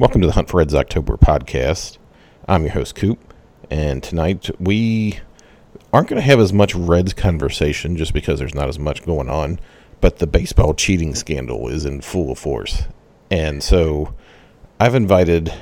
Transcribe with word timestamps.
Welcome 0.00 0.22
to 0.22 0.26
the 0.26 0.32
Hunt 0.32 0.48
for 0.48 0.56
Reds 0.56 0.74
October 0.74 1.18
podcast. 1.18 1.98
I'm 2.48 2.62
your 2.62 2.72
host, 2.72 2.94
Coop, 2.94 3.34
and 3.68 4.02
tonight 4.02 4.48
we 4.58 5.20
aren't 5.92 6.08
going 6.08 6.18
to 6.18 6.26
have 6.26 6.40
as 6.40 6.54
much 6.54 6.74
Reds 6.74 7.12
conversation 7.12 7.98
just 7.98 8.14
because 8.14 8.38
there's 8.38 8.54
not 8.54 8.70
as 8.70 8.78
much 8.78 9.04
going 9.04 9.28
on, 9.28 9.60
but 10.00 10.16
the 10.16 10.26
baseball 10.26 10.72
cheating 10.72 11.14
scandal 11.14 11.68
is 11.68 11.84
in 11.84 12.00
full 12.00 12.34
force. 12.34 12.84
And 13.30 13.62
so 13.62 14.14
I've 14.80 14.94
invited 14.94 15.52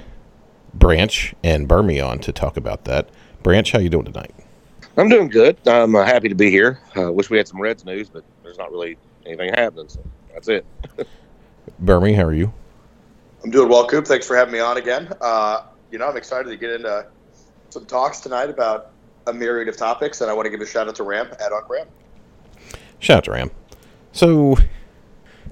Branch 0.72 1.34
and 1.42 1.68
Bermie 1.68 2.00
on 2.00 2.20
to 2.20 2.30
talk 2.30 2.56
about 2.56 2.84
that. 2.84 3.08
Branch, 3.42 3.68
how 3.72 3.80
you 3.80 3.88
doing 3.88 4.04
tonight? 4.04 4.32
I'm 4.96 5.08
doing 5.08 5.30
good. 5.30 5.58
I'm 5.66 5.96
uh, 5.96 6.04
happy 6.04 6.28
to 6.28 6.36
be 6.36 6.48
here. 6.48 6.78
Uh, 6.96 7.10
wish 7.10 7.28
we 7.28 7.38
had 7.38 7.48
some 7.48 7.60
Reds 7.60 7.84
news, 7.84 8.08
but 8.08 8.22
there's 8.44 8.56
not 8.56 8.70
really 8.70 8.98
anything 9.26 9.52
happening. 9.54 9.88
So 9.88 10.00
that's 10.32 10.46
it. 10.46 10.64
Bermie, 11.80 12.14
how 12.14 12.22
are 12.22 12.32
you? 12.32 12.52
I'm 13.44 13.50
doing 13.50 13.68
well, 13.68 13.86
Coop. 13.86 14.06
Thanks 14.06 14.26
for 14.26 14.36
having 14.36 14.52
me 14.52 14.60
on 14.60 14.76
again. 14.76 15.12
Uh, 15.20 15.62
you 15.90 15.98
know, 15.98 16.08
I'm 16.08 16.16
excited 16.16 16.48
to 16.48 16.56
get 16.56 16.70
into 16.70 17.06
some 17.70 17.86
talks 17.86 18.20
tonight 18.20 18.50
about 18.50 18.90
a 19.26 19.32
myriad 19.32 19.68
of 19.68 19.76
topics, 19.76 20.20
and 20.20 20.30
I 20.30 20.34
want 20.34 20.46
to 20.46 20.50
give 20.50 20.60
a 20.60 20.66
shout 20.66 20.88
out 20.88 20.96
to 20.96 21.02
Ram, 21.02 21.28
at 21.40 21.52
on 21.52 21.62
Ram. 21.68 21.86
Shout 22.98 23.18
out 23.18 23.24
to 23.24 23.30
Ram. 23.32 23.50
So, 24.12 24.56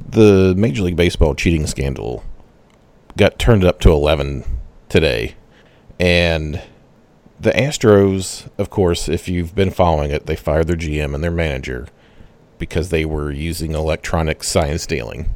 the 0.09 0.55
Major 0.57 0.83
League 0.83 0.97
Baseball 0.97 1.34
cheating 1.34 1.67
scandal 1.67 2.25
got 3.17 3.39
turned 3.39 3.64
up 3.64 3.81
to 3.81 3.91
11 3.91 4.45
today. 4.89 5.37
And 5.98 6.62
the 7.39 7.53
Astros, 7.53 8.48
of 8.59 8.70
course, 8.70 9.09
if 9.09 9.29
you've 9.29 9.55
been 9.55 9.70
following 9.70 10.11
it, 10.11 10.27
they 10.27 10.37
fired 10.37 10.67
their 10.67 10.77
GM 10.77 11.14
and 11.14 11.23
their 11.23 11.31
manager 11.31 11.87
because 12.59 12.89
they 12.89 13.05
were 13.05 13.31
using 13.31 13.73
electronic 13.73 14.42
sign 14.42 14.79
stealing. 14.79 15.34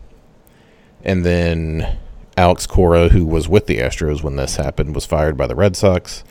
And 1.02 1.24
then 1.24 1.98
Alex 2.40 2.66
Cora, 2.66 3.10
who 3.10 3.26
was 3.26 3.50
with 3.50 3.66
the 3.66 3.76
Astros 3.80 4.22
when 4.22 4.36
this 4.36 4.56
happened, 4.56 4.94
was 4.94 5.04
fired 5.04 5.36
by 5.36 5.46
the 5.46 5.54
Red 5.54 5.76
Sox. 5.76 6.24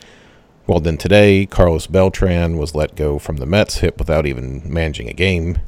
Well, 0.66 0.80
then 0.80 0.96
today, 0.96 1.46
Carlos 1.46 1.86
Beltran 1.86 2.58
was 2.58 2.74
let 2.74 2.96
go 2.96 3.20
from 3.20 3.36
the 3.36 3.46
Mets, 3.46 3.78
hit 3.78 3.96
without 3.96 4.26
even 4.26 4.60
managing 4.64 5.08
a 5.08 5.12
game. 5.12 5.60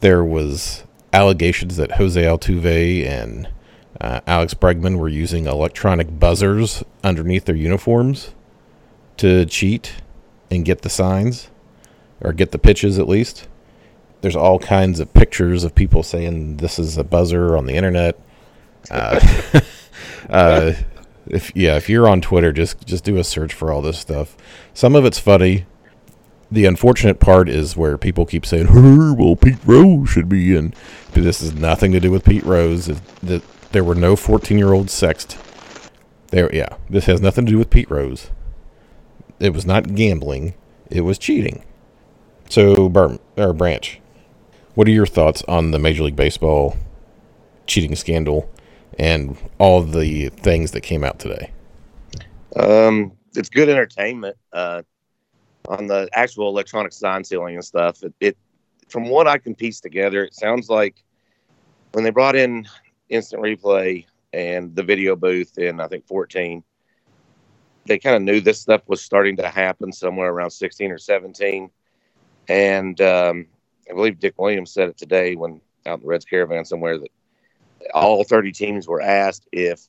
There 0.00 0.22
was 0.22 0.84
allegations 1.10 1.78
that 1.78 1.92
Jose 1.92 2.22
Altuve 2.22 3.06
and 3.06 3.48
uh, 3.98 4.20
Alex 4.26 4.52
Bregman 4.52 4.98
were 4.98 5.08
using 5.08 5.46
electronic 5.46 6.20
buzzers 6.20 6.84
underneath 7.02 7.46
their 7.46 7.56
uniforms 7.56 8.34
to 9.16 9.46
cheat 9.46 9.94
and 10.50 10.66
get 10.66 10.82
the 10.82 10.90
signs 10.90 11.48
or 12.20 12.34
get 12.34 12.52
the 12.52 12.58
pitches 12.58 12.98
at 12.98 13.08
least. 13.08 13.48
There's 14.20 14.36
all 14.36 14.58
kinds 14.58 15.00
of 15.00 15.14
pictures 15.14 15.64
of 15.64 15.74
people 15.74 16.02
saying 16.02 16.58
this 16.58 16.78
is 16.78 16.98
a 16.98 17.04
buzzer 17.04 17.56
on 17.56 17.64
the 17.64 17.74
internet. 17.74 18.20
Uh, 18.90 19.60
uh, 20.30 20.72
if 21.26 21.52
yeah, 21.54 21.76
if 21.76 21.88
you're 21.88 22.08
on 22.08 22.20
Twitter, 22.20 22.52
just 22.52 22.86
just 22.86 23.04
do 23.04 23.16
a 23.16 23.24
search 23.24 23.52
for 23.52 23.72
all 23.72 23.82
this 23.82 23.98
stuff. 23.98 24.36
Some 24.74 24.94
of 24.94 25.04
it's 25.04 25.18
funny. 25.18 25.66
The 26.50 26.64
unfortunate 26.66 27.18
part 27.18 27.48
is 27.48 27.76
where 27.76 27.98
people 27.98 28.24
keep 28.24 28.46
saying, 28.46 28.68
well, 29.18 29.34
Pete 29.34 29.58
Rose 29.64 30.08
should 30.08 30.28
be 30.28 30.54
in." 30.54 30.72
But 31.12 31.24
this 31.24 31.40
has 31.40 31.52
nothing 31.54 31.92
to 31.92 32.00
do 32.00 32.10
with 32.10 32.24
Pete 32.24 32.44
Rose. 32.44 32.86
That 33.22 33.42
there 33.72 33.82
were 33.82 33.94
no 33.96 34.14
14 34.14 34.56
year 34.56 34.72
olds 34.72 34.92
sexed. 34.92 35.36
There, 36.28 36.54
yeah, 36.54 36.76
this 36.88 37.06
has 37.06 37.20
nothing 37.20 37.46
to 37.46 37.52
do 37.52 37.58
with 37.58 37.70
Pete 37.70 37.90
Rose. 37.90 38.30
It 39.40 39.52
was 39.52 39.66
not 39.66 39.94
gambling; 39.94 40.54
it 40.90 41.00
was 41.02 41.18
cheating. 41.18 41.64
So, 42.48 42.88
Burm 42.88 43.18
or 43.36 43.52
Branch, 43.52 44.00
what 44.74 44.86
are 44.86 44.92
your 44.92 45.06
thoughts 45.06 45.42
on 45.48 45.72
the 45.72 45.78
Major 45.80 46.04
League 46.04 46.14
Baseball 46.16 46.76
cheating 47.66 47.96
scandal 47.96 48.48
and 48.98 49.36
all 49.58 49.82
the 49.82 50.28
things 50.30 50.72
that 50.72 50.82
came 50.82 51.04
out 51.04 51.18
today? 51.18 51.50
Um, 52.56 53.12
it's 53.34 53.48
good 53.48 53.68
entertainment. 53.68 54.36
Uh, 54.52 54.82
on 55.68 55.86
the 55.86 56.08
actual 56.12 56.48
electronic 56.48 56.92
sign 56.92 57.24
sealing 57.24 57.56
and 57.56 57.64
stuff, 57.64 58.02
it, 58.02 58.14
it 58.20 58.36
from 58.88 59.08
what 59.08 59.26
I 59.26 59.38
can 59.38 59.54
piece 59.54 59.80
together, 59.80 60.24
it 60.24 60.34
sounds 60.34 60.68
like 60.68 61.02
when 61.92 62.04
they 62.04 62.10
brought 62.10 62.36
in 62.36 62.68
instant 63.08 63.42
replay 63.42 64.04
and 64.32 64.74
the 64.74 64.82
video 64.82 65.16
booth 65.16 65.58
in 65.58 65.80
I 65.80 65.88
think 65.88 66.06
14, 66.06 66.62
they 67.86 67.98
kind 67.98 68.16
of 68.16 68.22
knew 68.22 68.40
this 68.40 68.60
stuff 68.60 68.82
was 68.86 69.02
starting 69.02 69.36
to 69.36 69.48
happen 69.48 69.92
somewhere 69.92 70.30
around 70.30 70.50
16 70.50 70.90
or 70.90 70.98
17. 70.98 71.70
And 72.48 73.00
um, 73.00 73.46
I 73.90 73.94
believe 73.94 74.18
Dick 74.18 74.34
Williams 74.38 74.72
said 74.72 74.88
it 74.88 74.96
today 74.96 75.36
when 75.36 75.60
out 75.86 75.98
in 75.98 76.00
the 76.02 76.08
Reds 76.08 76.24
caravan 76.24 76.64
somewhere 76.64 76.98
that 76.98 77.10
all 77.94 78.24
30 78.24 78.52
teams 78.52 78.88
were 78.88 79.00
asked 79.00 79.46
if 79.52 79.80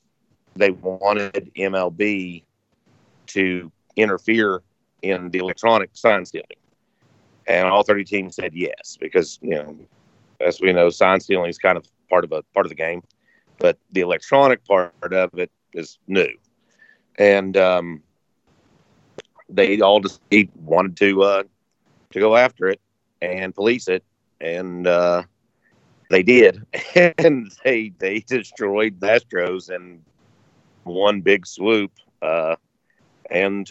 they 0.56 0.70
wanted 0.70 1.50
MLB 1.56 2.42
to 3.28 3.72
interfere 3.96 4.62
in 5.02 5.30
the 5.30 5.38
electronic 5.38 5.90
sign 5.92 6.24
stealing. 6.24 6.46
And 7.46 7.66
all 7.68 7.82
30 7.82 8.04
teams 8.04 8.36
said 8.36 8.52
yes, 8.54 8.96
because, 9.00 9.38
you 9.42 9.50
know, 9.50 9.76
as 10.40 10.60
we 10.60 10.72
know, 10.72 10.90
sign 10.90 11.20
stealing 11.20 11.48
is 11.48 11.58
kind 11.58 11.76
of 11.76 11.86
part 12.10 12.24
of 12.24 12.32
a 12.32 12.42
part 12.54 12.66
of 12.66 12.70
the 12.70 12.76
game, 12.76 13.02
but 13.58 13.78
the 13.92 14.00
electronic 14.00 14.64
part 14.66 14.92
of 15.02 15.38
it 15.38 15.50
is 15.72 15.98
new. 16.06 16.28
And 17.18 17.56
um, 17.56 18.02
they 19.48 19.80
all 19.80 20.00
just 20.00 20.20
wanted 20.56 20.96
to 20.98 21.22
uh, 21.22 21.42
to 22.10 22.20
go 22.20 22.36
after 22.36 22.68
it 22.68 22.80
and 23.20 23.54
police 23.54 23.88
it, 23.88 24.04
and 24.40 24.86
uh, 24.86 25.22
they 26.08 26.22
did, 26.22 26.64
and 27.18 27.50
they 27.64 27.92
they 27.98 28.20
destroyed 28.20 29.00
the 29.00 29.06
Astros 29.06 29.70
in 29.70 30.02
one 30.84 31.20
big 31.20 31.46
swoop, 31.46 31.92
uh, 32.22 32.56
and 33.30 33.70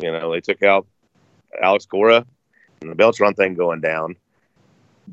you 0.00 0.10
know 0.10 0.32
they 0.32 0.40
took 0.40 0.62
out 0.62 0.86
Alex 1.60 1.86
Cora 1.86 2.26
and 2.80 2.90
the 2.90 2.94
Beltran 2.94 3.34
thing 3.34 3.54
going 3.54 3.80
down. 3.80 4.16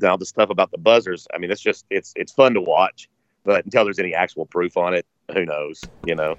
Now 0.00 0.16
the 0.16 0.26
stuff 0.26 0.50
about 0.50 0.70
the 0.70 0.78
buzzers, 0.78 1.26
I 1.32 1.38
mean, 1.38 1.50
it's 1.50 1.60
just 1.60 1.86
it's 1.90 2.12
it's 2.16 2.32
fun 2.32 2.54
to 2.54 2.60
watch, 2.60 3.08
but 3.44 3.64
until 3.64 3.84
there's 3.84 3.98
any 3.98 4.14
actual 4.14 4.46
proof 4.46 4.76
on 4.76 4.94
it, 4.94 5.06
who 5.32 5.44
knows? 5.44 5.82
You 6.04 6.16
know, 6.16 6.36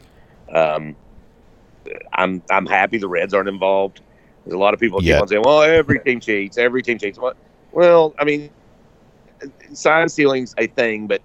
um, 0.54 0.96
I'm 2.14 2.44
I'm 2.52 2.66
happy 2.66 2.98
the 2.98 3.08
Reds 3.08 3.34
aren't 3.34 3.50
involved. 3.50 4.02
There's 4.46 4.54
a 4.54 4.59
lot 4.59 4.74
of 4.74 4.80
people 4.80 5.00
keep 5.00 5.22
on 5.22 5.28
saying, 5.28 5.44
"Well, 5.44 5.64
every 5.64 6.00
team 6.00 6.20
cheats, 6.20 6.58
every 6.58 6.84
team 6.84 6.98
cheats." 6.98 7.20
Well, 7.72 8.16
I 8.18 8.24
mean, 8.24 8.50
sign 9.74 10.09
stealing's 10.09 10.53
a 10.58 10.68
thing, 10.68 11.08
but 11.08 11.22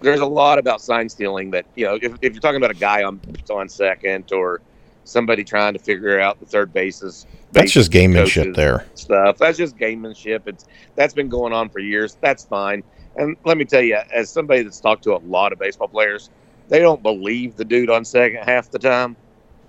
there's 0.00 0.20
a 0.20 0.26
lot 0.26 0.58
about 0.58 0.80
sign 0.80 1.08
stealing 1.08 1.50
that 1.52 1.64
you 1.74 1.86
know. 1.86 1.98
If, 2.00 2.14
if 2.22 2.32
you're 2.32 2.40
talking 2.40 2.56
about 2.56 2.70
a 2.70 2.78
guy 2.78 3.02
on 3.04 3.20
on 3.50 3.68
second 3.68 4.32
or 4.32 4.60
somebody 5.04 5.44
trying 5.44 5.72
to 5.72 5.78
figure 5.78 6.20
out 6.20 6.38
the 6.40 6.46
third 6.46 6.72
bases, 6.72 7.26
That's 7.52 7.72
just 7.72 7.90
gamemanship 7.90 8.54
there. 8.54 8.86
stuff. 8.94 9.38
That's 9.38 9.58
just 9.58 9.76
gamemanship. 9.76 10.42
It's 10.46 10.66
that's 10.94 11.14
been 11.14 11.28
going 11.28 11.52
on 11.52 11.68
for 11.68 11.78
years. 11.78 12.16
That's 12.20 12.44
fine. 12.44 12.82
And 13.16 13.36
let 13.44 13.58
me 13.58 13.64
tell 13.64 13.82
you, 13.82 13.98
as 14.12 14.30
somebody 14.30 14.62
that's 14.62 14.80
talked 14.80 15.04
to 15.04 15.14
a 15.14 15.18
lot 15.18 15.52
of 15.52 15.58
baseball 15.58 15.88
players, 15.88 16.30
they 16.68 16.78
don't 16.78 17.02
believe 17.02 17.56
the 17.56 17.64
dude 17.64 17.90
on 17.90 18.04
second 18.04 18.44
half 18.44 18.70
the 18.70 18.78
time. 18.78 19.16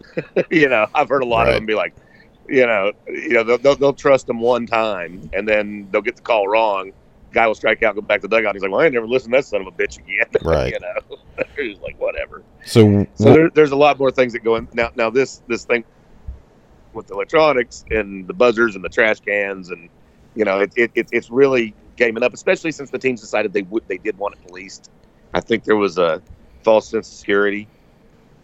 you 0.49 0.69
know, 0.69 0.87
I've 0.95 1.09
heard 1.09 1.23
a 1.23 1.25
lot 1.25 1.47
of 1.47 1.53
them 1.55 1.65
be 1.65 1.75
like, 1.75 1.93
you 2.47 2.65
know, 2.65 2.91
you 3.07 3.29
know, 3.29 3.43
they'll, 3.43 3.57
they'll, 3.57 3.75
they'll 3.75 3.93
trust 3.93 4.29
him 4.29 4.39
one 4.39 4.65
time, 4.65 5.29
and 5.33 5.47
then 5.47 5.87
they'll 5.91 6.01
get 6.01 6.15
the 6.15 6.21
call 6.21 6.47
wrong. 6.47 6.91
Guy 7.33 7.47
will 7.47 7.55
strike 7.55 7.83
out, 7.83 7.95
go 7.95 8.01
back 8.01 8.21
to 8.21 8.27
the 8.27 8.35
dugout. 8.35 8.55
He's 8.55 8.61
like, 8.61 8.71
"Well, 8.71 8.81
I 8.81 8.85
ain't 8.85 8.93
never 8.93 9.07
listened 9.07 9.33
to 9.33 9.39
that 9.39 9.45
son 9.45 9.61
of 9.61 9.67
a 9.67 9.71
bitch 9.71 9.97
again." 9.97 10.27
Right. 10.43 10.73
you 10.73 10.79
know, 10.79 11.17
he's 11.57 11.79
like, 11.79 11.99
"Whatever." 11.99 12.43
So, 12.65 13.05
So 13.15 13.33
there, 13.33 13.49
there's 13.49 13.71
a 13.71 13.75
lot 13.75 13.99
more 13.99 14.11
things 14.11 14.33
that 14.33 14.43
go 14.43 14.55
in 14.55 14.67
now. 14.73 14.91
Now 14.95 15.09
this 15.09 15.41
this 15.47 15.65
thing 15.65 15.83
with 16.93 17.07
the 17.07 17.15
electronics 17.15 17.85
and 17.89 18.27
the 18.27 18.33
buzzers 18.33 18.75
and 18.75 18.83
the 18.83 18.89
trash 18.89 19.19
cans 19.19 19.71
and 19.71 19.89
you 20.35 20.45
know 20.45 20.59
it, 20.59 20.71
it, 20.75 20.91
it 20.93 21.07
it's 21.11 21.29
really 21.29 21.73
gaming 21.95 22.23
up, 22.23 22.33
especially 22.33 22.71
since 22.71 22.89
the 22.89 22.99
teams 22.99 23.21
decided 23.21 23.53
they 23.53 23.63
would 23.63 23.87
they 23.87 23.97
did 23.97 24.17
want 24.17 24.35
it 24.35 24.47
policed. 24.47 24.89
I 25.33 25.39
think 25.39 25.63
there 25.63 25.75
was 25.75 25.97
a 25.97 26.21
false 26.63 26.89
sense 26.89 27.09
of 27.11 27.17
security, 27.17 27.67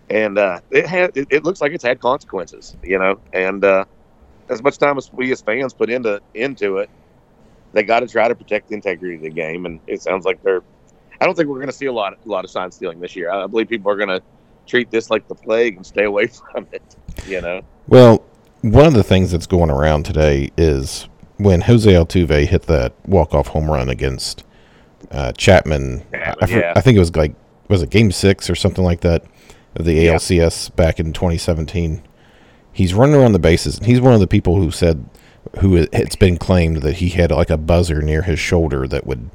and 0.10 0.38
uh, 0.38 0.60
it 0.72 0.86
had 0.86 1.16
it, 1.16 1.28
it 1.30 1.44
looks 1.44 1.62
like 1.62 1.72
it's 1.72 1.84
had 1.84 2.00
consequences. 2.00 2.76
You 2.84 3.00
know, 3.00 3.20
and 3.34 3.64
uh, 3.64 3.86
as 4.50 4.64
much 4.64 4.78
time 4.78 4.98
as 4.98 5.12
we 5.14 5.32
as 5.32 5.42
fans 5.42 5.74
put 5.74 5.90
into 5.90 6.22
into 6.34 6.78
it, 6.78 6.90
they 7.74 7.84
got 7.84 8.02
to 8.02 8.08
try 8.08 8.28
to 8.28 8.36
protect 8.36 8.70
the 8.70 8.76
integrity 8.76 9.16
of 9.16 9.22
the 9.22 9.30
game. 9.30 9.66
And 9.66 9.80
it 9.88 10.02
sounds 10.02 10.26
like 10.26 10.42
they're. 10.44 10.64
I 11.22 11.26
don't 11.26 11.36
think 11.36 11.50
we're 11.50 11.56
going 11.58 11.68
to 11.68 11.74
see 11.74 11.88
a 11.88 11.94
lot 11.94 12.14
a 12.14 12.30
lot 12.30 12.46
of 12.46 12.52
sign 12.52 12.72
stealing 12.72 13.00
this 13.00 13.16
year. 13.16 13.32
I 13.32 13.46
believe 13.48 13.68
people 13.68 13.92
are 13.92 13.98
going 13.98 14.10
to 14.10 14.22
treat 14.66 14.90
this 14.92 15.10
like 15.10 15.28
the 15.28 15.36
plague 15.36 15.76
and 15.76 15.86
stay 15.86 16.04
away 16.06 16.28
from 16.52 16.68
it. 16.72 16.96
You 17.28 17.42
know. 17.42 17.62
Well, 17.88 18.24
one 18.62 18.86
of 18.86 18.94
the 18.94 19.04
things 19.04 19.32
that's 19.32 19.48
going 19.48 19.70
around 19.70 20.04
today 20.06 20.52
is 20.58 21.08
when 21.38 21.62
Jose 21.62 21.90
Altuve 21.92 22.46
hit 22.48 22.64
that 22.64 22.94
walk-off 23.08 23.48
home 23.48 23.70
run 23.70 23.90
against 23.90 24.44
uh, 25.12 25.32
Chapman. 25.34 26.06
Yeah, 26.14 26.36
I, 26.42 26.46
I 26.46 26.48
yeah. 26.50 26.74
I 26.76 26.82
think 26.82 26.96
it 26.98 27.00
was 27.00 27.16
like 27.16 27.34
was 27.68 27.82
it 27.84 27.90
Game 27.90 28.12
Six 28.12 28.50
or 28.50 28.56
something 28.56 28.84
like 28.84 29.02
that 29.02 29.24
of 29.76 29.86
the 29.86 29.94
Yeah. 29.94 30.14
ALCS 30.16 30.76
back 30.76 31.00
in 31.00 31.14
2017. 31.14 32.02
He's 32.72 32.94
running 32.94 33.16
around 33.16 33.34
the 33.34 33.40
bases, 33.40 33.78
and 33.78 33.86
he's 33.86 34.00
one 34.00 34.14
of 34.14 34.20
the 34.20 34.28
people 34.28 34.56
who 34.56 34.72
said 34.72 35.04
who 35.60 35.76
it- 35.76 35.90
it's 35.94 36.16
been 36.16 36.38
claimed 36.38 36.78
that 36.78 36.98
he 36.98 37.10
had 37.10 37.32
like 37.32 37.50
a 37.50 37.58
buzzer 37.58 38.02
near 38.02 38.22
his 38.24 38.40
shoulder 38.40 38.88
that 38.88 39.06
would 39.08 39.30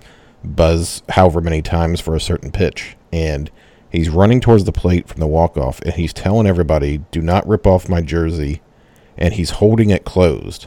buzz 0.44 1.02
however 1.10 1.40
many 1.40 1.62
times 1.62 2.00
for 2.00 2.14
a 2.14 2.20
certain 2.20 2.50
pitch, 2.50 2.96
and 3.12 3.50
he's 3.90 4.10
running 4.10 4.40
towards 4.40 4.64
the 4.64 4.72
plate 4.72 5.08
from 5.08 5.20
the 5.20 5.26
walk-off, 5.26 5.80
and 5.82 5.94
he's 5.94 6.12
telling 6.12 6.46
everybody, 6.46 7.00
"Do 7.10 7.20
not 7.22 7.48
rip 7.48 7.66
off 7.66 7.88
my 7.88 8.00
jersey," 8.02 8.60
and 9.16 9.34
he's 9.34 9.50
holding 9.50 9.90
it 9.90 10.04
closed. 10.04 10.66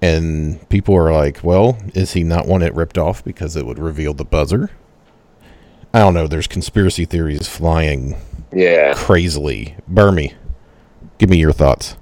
And 0.00 0.66
people 0.68 0.94
are 0.96 1.12
like, 1.12 1.40
well, 1.42 1.76
is 1.92 2.12
he 2.12 2.22
not 2.22 2.46
want 2.46 2.62
it 2.62 2.74
ripped 2.74 2.96
off 2.96 3.22
because 3.24 3.56
it 3.56 3.66
would 3.66 3.78
reveal 3.80 4.14
the 4.14 4.24
buzzer? 4.24 4.70
I 5.92 5.98
don't 6.00 6.14
know. 6.14 6.28
There's 6.28 6.46
conspiracy 6.46 7.04
theories 7.04 7.48
flying 7.48 8.14
Yeah. 8.52 8.92
crazily. 8.94 9.74
Bermie, 9.90 10.34
give 11.18 11.28
me 11.28 11.38
your 11.38 11.52
thoughts. 11.52 11.96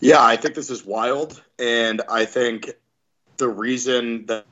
Yeah, 0.00 0.24
I 0.24 0.36
think 0.36 0.54
this 0.54 0.70
is 0.70 0.84
wild, 0.84 1.42
and 1.58 2.00
I 2.08 2.24
think 2.24 2.70
the 3.36 3.48
reason 3.48 4.26
that 4.26 4.46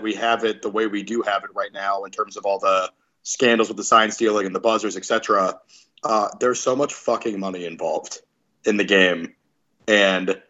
we 0.00 0.14
have 0.14 0.44
it 0.44 0.62
the 0.62 0.70
way 0.70 0.86
we 0.86 1.02
do 1.02 1.20
have 1.22 1.44
it 1.44 1.50
right 1.54 1.72
now, 1.72 2.04
in 2.04 2.10
terms 2.10 2.38
of 2.38 2.46
all 2.46 2.58
the 2.58 2.90
scandals 3.22 3.68
with 3.68 3.76
the 3.76 3.84
sign 3.84 4.10
stealing 4.10 4.46
and 4.46 4.54
the 4.54 4.60
buzzers, 4.60 4.96
etc., 4.96 5.60
uh, 6.02 6.28
there's 6.40 6.60
so 6.60 6.74
much 6.74 6.94
fucking 6.94 7.38
money 7.38 7.66
involved 7.66 8.20
in 8.64 8.78
the 8.78 8.84
game, 8.84 9.34
and 9.86 10.40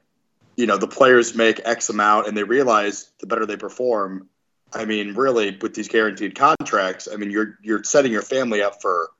you 0.57 0.67
know 0.67 0.77
the 0.77 0.87
players 0.87 1.35
make 1.35 1.61
X 1.65 1.89
amount, 1.89 2.29
and 2.29 2.37
they 2.37 2.45
realize 2.45 3.11
the 3.19 3.27
better 3.27 3.47
they 3.47 3.57
perform. 3.57 4.29
I 4.73 4.85
mean, 4.85 5.15
really, 5.15 5.59
with 5.61 5.75
these 5.75 5.89
guaranteed 5.89 6.37
contracts, 6.37 7.09
I 7.13 7.17
mean, 7.17 7.33
you're 7.33 7.59
you're 7.63 7.83
setting 7.83 8.13
your 8.13 8.23
family 8.23 8.63
up 8.63 8.81
for, 8.81 9.11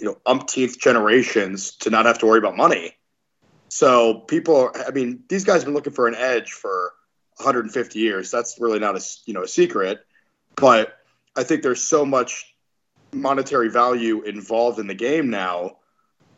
you 0.00 0.06
know, 0.06 0.18
umpteenth 0.26 0.80
generations 0.80 1.76
to 1.76 1.90
not 1.90 2.06
have 2.06 2.18
to 2.18 2.26
worry 2.26 2.38
about 2.38 2.56
money. 2.56 2.96
So 3.72 4.16
people, 4.20 4.70
I 4.74 4.90
mean, 4.90 5.24
these 5.30 5.44
guys 5.44 5.62
have 5.62 5.64
been 5.64 5.72
looking 5.72 5.94
for 5.94 6.06
an 6.06 6.14
edge 6.14 6.52
for 6.52 6.92
150 7.38 7.98
years. 7.98 8.30
That's 8.30 8.60
really 8.60 8.78
not 8.78 8.98
a 8.98 9.02
you 9.24 9.32
know 9.32 9.44
a 9.44 9.48
secret, 9.48 10.04
but 10.56 10.98
I 11.34 11.42
think 11.44 11.62
there's 11.62 11.82
so 11.82 12.04
much 12.04 12.54
monetary 13.14 13.70
value 13.70 14.20
involved 14.24 14.78
in 14.78 14.88
the 14.88 14.94
game 14.94 15.30
now 15.30 15.78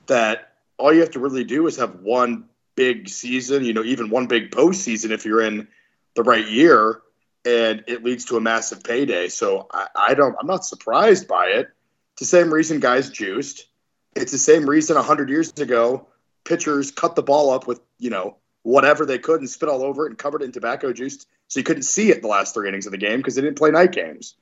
that 0.07 0.53
all 0.79 0.95
you 0.95 1.01
have 1.01 1.11
to 1.11 1.19
really 1.19 1.43
do 1.43 1.67
is 1.67 1.77
have 1.79 2.03
one 2.03 2.45
big 2.77 3.09
season, 3.09 3.65
you 3.65 3.73
know, 3.73 3.83
even 3.83 4.11
one 4.11 4.29
big 4.29 4.53
postseason 4.53 5.11
if 5.11 5.25
you're 5.25 5.43
in 5.43 5.67
the 6.15 6.23
right 6.23 6.47
year, 6.47 7.03
and 7.45 7.83
it 7.89 8.05
leads 8.05 8.27
to 8.27 8.37
a 8.37 8.41
massive 8.41 8.85
payday. 8.85 9.27
So 9.27 9.67
I, 9.73 9.89
I 9.97 10.15
don't, 10.15 10.37
I'm 10.39 10.47
not 10.47 10.65
surprised 10.65 11.27
by 11.27 11.47
it. 11.47 11.69
It's 12.13 12.21
the 12.21 12.27
same 12.27 12.55
reason 12.55 12.79
guys 12.79 13.11
juiced. 13.11 13.67
It's 14.15 14.31
the 14.31 14.39
same 14.39 14.71
reason 14.71 14.95
100 14.95 15.29
years 15.29 15.53
ago 15.55 16.07
pitchers 16.45 16.91
cut 16.91 17.17
the 17.17 17.23
ball 17.23 17.51
up 17.51 17.67
with 17.67 17.81
you 17.99 18.11
know 18.11 18.37
whatever 18.63 19.05
they 19.05 19.19
could 19.19 19.41
and 19.41 19.49
spit 19.49 19.69
all 19.69 19.83
over 19.83 20.07
it 20.07 20.11
and 20.11 20.19
covered 20.19 20.43
it 20.43 20.47
in 20.47 20.53
tobacco 20.53 20.93
juice 20.93 21.27
so 21.49 21.61
you 21.61 21.65
couldn't 21.65 21.83
see 21.83 22.11
it 22.11 22.23
the 22.23 22.29
last 22.29 22.55
three 22.55 22.69
innings 22.69 22.87
of 22.87 22.93
the 22.93 22.99
game 22.99 23.19
because 23.19 23.35
they 23.35 23.43
didn't 23.43 23.59
play 23.59 23.71
night 23.71 23.93
games. 23.93 24.37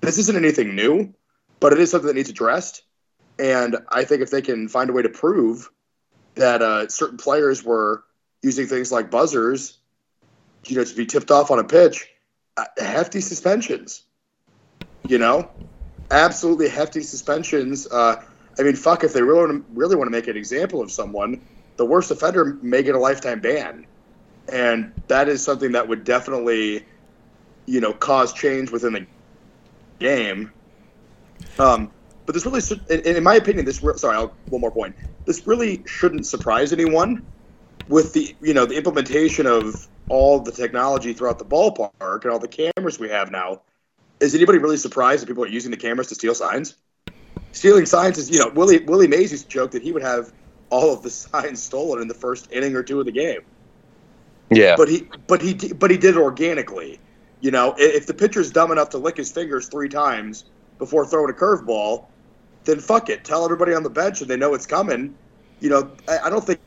This 0.00 0.18
isn't 0.18 0.36
anything 0.36 0.74
new, 0.74 1.12
but 1.60 1.72
it 1.72 1.78
is 1.78 1.90
something 1.90 2.08
that 2.08 2.16
needs 2.16 2.30
addressed. 2.30 2.82
And 3.38 3.76
I 3.88 4.04
think 4.04 4.22
if 4.22 4.30
they 4.30 4.42
can 4.42 4.68
find 4.68 4.90
a 4.90 4.92
way 4.92 5.02
to 5.02 5.08
prove 5.08 5.70
that 6.34 6.62
uh, 6.62 6.88
certain 6.88 7.18
players 7.18 7.62
were 7.62 8.04
using 8.42 8.66
things 8.66 8.90
like 8.90 9.10
buzzers, 9.10 9.78
you 10.66 10.76
know, 10.76 10.84
to 10.84 10.94
be 10.94 11.06
tipped 11.06 11.30
off 11.30 11.50
on 11.50 11.58
a 11.58 11.64
pitch, 11.64 12.08
uh, 12.56 12.64
hefty 12.78 13.20
suspensions. 13.20 14.04
You 15.06 15.18
know, 15.18 15.50
absolutely 16.10 16.68
hefty 16.68 17.02
suspensions. 17.02 17.86
Uh, 17.86 18.22
I 18.60 18.62
mean, 18.62 18.76
fuck, 18.76 19.04
if 19.04 19.14
they 19.14 19.22
really 19.22 19.46
want 19.46 19.66
to, 19.66 19.72
really 19.72 19.96
want 19.96 20.08
to 20.08 20.12
make 20.12 20.28
an 20.28 20.36
example 20.36 20.82
of 20.82 20.92
someone, 20.92 21.40
the 21.78 21.86
worst 21.86 22.10
offender 22.10 22.58
may 22.60 22.82
get 22.82 22.94
a 22.94 22.98
lifetime 22.98 23.40
ban, 23.40 23.86
and 24.52 24.92
that 25.08 25.30
is 25.30 25.42
something 25.42 25.72
that 25.72 25.88
would 25.88 26.04
definitely, 26.04 26.86
you 27.66 27.80
know, 27.80 27.94
cause 27.94 28.34
change 28.34 28.70
within 28.70 28.92
the 28.92 29.06
game. 29.98 30.52
Um, 31.58 31.90
but 32.26 32.34
this 32.34 32.44
really, 32.44 32.60
in, 33.16 33.22
my 33.24 33.36
opinion, 33.36 33.64
this 33.64 33.82
re- 33.82 33.96
sorry, 33.96 34.16
I'll, 34.16 34.36
one 34.50 34.60
more 34.60 34.70
point. 34.70 34.94
This 35.24 35.46
really 35.46 35.82
shouldn't 35.86 36.26
surprise 36.26 36.70
anyone 36.74 37.26
with 37.88 38.12
the 38.12 38.36
you 38.42 38.52
know 38.52 38.66
the 38.66 38.76
implementation 38.76 39.46
of 39.46 39.88
all 40.10 40.38
the 40.38 40.52
technology 40.52 41.14
throughout 41.14 41.38
the 41.38 41.46
ballpark 41.46 42.24
and 42.24 42.30
all 42.30 42.38
the 42.38 42.46
cameras 42.76 42.98
we 42.98 43.08
have 43.08 43.30
now. 43.30 43.62
Is 44.20 44.34
anybody 44.34 44.58
really 44.58 44.76
surprised 44.76 45.22
that 45.22 45.28
people 45.28 45.44
are 45.44 45.48
using 45.48 45.70
the 45.70 45.78
cameras 45.78 46.08
to 46.08 46.14
steal 46.14 46.34
signs? 46.34 46.76
Stealing 47.52 47.86
signs 47.86 48.18
is, 48.18 48.30
you 48.30 48.38
know, 48.38 48.48
Willie 48.48 48.78
Willie 48.78 49.08
Mays 49.08 49.32
used 49.32 49.44
to 49.44 49.50
joke 49.50 49.72
that 49.72 49.82
he 49.82 49.92
would 49.92 50.02
have 50.02 50.32
all 50.70 50.92
of 50.92 51.02
the 51.02 51.10
signs 51.10 51.62
stolen 51.62 52.00
in 52.00 52.08
the 52.08 52.14
first 52.14 52.50
inning 52.52 52.74
or 52.74 52.82
two 52.82 53.00
of 53.00 53.06
the 53.06 53.12
game. 53.12 53.40
Yeah. 54.50 54.76
But 54.76 54.88
he 54.88 55.08
but 55.26 55.42
he 55.42 55.54
but 55.72 55.90
he 55.90 55.96
did 55.96 56.16
it 56.16 56.20
organically. 56.20 56.98
You 57.40 57.50
know, 57.50 57.74
if 57.78 58.06
the 58.06 58.14
pitcher's 58.14 58.50
dumb 58.50 58.70
enough 58.70 58.90
to 58.90 58.98
lick 58.98 59.16
his 59.16 59.32
fingers 59.32 59.68
three 59.68 59.88
times 59.88 60.44
before 60.78 61.06
throwing 61.06 61.30
a 61.30 61.32
curveball, 61.32 62.04
then 62.64 62.80
fuck 62.80 63.08
it. 63.08 63.24
Tell 63.24 63.44
everybody 63.44 63.72
on 63.72 63.82
the 63.82 63.90
bench 63.90 64.20
and 64.20 64.28
they 64.28 64.36
know 64.36 64.54
it's 64.54 64.66
coming. 64.66 65.14
You 65.60 65.70
know, 65.70 65.90
I, 66.06 66.18
I 66.24 66.30
don't 66.30 66.44
think 66.44 66.60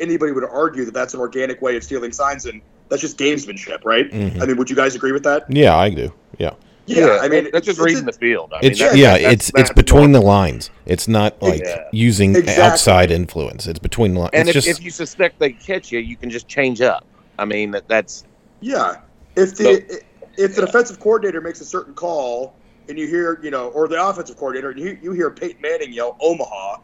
anybody 0.00 0.32
would 0.32 0.44
argue 0.44 0.84
that 0.84 0.94
that's 0.94 1.14
an 1.14 1.20
organic 1.20 1.62
way 1.62 1.76
of 1.76 1.84
stealing 1.84 2.12
signs 2.12 2.46
and 2.46 2.60
that's 2.88 3.02
just 3.02 3.18
gamesmanship, 3.18 3.84
right? 3.84 4.10
Mhm. 4.10 4.42
I 4.42 4.46
mean, 4.46 4.56
would 4.56 4.70
you 4.70 4.76
guys 4.76 4.94
agree 4.94 5.12
with 5.12 5.24
that? 5.24 5.44
Yeah, 5.48 5.76
I 5.76 5.90
do. 5.90 6.12
Yeah, 6.38 6.54
Yeah, 6.86 7.18
I 7.20 7.28
mean, 7.28 7.48
that's 7.52 7.66
just 7.66 7.78
it's- 7.78 7.84
reading 7.84 8.04
the 8.04 8.12
field. 8.12 8.52
I 8.54 8.60
it's 8.62 8.80
mean, 8.80 8.90
that- 8.90 8.96
yeah, 8.98 9.12
that's- 9.14 9.32
it's 9.32 9.50
that's 9.52 9.70
it's 9.70 9.76
between 9.76 10.12
normal. 10.12 10.20
the 10.20 10.26
lines. 10.26 10.70
It's 10.86 11.08
not 11.08 11.40
like 11.42 11.62
Yeah. 11.64 11.84
using 11.92 12.36
Exactly. 12.36 12.62
outside 12.62 13.10
influence. 13.10 13.66
It's 13.66 13.78
between 13.80 14.14
the 14.14 14.20
lines. 14.20 14.30
And 14.34 14.48
it's 14.48 14.58
if, 14.58 14.64
just 14.64 14.78
if 14.80 14.84
you 14.84 14.90
suspect 14.92 15.38
they 15.40 15.50
catch 15.52 15.90
you, 15.90 15.98
you 15.98 16.16
can 16.16 16.30
just 16.30 16.46
change 16.48 16.80
up. 16.80 17.04
I 17.38 17.44
mean, 17.44 17.72
that, 17.72 17.88
that's 17.88 18.24
Yeah. 18.60 18.96
If 19.34 19.56
the 19.56 20.00
if 20.38 20.54
the 20.54 20.64
defensive 20.66 21.00
coordinator 21.00 21.40
makes 21.40 21.60
a 21.60 21.64
certain 21.64 21.92
call 21.94 22.54
and 22.88 22.98
you 22.98 23.06
hear, 23.08 23.40
you 23.42 23.50
know, 23.50 23.68
or 23.68 23.88
the 23.88 24.00
offensive 24.02 24.36
coordinator 24.36 24.70
and 24.70 24.78
you, 24.78 24.96
you 25.02 25.12
hear 25.12 25.30
Peyton 25.30 25.60
Manning 25.60 25.92
yell 25.92 26.16
Omaha, 26.20 26.76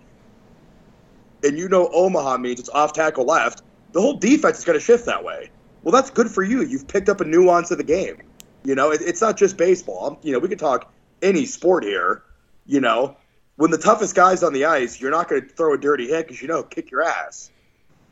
and 1.45 1.59
you 1.59 1.69
know 1.69 1.89
Omaha 1.93 2.39
means 2.39 2.61
it's 2.61 2.69
off 2.71 2.93
tackle 2.93 3.25
left, 3.25 3.63
the 3.93 4.01
whole 4.01 4.15
defense 4.15 4.59
is 4.59 4.65
going 4.65 4.79
to 4.79 4.85
shift 4.85 5.07
that 5.07 5.23
way. 5.23 5.51
Well, 5.83 5.93
that's 5.93 6.11
good 6.11 6.31
for 6.31 6.43
you. 6.43 6.63
You've 6.63 6.87
picked 6.89 7.09
up 7.09 7.21
a 7.21 7.25
nuance 7.25 7.71
of 7.71 7.79
the 7.79 7.85
game. 7.85 8.17
You 8.65 8.75
know, 8.75 8.93
it, 8.93 9.01
it's 9.03 9.21
not 9.21 9.37
just 9.37 9.57
baseball. 9.57 10.19
You 10.23 10.33
know, 10.33 10.39
we 10.39 10.49
could 10.49 10.59
talk 10.59 10.93
any 11.21 11.47
sport 11.47 11.85
here. 11.85 12.23
You 12.67 12.81
know, 12.81 13.17
when 13.57 13.71
the 13.71 13.79
toughest 13.79 14.15
guy's 14.15 14.43
on 14.43 14.53
the 14.53 14.65
ice, 14.65 15.01
you're 15.01 15.11
not 15.11 15.29
going 15.29 15.43
to 15.43 15.49
throw 15.49 15.75
a 15.75 15.79
dirty 15.79 16.09
hit 16.09 16.27
because 16.27 16.41
you 16.41 16.49
know 16.49 16.63
kick 16.63 16.91
your 16.91 17.03
ass. 17.03 17.51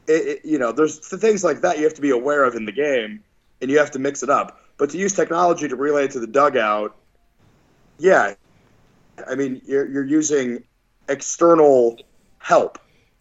It, 0.06 0.12
it, 0.12 0.44
you 0.44 0.58
know, 0.58 0.72
there's 0.72 0.98
th- 0.98 1.20
things 1.20 1.44
like 1.44 1.60
that 1.60 1.78
you 1.78 1.84
have 1.84 1.94
to 1.94 2.00
be 2.00 2.10
aware 2.10 2.44
of 2.44 2.54
in 2.54 2.64
the 2.64 2.72
game, 2.72 3.22
and 3.60 3.70
you 3.70 3.78
have 3.78 3.90
to 3.92 3.98
mix 3.98 4.22
it 4.22 4.30
up. 4.30 4.60
But 4.76 4.90
to 4.90 4.98
use 4.98 5.12
technology 5.12 5.68
to 5.68 5.76
relay 5.76 6.06
it 6.06 6.12
to 6.12 6.20
the 6.20 6.26
dugout, 6.26 6.96
yeah, 7.98 8.34
I 9.28 9.34
mean, 9.34 9.60
you're 9.66 9.88
you're 9.88 10.04
using 10.04 10.64
external 11.08 11.98
help 12.38 12.78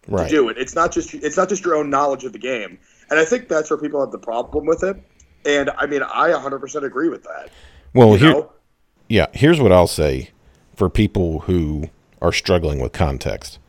right. 0.08 0.24
to 0.24 0.30
do 0.30 0.50
it. 0.50 0.58
It's 0.58 0.76
not 0.76 0.92
just 0.92 1.14
it's 1.14 1.38
not 1.38 1.50
just 1.50 1.64
your 1.64 1.76
own 1.76 1.90
knowledge 1.90 2.24
of 2.24 2.34
the 2.34 2.40
game, 2.40 2.80
and 3.10 3.20
I 3.20 3.26
think 3.26 3.48
that's 3.48 3.70
where 3.70 3.78
people 3.78 4.00
have 4.00 4.12
the 4.12 4.20
problem 4.20 4.66
with 4.66 4.84
it. 4.84 5.02
And 5.46 5.70
I 5.72 5.86
mean, 5.86 6.04
I 6.04 6.30
100% 6.30 6.84
agree 6.84 7.10
with 7.10 7.24
that. 7.24 7.50
Well, 7.94 8.16
here, 8.16 8.32
know? 8.32 8.52
yeah, 9.08 9.28
here's 9.34 9.60
what 9.60 9.72
I'll 9.72 9.88
say 9.88 10.32
for 10.76 10.90
people 10.90 11.42
who 11.42 11.90
are 12.22 12.32
struggling 12.32 12.80
with 12.80 12.92
context. 12.92 13.60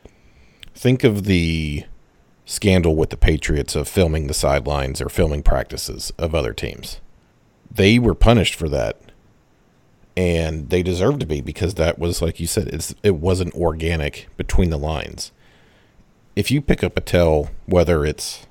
Think 0.75 1.05
of 1.05 1.25
the 1.25 1.85
scandal 2.45 2.97
with 2.97 3.11
the 3.11 3.17
Patriots 3.17 3.77
of 3.77 3.89
filming 3.89 4.27
the 4.27 4.35
sidelines 4.35 5.01
or 5.01 5.09
filming 5.09 5.43
practices 5.43 6.13
of 6.19 6.35
other 6.35 6.53
teams. 6.53 7.01
They 7.71 7.99
were 7.99 8.15
punished 8.15 8.55
for 8.55 8.69
that. 8.69 9.01
And 10.17 10.69
they 10.71 10.83
deserved 10.83 11.21
to 11.21 11.27
be 11.27 11.41
because 11.41 11.75
that 11.75 11.99
was 11.99 12.21
like 12.21 12.41
you 12.41 12.47
said, 12.47 12.69
it's 12.69 12.95
it 13.03 13.15
wasn't 13.15 13.55
organic 13.55 14.29
between 14.37 14.71
the 14.71 14.77
lines. 14.77 15.31
If 16.35 16.51
you 16.51 16.61
pick 16.61 16.83
up 16.83 16.97
a 16.97 17.01
tell, 17.01 17.51
whether 17.67 18.05
it's 18.05 18.47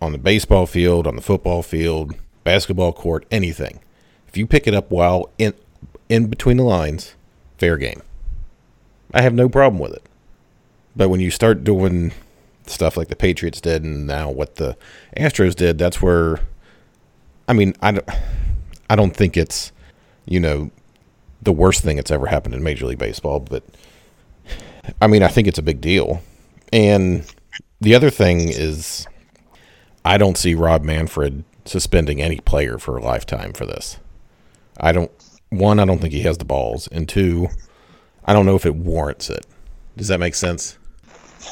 on 0.00 0.12
the 0.12 0.18
baseball 0.18 0.66
field, 0.66 1.06
on 1.06 1.16
the 1.16 1.22
football 1.22 1.62
field, 1.62 2.14
basketball 2.44 2.92
court, 2.92 3.26
anything, 3.30 3.80
if 4.28 4.36
you 4.36 4.46
pick 4.46 4.66
it 4.66 4.74
up 4.74 4.90
while 4.90 5.30
in 5.38 5.54
in 6.08 6.28
between 6.28 6.58
the 6.58 6.62
lines, 6.62 7.14
fair 7.58 7.76
game. 7.76 8.02
I 9.14 9.22
have 9.22 9.34
no 9.34 9.48
problem 9.48 9.80
with 9.80 9.92
it. 9.92 10.02
But 10.94 11.08
when 11.08 11.20
you 11.20 11.30
start 11.30 11.64
doing 11.64 12.12
stuff 12.66 12.96
like 12.96 13.08
the 13.08 13.16
Patriots 13.16 13.60
did 13.60 13.82
and 13.84 14.06
now 14.06 14.30
what 14.30 14.56
the 14.56 14.76
Astros 15.16 15.54
did, 15.54 15.78
that's 15.78 16.02
where 16.02 16.40
I 17.48 17.52
mean, 17.52 17.74
I 17.80 17.92
don't 17.92 18.08
I 18.90 18.96
don't 18.96 19.16
think 19.16 19.36
it's 19.36 19.72
you 20.26 20.40
know 20.40 20.70
the 21.42 21.52
worst 21.52 21.82
thing 21.82 21.96
that's 21.96 22.10
ever 22.10 22.26
happened 22.26 22.54
in 22.54 22.62
Major 22.62 22.86
League 22.86 22.98
Baseball, 22.98 23.40
but 23.40 23.64
I 25.00 25.06
mean, 25.06 25.22
I 25.22 25.28
think 25.28 25.48
it's 25.48 25.58
a 25.58 25.62
big 25.62 25.80
deal. 25.80 26.22
And 26.72 27.24
the 27.80 27.94
other 27.94 28.10
thing 28.10 28.48
is, 28.48 29.06
I 30.06 30.18
don't 30.18 30.38
see 30.38 30.54
Rob 30.54 30.84
Manfred 30.84 31.42
suspending 31.64 32.22
any 32.22 32.38
player 32.38 32.78
for 32.78 32.96
a 32.96 33.02
lifetime 33.02 33.52
for 33.52 33.66
this. 33.66 33.98
I 34.78 34.92
don't. 34.92 35.10
One, 35.50 35.80
I 35.80 35.84
don't 35.84 35.98
think 35.98 36.12
he 36.12 36.22
has 36.22 36.38
the 36.38 36.44
balls, 36.44 36.86
and 36.92 37.08
two, 37.08 37.48
I 38.24 38.32
don't 38.32 38.46
know 38.46 38.54
if 38.54 38.64
it 38.64 38.76
warrants 38.76 39.30
it. 39.30 39.44
Does 39.96 40.06
that 40.06 40.20
make 40.20 40.36
sense? 40.36 40.78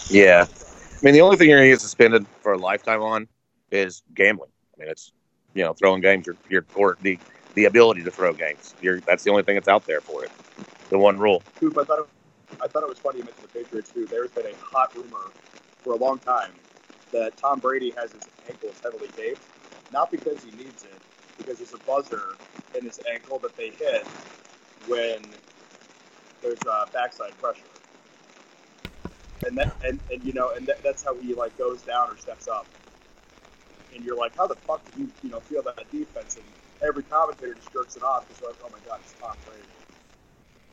Yeah. 0.09 0.47
I 0.49 1.05
mean, 1.05 1.15
the 1.15 1.21
only 1.21 1.37
thing 1.37 1.49
you're 1.49 1.59
going 1.59 1.69
to 1.69 1.73
get 1.75 1.81
suspended 1.81 2.27
for 2.43 2.53
a 2.53 2.59
lifetime 2.59 3.03
on 3.03 3.27
is 3.73 4.03
gambling. 4.15 4.51
I 4.77 4.81
mean, 4.81 4.89
it's, 4.89 5.11
you 5.55 5.65
know, 5.65 5.73
throwing 5.73 6.01
games, 6.01 6.27
your, 6.27 6.37
your, 6.49 6.65
or 6.77 6.97
the, 7.03 7.19
the 7.55 7.65
ability 7.65 8.05
to 8.05 8.11
throw 8.11 8.33
games. 8.33 8.75
You're, 8.81 9.01
that's 9.01 9.25
the 9.25 9.31
only 9.31 9.43
thing 9.43 9.57
that's 9.57 9.69
out 9.69 9.85
there 9.85 10.01
for 10.01 10.25
it. 10.25 10.31
The 10.91 10.99
one 10.99 11.19
rule. 11.19 11.43
Coop, 11.59 11.77
I 11.77 11.85
thought 11.85 12.01
it, 12.01 12.07
I 12.61 12.69
thought 12.69 12.85
it 12.85 12.89
was 12.89 12.99
funny 12.99 13.19
you 13.19 13.25
mentioned 13.25 13.49
the 13.53 13.59
Patriots 13.65 13.91
too. 13.91 14.07
There's 14.07 14.31
been 14.31 14.47
a 14.47 14.55
hot 14.57 14.95
rumor 14.95 15.31
for 15.83 15.95
a 15.95 15.97
long 15.97 16.19
time 16.21 16.53
that 17.13 17.37
Tom 17.37 17.61
Brady 17.61 17.93
has 17.97 18.13
his 18.13 18.23
ankles 18.49 18.81
heavily 18.83 19.09
taped, 19.17 19.43
not 19.93 20.11
because 20.11 20.43
he 20.43 20.51
needs 20.53 20.85
it, 20.85 21.01
because 21.39 21.59
there's 21.59 21.75
a 21.75 21.79
buzzer 21.79 22.37
in 22.77 22.85
his 22.85 23.01
ankle 23.11 23.39
that 23.41 23.57
they 23.57 23.71
hit 23.71 24.05
when 24.87 25.23
there's 26.43 26.61
backside 26.93 27.33
pressure. 27.41 27.63
And 29.47 29.59
that, 29.59 29.77
and, 29.85 29.99
and 30.11 30.25
you 30.25 30.33
know, 30.33 30.53
and 30.57 30.67
that, 30.67 30.83
that's 30.83 31.03
how 31.03 31.15
he 31.17 31.35
like 31.35 31.57
goes 31.59 31.83
down 31.83 32.11
or 32.11 32.17
steps 32.17 32.49
up. 32.49 32.67
And 33.95 34.05
you're 34.05 34.17
like, 34.17 34.37
how 34.37 34.47
the 34.47 34.57
fuck 34.57 34.85
did 34.85 35.03
you, 35.03 35.09
you 35.23 35.31
know, 35.31 35.41
feel 35.41 35.63
that 35.63 35.77
defense? 35.93 36.37
And 36.37 36.45
every 36.83 37.03
commentator 37.05 37.55
just 37.55 37.73
jerks 37.73 37.97
it 37.97 38.03
off 38.03 38.27
because 38.27 38.43
like, 38.43 38.57
oh 38.65 38.71
my 38.71 38.79
god, 38.89 39.01
it's 39.03 39.15
Tom 39.21 39.37
Brady. 39.47 39.63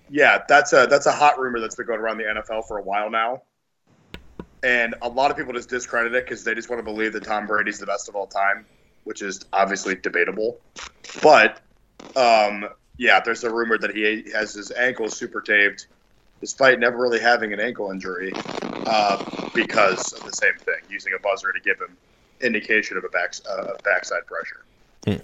Yeah, 0.10 0.44
that's 0.48 0.74
a 0.74 0.88
that's 0.90 1.06
a 1.06 1.12
hot 1.12 1.40
rumor 1.40 1.60
that's 1.60 1.76
been 1.76 1.86
going 1.86 2.00
around 2.00 2.18
the 2.18 2.24
NFL 2.26 2.64
for 2.68 2.78
a 2.78 2.84
while 2.84 3.10
now. 3.10 3.44
And 4.64 4.96
a 5.02 5.10
lot 5.10 5.32
of 5.32 5.38
people 5.38 5.54
just 5.54 5.70
discredit 5.70 6.14
it 6.14 6.26
because 6.26 6.44
they 6.44 6.54
just 6.54 6.70
want 6.70 6.80
to 6.80 6.84
believe 6.84 7.14
that 7.14 7.24
Tom 7.24 7.48
Brady's 7.48 7.80
the 7.80 7.86
best 7.86 8.10
of 8.10 8.16
all 8.16 8.28
time, 8.28 8.66
which 9.06 9.22
is 9.22 9.46
obviously 9.52 9.96
debatable. 9.96 10.60
But 11.24 11.62
um, 12.16 12.70
yeah, 12.98 13.20
there's 13.20 13.44
a 13.44 13.52
rumor 13.52 13.78
that 13.80 13.96
he 13.96 14.30
has 14.32 14.54
his 14.54 14.72
ankles 14.72 15.18
super 15.18 15.42
taped, 15.42 15.88
despite 16.40 16.80
never 16.80 16.98
really 16.98 17.20
having 17.20 17.54
an 17.54 17.60
ankle 17.60 17.92
injury, 17.92 18.32
uh, 18.36 19.50
because 19.56 20.14
of 20.14 20.24
the 20.24 20.32
same 20.34 20.56
thing, 20.60 20.82
using 20.90 21.14
a 21.14 21.20
buzzer 21.20 21.52
to 21.52 21.60
give 21.60 21.80
him 21.80 21.98
indication 22.42 22.98
of 22.98 23.04
a 23.04 23.10
back 23.10 23.34
uh, 23.50 23.74
backside 23.84 24.26
pressure. 24.28 25.22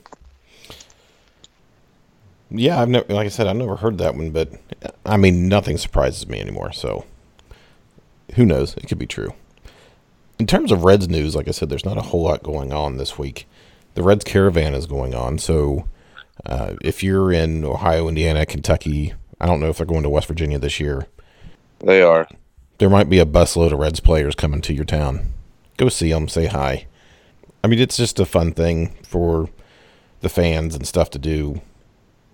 Yeah, 2.50 2.82
I've 2.82 2.89
never, 2.89 3.13
like 3.13 3.25
I 3.25 3.29
said, 3.29 3.48
I've 3.48 3.58
never 3.58 3.75
heard 3.75 3.98
that 3.98 4.15
one, 4.15 4.32
but 4.32 4.51
I 5.06 5.17
mean, 5.17 5.50
nothing 5.50 5.77
surprises 5.77 6.27
me 6.27 6.39
anymore. 6.39 6.72
So 6.72 7.06
who 8.36 8.46
knows? 8.46 8.76
It 8.78 8.88
could 8.88 9.00
be 9.00 9.08
true. 9.08 9.34
In 10.40 10.46
terms 10.46 10.72
of 10.72 10.84
Reds 10.84 11.10
news, 11.10 11.36
like 11.36 11.48
I 11.48 11.52
said, 11.52 11.70
there's 11.70 11.86
not 11.86 11.98
a 11.98 12.04
whole 12.04 12.24
lot 12.24 12.44
going 12.44 12.72
on 12.72 12.98
this 12.98 13.18
week. 13.18 13.48
The 13.96 14.04
Reds 14.04 14.24
caravan 14.24 14.76
is 14.76 14.86
going 14.86 15.16
on, 15.16 15.40
so 15.40 15.88
uh, 16.46 16.76
if 16.82 17.02
you're 17.02 17.32
in 17.32 17.66
Ohio, 17.66 18.08
Indiana, 18.08 18.46
Kentucky, 18.46 19.14
I 19.40 19.48
don't 19.48 19.60
know 19.60 19.70
if 19.70 19.78
they're 19.78 19.86
going 19.86 20.04
to 20.04 20.10
West 20.10 20.28
Virginia 20.28 20.60
this 20.60 20.80
year. 20.80 21.08
They 21.80 22.02
are. 22.02 22.28
There 22.78 22.90
might 22.90 23.10
be 23.10 23.20
a 23.20 23.26
busload 23.26 23.72
of 23.72 23.80
Reds 23.80 24.00
players 24.00 24.36
coming 24.36 24.62
to 24.62 24.74
your 24.74 24.86
town. 24.86 25.34
Go 25.78 25.90
see 25.90 26.12
them, 26.12 26.28
say 26.28 26.46
hi. 26.46 26.86
I 27.64 27.68
mean, 27.68 27.80
it's 27.80 27.98
just 27.98 28.20
a 28.20 28.26
fun 28.26 28.54
thing 28.54 28.96
for 29.04 29.50
the 30.22 30.30
fans 30.30 30.76
and 30.76 30.88
stuff 30.88 31.10
to 31.12 31.20
do 31.20 31.62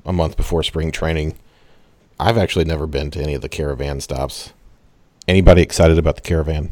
a 0.05 0.13
month 0.13 0.35
before 0.35 0.63
spring 0.63 0.91
training. 0.91 1.37
I've 2.19 2.37
actually 2.37 2.65
never 2.65 2.87
been 2.87 3.11
to 3.11 3.21
any 3.21 3.33
of 3.33 3.41
the 3.41 3.49
caravan 3.49 4.01
stops. 4.01 4.53
Anybody 5.27 5.61
excited 5.61 5.97
about 5.97 6.15
the 6.15 6.21
caravan? 6.21 6.71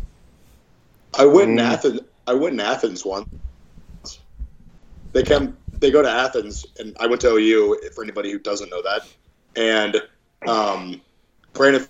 I 1.17 1.25
went 1.25 1.51
in 1.51 1.59
Athens. 1.59 2.01
I 2.27 2.33
went 2.33 2.53
in 2.53 2.59
Athens 2.59 3.05
once. 3.05 3.29
They 5.13 5.23
come. 5.23 5.57
They 5.79 5.91
go 5.91 6.01
to 6.01 6.09
Athens, 6.09 6.65
and 6.79 6.95
I 6.99 7.07
went 7.07 7.21
to 7.21 7.29
OU. 7.29 7.79
For 7.93 8.03
anybody 8.03 8.31
who 8.31 8.39
doesn't 8.39 8.69
know 8.69 8.81
that, 8.81 9.07
and 9.55 10.01
um, 10.47 11.01
Brandon 11.53 11.87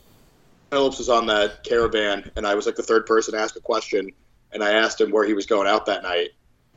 Phillips 0.70 1.00
was 1.00 1.10
on 1.10 1.26
that 1.28 1.64
caravan, 1.64 2.32
and 2.36 2.46
I 2.46 2.56
was 2.56 2.66
like 2.66 2.76
the 2.76 2.84
third 2.84 3.06
person 3.06 3.34
to 3.34 3.40
ask 3.40 3.56
a 3.56 3.60
question, 3.60 4.12
and 4.54 4.64
I 4.64 4.72
asked 4.74 5.02
him 5.02 5.12
where 5.12 5.26
he 5.26 5.34
was 5.34 5.46
going 5.46 5.68
out 5.68 5.86
that 5.88 6.04
night. 6.04 6.30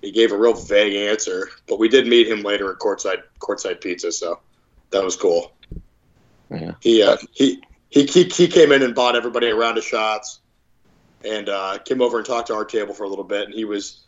He 0.02 0.10
gave 0.10 0.32
a 0.32 0.36
real 0.36 0.54
vague 0.54 0.94
answer, 0.94 1.48
but 1.66 1.78
we 1.78 1.88
did 1.88 2.06
meet 2.06 2.28
him 2.28 2.42
later 2.42 2.70
at 2.70 2.78
courtside 2.78 3.22
courtside 3.38 3.80
pizza, 3.80 4.12
so 4.12 4.40
that 4.90 5.02
was 5.02 5.16
cool. 5.16 5.52
Yeah. 6.50 6.72
He 6.80 7.02
uh, 7.02 7.16
he 7.32 7.62
he 7.94 8.06
he 8.06 8.24
he 8.24 8.48
came 8.48 8.72
in 8.72 8.82
and 8.82 8.92
bought 8.92 9.14
everybody 9.14 9.48
a 9.48 9.54
round 9.54 9.78
of 9.78 9.84
shots, 9.84 10.40
and 11.24 11.48
uh, 11.48 11.78
came 11.78 12.02
over 12.02 12.16
and 12.18 12.26
talked 12.26 12.48
to 12.48 12.54
our 12.54 12.64
table 12.64 12.92
for 12.92 13.04
a 13.04 13.08
little 13.08 13.24
bit. 13.24 13.44
And 13.44 13.54
he 13.54 13.64
was, 13.64 14.02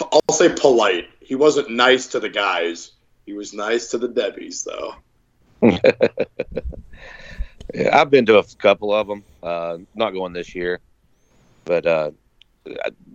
I'll 0.00 0.22
say, 0.34 0.54
polite. 0.54 1.08
He 1.18 1.34
wasn't 1.34 1.68
nice 1.68 2.06
to 2.08 2.20
the 2.20 2.28
guys. 2.28 2.92
He 3.26 3.32
was 3.32 3.52
nice 3.52 3.88
to 3.88 3.98
the 3.98 4.08
Debbies, 4.08 4.64
though. 4.64 4.94
Yeah, 7.74 7.90
I've 7.92 8.10
been 8.10 8.24
to 8.26 8.38
a 8.38 8.44
couple 8.58 8.94
of 8.94 9.08
them. 9.08 9.24
Uh, 9.42 9.78
not 9.96 10.12
going 10.12 10.32
this 10.32 10.54
year, 10.54 10.78
but 11.64 11.84
uh, 11.84 12.12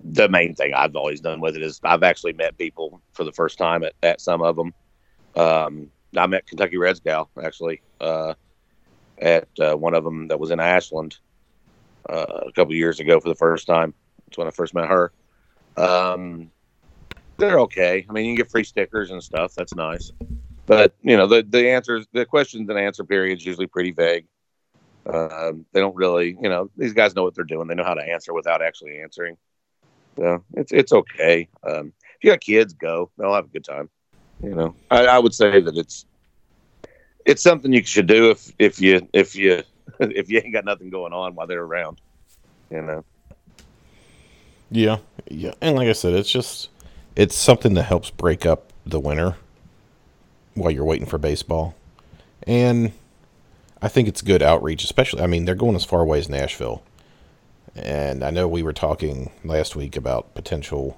the 0.03 0.27
main 0.27 0.53
thing 0.53 0.74
I've 0.74 0.98
always 0.98 1.22
done 1.22 1.39
with 1.39 1.56
it 1.56 1.63
is 1.63 1.79
I've 1.82 2.03
actually 2.03 2.34
met 2.34 2.58
people 2.58 3.01
for 3.13 3.24
the 3.24 3.32
first 3.32 3.58
time 3.58 3.86
at, 3.86 3.94
at 4.03 4.20
some 4.20 4.41
of 4.41 4.58
them. 4.58 4.74
Um, 5.38 5.91
I 6.17 6.27
met 6.27 6.46
Kentucky 6.46 6.75
Reds 6.75 7.00
gal 7.00 7.29
actually 7.41 7.82
uh, 8.01 8.34
at 9.19 9.47
uh, 9.59 9.75
one 9.75 9.93
of 9.93 10.03
them 10.03 10.27
that 10.27 10.39
was 10.39 10.51
in 10.51 10.59
Ashland 10.59 11.17
uh, 12.09 12.41
a 12.47 12.51
couple 12.51 12.74
years 12.74 13.00
ago 13.00 13.19
for 13.19 13.29
the 13.29 13.36
first 13.36 13.67
time. 13.67 13.93
That's 14.25 14.38
when 14.38 14.47
I 14.47 14.51
first 14.51 14.74
met 14.74 14.88
her. 14.88 15.12
Um, 15.75 16.51
they're 17.38 17.59
okay. 17.62 18.05
I 18.09 18.13
mean, 18.13 18.25
you 18.25 18.31
can 18.31 18.38
get 18.38 18.51
free 18.51 18.63
stickers 18.63 19.12
and 19.12 19.24
stuff. 19.24 19.53
That's 19.55 19.75
nice. 19.75 20.12
But 20.65 20.95
you 21.01 21.15
know, 21.15 21.27
the 21.27 21.43
the 21.43 21.69
answers, 21.69 22.07
the 22.12 22.25
questions 22.25 22.69
and 22.69 22.77
answer 22.77 23.03
period 23.03 23.39
is 23.39 23.45
usually 23.45 23.67
pretty 23.67 23.91
vague. 23.91 24.25
Um, 25.05 25.65
they 25.71 25.79
don't 25.79 25.95
really, 25.95 26.38
you 26.41 26.50
know, 26.50 26.69
these 26.75 26.93
guys 26.93 27.15
know 27.15 27.24
what 27.24 27.36
they're 27.36 27.45
doing. 27.45 27.67
They 27.67 27.75
know 27.75 27.86
how 27.86 27.93
to 27.93 28.03
answer 28.03 28.33
without 28.33 28.62
actually 28.62 29.00
answering. 29.00 29.38
So 30.17 30.43
it's 30.53 30.71
it's 30.71 30.91
okay. 30.91 31.47
Um, 31.63 31.93
if 32.17 32.24
you 32.24 32.31
got 32.31 32.41
kids, 32.41 32.74
go. 32.74 33.12
They'll 33.17 33.33
have 33.33 33.45
a 33.45 33.50
good 33.50 33.63
time. 33.63 33.89
You 34.43 34.55
know, 34.55 34.75
I, 34.91 35.05
I 35.05 35.19
would 35.19 35.33
say 35.33 35.62
that 35.62 35.77
it's 35.77 36.05
it's 37.27 37.43
something 37.43 37.74
you 37.74 37.84
should 37.84 38.07
do 38.07 38.31
if 38.31 38.51
if 38.57 38.81
you 38.81 39.07
if 39.13 39.36
you 39.36 39.62
if 40.00 40.29
you 40.31 40.41
ain't 40.43 40.53
got 40.53 40.65
nothing 40.65 40.89
going 40.89 41.13
on 41.13 41.36
while 41.36 41.46
they're 41.46 41.62
around. 41.62 42.01
You 42.72 42.81
know. 42.81 43.05
Yeah, 44.72 44.98
yeah, 45.29 45.53
and 45.62 45.77
like 45.77 45.88
I 45.88 45.93
said, 45.93 46.13
it's 46.13 46.31
just 46.31 46.69
it's 47.15 47.36
something 47.36 47.75
that 47.75 47.84
helps 47.84 48.10
break 48.10 48.46
up 48.46 48.74
the 48.86 49.00
winter 49.00 49.36
while 50.55 50.72
you're 50.72 50.86
waiting 50.86 51.05
for 51.05 51.17
baseball, 51.17 51.75
and 52.46 52.91
I 53.81 53.88
think 53.88 54.07
it's 54.07 54.22
good 54.22 54.41
outreach. 54.41 54.84
Especially, 54.84 55.22
I 55.22 55.27
mean, 55.27 55.46
they're 55.46 55.55
going 55.55 55.75
as 55.75 55.86
far 55.86 56.01
away 56.01 56.19
as 56.19 56.27
Nashville, 56.27 56.84
and 57.75 58.24
I 58.24 58.31
know 58.31 58.48
we 58.48 58.63
were 58.63 58.74
talking 58.74 59.31
last 59.46 59.75
week 59.77 59.96
about 59.96 60.36
potential 60.36 60.98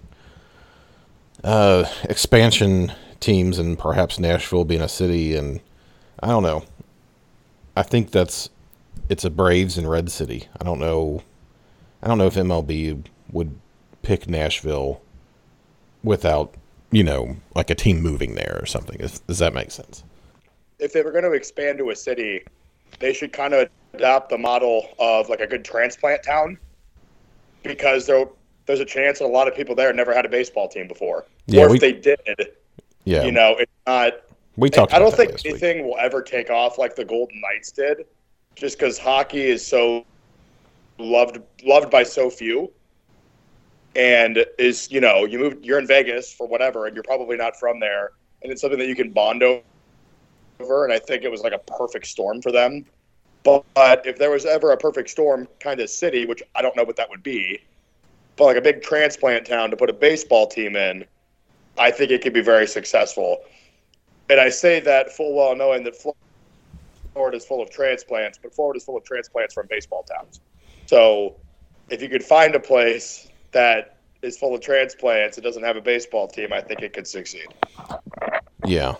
uh, 1.43 1.85
expansion 2.03 2.91
teams 3.19 3.59
and 3.59 3.77
perhaps 3.77 4.17
Nashville 4.17 4.65
being 4.65 4.81
a 4.81 4.89
city, 4.89 5.35
and 5.35 5.59
I 6.21 6.27
don't 6.27 6.43
know. 6.43 6.63
I 7.75 7.83
think 7.83 8.11
that's 8.11 8.49
it's 9.09 9.23
a 9.23 9.29
Braves 9.29 9.77
and 9.77 9.89
Red 9.89 10.11
City. 10.11 10.47
I 10.59 10.63
don't 10.63 10.79
know. 10.79 11.23
I 12.01 12.07
don't 12.07 12.17
know 12.17 12.27
if 12.27 12.35
MLB 12.35 13.03
would 13.31 13.59
pick 14.01 14.27
Nashville 14.27 15.01
without 16.03 16.53
you 16.91 17.03
know 17.03 17.37
like 17.55 17.69
a 17.69 17.75
team 17.75 18.01
moving 18.01 18.35
there 18.35 18.57
or 18.61 18.65
something. 18.65 18.97
Does, 18.97 19.19
does 19.19 19.39
that 19.39 19.53
make 19.53 19.71
sense? 19.71 20.03
If 20.79 20.93
they 20.93 21.01
were 21.01 21.11
going 21.11 21.23
to 21.25 21.31
expand 21.33 21.77
to 21.79 21.89
a 21.89 21.95
city, 21.95 22.43
they 22.99 23.13
should 23.13 23.33
kind 23.33 23.53
of 23.53 23.69
adopt 23.93 24.29
the 24.29 24.37
model 24.37 24.87
of 24.99 25.29
like 25.29 25.41
a 25.41 25.47
good 25.47 25.63
transplant 25.65 26.23
town, 26.23 26.57
because 27.63 28.05
there 28.05 28.27
there's 28.65 28.79
a 28.79 28.85
chance 28.85 29.19
that 29.19 29.25
a 29.25 29.27
lot 29.27 29.47
of 29.47 29.55
people 29.55 29.73
there 29.75 29.91
never 29.93 30.13
had 30.13 30.25
a 30.25 30.29
baseball 30.29 30.67
team 30.67 30.87
before, 30.87 31.25
Yeah, 31.47 31.63
or 31.63 31.69
we- 31.69 31.75
if 31.75 31.81
they 31.81 31.93
did, 31.93 32.19
Yeah, 33.05 33.23
you 33.23 33.31
know, 33.31 33.55
it's 33.57 33.71
not. 33.87 34.13
We 34.59 34.69
talked. 34.69 34.93
I 34.93 34.99
don't 34.99 35.15
think 35.15 35.31
last 35.31 35.45
week. 35.45 35.53
anything 35.53 35.85
will 35.85 35.97
ever 35.97 36.21
take 36.21 36.49
off 36.49 36.77
like 36.77 36.95
the 36.95 37.05
Golden 37.05 37.41
Knights 37.41 37.71
did, 37.71 38.05
just 38.55 38.77
because 38.77 38.97
hockey 38.97 39.45
is 39.45 39.65
so 39.65 40.05
loved 40.97 41.39
loved 41.63 41.89
by 41.89 42.03
so 42.03 42.29
few, 42.29 42.71
and 43.95 44.45
is 44.57 44.91
you 44.91 45.01
know 45.01 45.25
you 45.25 45.39
move 45.39 45.57
you're 45.63 45.79
in 45.79 45.87
Vegas 45.87 46.33
for 46.33 46.47
whatever, 46.47 46.85
and 46.85 46.95
you're 46.95 47.03
probably 47.03 47.37
not 47.37 47.57
from 47.57 47.79
there, 47.79 48.11
and 48.43 48.51
it's 48.51 48.61
something 48.61 48.79
that 48.79 48.87
you 48.87 48.95
can 48.95 49.11
bond 49.11 49.43
over, 49.43 50.83
and 50.83 50.93
I 50.93 50.99
think 50.99 51.23
it 51.23 51.31
was 51.31 51.41
like 51.41 51.53
a 51.53 51.59
perfect 51.59 52.07
storm 52.07 52.41
for 52.41 52.51
them. 52.51 52.85
But, 53.43 53.63
but 53.73 54.05
if 54.05 54.17
there 54.17 54.31
was 54.31 54.45
ever 54.45 54.71
a 54.71 54.77
perfect 54.77 55.09
storm 55.09 55.47
kind 55.61 55.79
of 55.79 55.89
city, 55.89 56.25
which 56.25 56.43
I 56.55 56.61
don't 56.61 56.75
know 56.75 56.83
what 56.83 56.97
that 56.97 57.09
would 57.09 57.23
be, 57.23 57.61
but 58.35 58.45
like 58.45 58.57
a 58.57 58.61
big 58.61 58.81
transplant 58.81 59.45
town 59.45 59.71
to 59.71 59.77
put 59.77 59.89
a 59.89 59.93
baseball 59.93 60.45
team 60.45 60.75
in, 60.75 61.05
I 61.77 61.89
think 61.91 62.11
it 62.11 62.21
could 62.21 62.33
be 62.33 62.41
very 62.41 62.67
successful. 62.67 63.37
And 64.29 64.39
I 64.39 64.49
say 64.49 64.79
that 64.81 65.11
full 65.11 65.35
well 65.35 65.55
knowing 65.55 65.83
that 65.83 65.95
Florida 67.13 67.37
is 67.37 67.45
full 67.45 67.61
of 67.61 67.69
transplants, 67.71 68.37
but 68.41 68.53
Florida 68.53 68.77
is 68.77 68.83
full 68.83 68.97
of 68.97 69.03
transplants 69.03 69.53
from 69.53 69.67
baseball 69.67 70.03
towns. 70.03 70.39
So 70.85 71.35
if 71.89 72.01
you 72.01 72.09
could 72.09 72.23
find 72.23 72.55
a 72.55 72.59
place 72.59 73.27
that 73.51 73.97
is 74.21 74.37
full 74.37 74.53
of 74.53 74.61
transplants 74.61 75.37
and 75.37 75.43
doesn't 75.43 75.63
have 75.63 75.77
a 75.77 75.81
baseball 75.81 76.27
team, 76.27 76.53
I 76.53 76.61
think 76.61 76.81
it 76.81 76.93
could 76.93 77.07
succeed. 77.07 77.47
Yeah. 78.65 78.95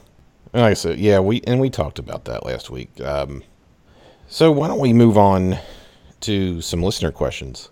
Like 0.54 0.64
I 0.64 0.74
said, 0.74 1.00
yeah, 1.00 1.20
we 1.20 1.42
and 1.46 1.60
we 1.60 1.70
talked 1.70 2.00
about 2.00 2.26
that 2.26 2.46
last 2.46 2.70
week. 2.72 3.00
Um, 3.02 3.44
so 4.28 4.52
why 4.52 4.68
don't 4.68 4.80
we 4.80 4.94
move 4.94 5.18
on 5.18 5.60
to 6.22 6.62
some 6.62 6.82
listener 6.82 7.12
questions? 7.12 7.70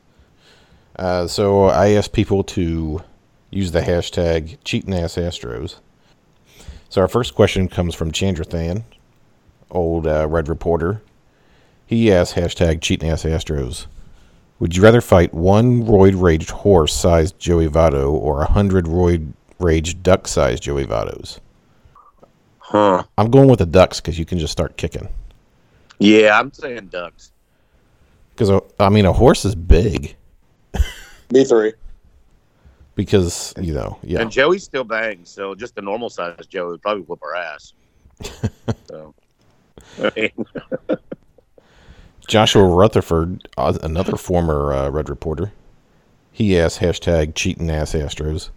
Uh, 0.96 1.28
so 1.28 1.66
I 1.66 1.90
asked 1.90 2.14
people 2.14 2.44
to 2.44 3.02
use 3.50 3.72
the 3.72 3.82
hashtag 3.82 4.58
cheating 4.64 4.94
ass 4.94 5.16
Astros. 5.16 5.78
So 6.90 7.02
our 7.02 7.08
first 7.08 7.36
question 7.36 7.68
comes 7.68 7.96
from 7.96 8.12
Chandrathan, 8.12 8.84
old 9.70 10.08
uh, 10.08 10.28
Red 10.28 10.48
Reporter. 10.48 11.02
He 11.86 12.12
asked 12.12 12.36
hashtag 12.36 12.82
cheating 12.82 13.10
ass 13.10 13.24
Astros. 13.24 13.88
Would 14.60 14.76
you 14.76 14.82
rather 14.82 15.02
fight 15.02 15.34
one 15.34 15.84
roid 15.84 16.20
raged 16.20 16.50
horse 16.50 16.94
sized 16.94 17.38
Joey 17.40 17.68
Votto 17.68 18.12
or 18.12 18.42
a 18.42 18.52
hundred 18.52 18.86
roid 18.86 19.34
raged 19.60 20.02
duck 20.02 20.28
sized 20.28 20.64
Joey 20.64 20.86
Vottos? 20.86 21.40
Huh. 22.60 23.04
I'm 23.18 23.32
going 23.32 23.50
with 23.50 23.60
the 23.60 23.66
ducks 23.66 24.02
because 24.02 24.18
you 24.18 24.26
can 24.26 24.40
just 24.40 24.52
start 24.52 24.78
kicking. 24.78 25.08
Yeah, 26.00 26.40
I'm 26.40 26.52
saying 26.52 26.88
ducks. 26.88 27.32
Because 28.36 28.62
I 28.80 28.90
mean, 28.90 29.06
a 29.06 29.14
horse 29.14 29.46
is 29.46 29.56
big. 29.56 30.16
Me 31.32 31.44
three. 31.44 31.74
Because 32.98 33.54
you 33.62 33.74
know, 33.74 33.98
yeah, 34.02 34.22
And 34.22 34.32
Joey 34.32 34.58
still 34.58 34.84
bangs, 34.84 35.30
so 35.30 35.54
just 35.54 35.78
a 35.78 35.82
normal 35.82 36.10
sized 36.10 36.50
Joey 36.50 36.72
would 36.72 36.82
probably 36.82 37.04
whoop 37.04 37.22
our 37.24 37.36
ass. 37.36 37.74
so, 38.90 39.14
mean, 40.16 40.32
Joshua 42.28 42.64
Rutherford, 42.64 43.48
uh, 43.56 43.78
another 43.84 44.18
former 44.18 44.74
uh, 44.74 44.90
Red 44.90 45.10
reporter, 45.10 45.54
he 46.32 46.60
asked 46.60 46.80
hashtag 46.80 47.36
cheating 47.36 47.70
ass 47.70 47.94
Astros. 47.94 48.50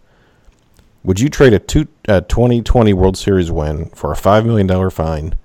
Would 1.03 1.19
you 1.19 1.29
trade 1.29 1.53
a, 1.53 1.59
two, 1.59 1.87
a 2.07 2.21
2020 2.21 2.93
World 2.93 3.17
Series 3.17 3.49
win 3.51 3.89
for 3.89 4.11
a 4.11 4.15
$5 4.15 4.45
million 4.45 4.89
fine, 4.89 5.35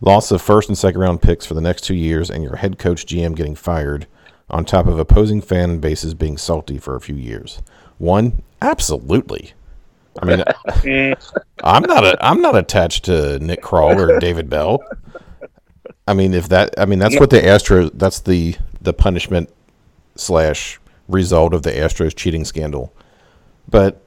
loss 0.00 0.30
of 0.30 0.42
first 0.42 0.68
and 0.68 0.76
second 0.76 1.00
round 1.00 1.22
picks 1.22 1.46
for 1.46 1.54
the 1.54 1.60
next 1.60 1.82
two 1.82 1.94
years, 1.94 2.30
and 2.30 2.42
your 2.42 2.56
head 2.56 2.78
coach 2.78 3.06
GM 3.06 3.36
getting 3.36 3.54
fired, 3.54 4.06
on 4.48 4.64
top 4.64 4.86
of 4.86 4.98
opposing 4.98 5.40
fan 5.40 5.78
bases 5.78 6.14
being 6.14 6.36
salty 6.36 6.78
for 6.78 6.96
a 6.96 7.00
few 7.00 7.14
years? 7.16 7.62
One, 8.00 8.42
absolutely. 8.62 9.52
I 10.20 10.24
mean, 10.24 10.42
I'm 11.62 11.82
not 11.82 12.02
a, 12.02 12.16
I'm 12.26 12.40
not 12.40 12.56
attached 12.56 13.04
to 13.04 13.38
Nick 13.40 13.60
Krall 13.60 13.96
or 13.96 14.18
David 14.18 14.48
Bell. 14.48 14.80
I 16.08 16.14
mean, 16.14 16.32
if 16.32 16.48
that, 16.48 16.74
I 16.78 16.86
mean, 16.86 16.98
that's 16.98 17.20
what 17.20 17.28
the 17.28 17.40
Astros, 17.40 17.90
that's 17.92 18.20
the 18.20 18.56
the 18.80 18.94
punishment 18.94 19.50
slash 20.16 20.80
result 21.08 21.52
of 21.52 21.62
the 21.62 21.72
Astros 21.72 22.16
cheating 22.16 22.46
scandal. 22.46 22.90
But 23.68 24.02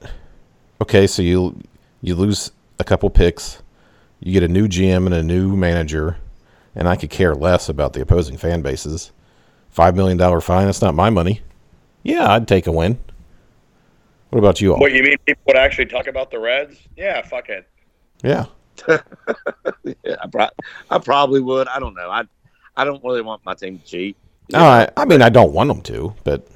okay, 0.82 1.06
so 1.06 1.22
you 1.22 1.62
you 2.02 2.16
lose 2.16 2.52
a 2.80 2.84
couple 2.84 3.12
picks, 3.12 3.62
you 4.20 4.34
get 4.34 4.42
a 4.42 4.48
new 4.48 4.68
GM 4.68 5.06
and 5.06 5.14
a 5.14 5.22
new 5.22 5.56
manager, 5.56 6.18
and 6.76 6.90
I 6.90 6.96
could 6.96 7.12
care 7.12 7.36
less 7.36 7.70
about 7.70 7.94
the 7.94 8.02
opposing 8.02 8.38
fan 8.38 8.64
bases. 8.64 9.12
Five 9.70 9.96
million 9.96 10.18
dollar 10.18 10.42
fine, 10.42 10.66
that's 10.66 10.82
not 10.82 10.96
my 10.96 11.12
money. 11.12 11.42
Yeah, 12.02 12.32
I'd 12.32 12.48
take 12.48 12.66
a 12.66 12.72
win. 12.72 12.98
What 14.34 14.40
about 14.40 14.60
you 14.62 14.74
all? 14.74 14.80
What 14.80 14.92
you 14.94 15.04
mean? 15.04 15.18
People 15.28 15.44
would 15.46 15.58
actually 15.58 15.86
talk 15.86 16.08
about 16.08 16.32
the 16.32 16.40
Reds? 16.40 16.80
Yeah, 16.98 17.22
fuck 17.22 17.50
it. 17.50 17.68
Yeah, 18.24 18.46
yeah, 18.88 20.16
I, 20.22 20.28
pro- 20.32 20.50
I 20.90 20.98
probably 20.98 21.40
would. 21.40 21.68
I 21.68 21.80
don't 21.80 21.94
know. 21.94 22.10
I 22.10 22.24
I 22.76 22.84
don't 22.84 23.04
really 23.04 23.22
want 23.22 23.46
my 23.46 23.54
team 23.54 23.78
to 23.78 23.86
cheat. 23.86 24.18
no, 24.52 24.58
I, 24.60 24.90
I 24.98 25.06
mean, 25.06 25.22
I 25.22 25.30
don't 25.30 25.54
want 25.54 25.68
them 25.68 25.82
to, 25.84 26.16
but 26.24 26.48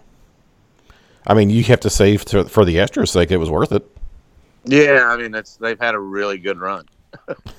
I 1.27 1.35
mean, 1.35 1.51
you 1.51 1.63
have 1.65 1.81
to 1.81 1.89
say 1.91 2.17
for, 2.17 2.45
for 2.45 2.65
the 2.65 2.77
Astros' 2.77 3.09
sake, 3.09 3.29
it 3.29 3.37
was 3.37 3.51
worth 3.51 3.71
it. 3.71 3.85
Yeah, 4.65 5.05
I 5.05 5.15
mean, 5.17 5.35
it's 5.35 5.57
they've 5.57 5.79
had 5.79 5.93
a 5.93 5.99
really 5.99 6.39
good 6.39 6.57
run. 6.57 6.85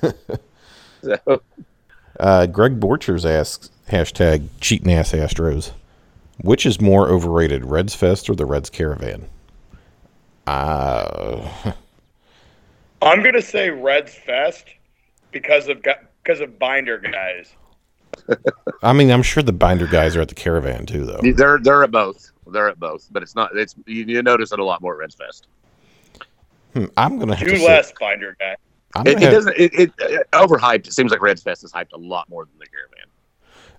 so, 1.03 1.43
Uh, 2.19 2.47
Greg 2.47 2.81
Borchers 2.81 3.25
asks 3.25 3.71
hashtag 3.89 4.49
cheating 4.61 4.93
ass 4.93 5.13
Astros. 5.13 5.71
Which 6.41 6.67
is 6.67 6.81
more 6.81 7.09
overrated, 7.09 7.65
Reds 7.65 7.95
Fest 7.95 8.29
or 8.31 8.35
the 8.35 8.47
Reds 8.47 8.69
Caravan? 8.71 9.29
Uh, 10.49 11.47
I'm 13.03 13.23
gonna 13.23 13.43
say 13.43 13.69
Reds 13.69 14.15
Fest 14.15 14.67
because 15.31 15.69
of 15.69 15.83
because 15.83 16.41
of 16.41 16.59
binder 16.59 16.99
guys. 16.99 17.53
I 18.83 18.95
mean, 18.95 19.11
I'm 19.11 19.23
sure 19.23 19.43
the 19.43 19.53
binder 19.53 19.87
guys 19.87 20.17
are 20.17 20.23
at 20.23 20.29
the 20.29 20.35
Caravan 20.35 20.87
too, 20.87 21.05
though. 21.05 21.21
they're 21.33 21.59
they're 21.59 21.85
at 21.85 21.91
both. 21.91 22.31
They're 22.47 22.69
at 22.69 22.81
both, 22.81 23.09
but 23.11 23.23
it's 23.23 23.35
not. 23.35 23.55
It's 23.57 23.75
you, 23.87 24.05
you 24.05 24.23
notice 24.23 24.51
it 24.53 24.59
a 24.59 24.65
lot 24.65 24.81
more 24.81 24.95
at 24.95 24.99
Reds 25.01 25.15
Fest. 25.15 25.49
Hmm, 26.73 26.87
I'm 26.97 27.19
gonna 27.19 27.35
have 27.37 27.47
Two 27.47 27.55
to 27.55 27.61
say, 27.61 27.67
less 27.67 27.93
binder 28.01 28.35
guy. 28.41 28.57
I'm 28.95 29.07
It, 29.07 29.15
gonna 29.15 29.27
it 29.27 29.31
doesn't. 29.31 29.57
It, 29.59 29.75
it, 29.75 29.93
it 29.99 30.31
overhyped. 30.33 30.87
It 30.87 30.95
seems 30.95 31.11
like 31.11 31.21
Reds 31.21 31.43
Fest 31.43 31.63
is 31.63 31.73
hyped 31.73 31.93
a 31.93 31.99
lot 31.99 32.29
more 32.31 32.47
than 32.47 32.59
the 32.59 32.67
Caravan. 32.67 33.07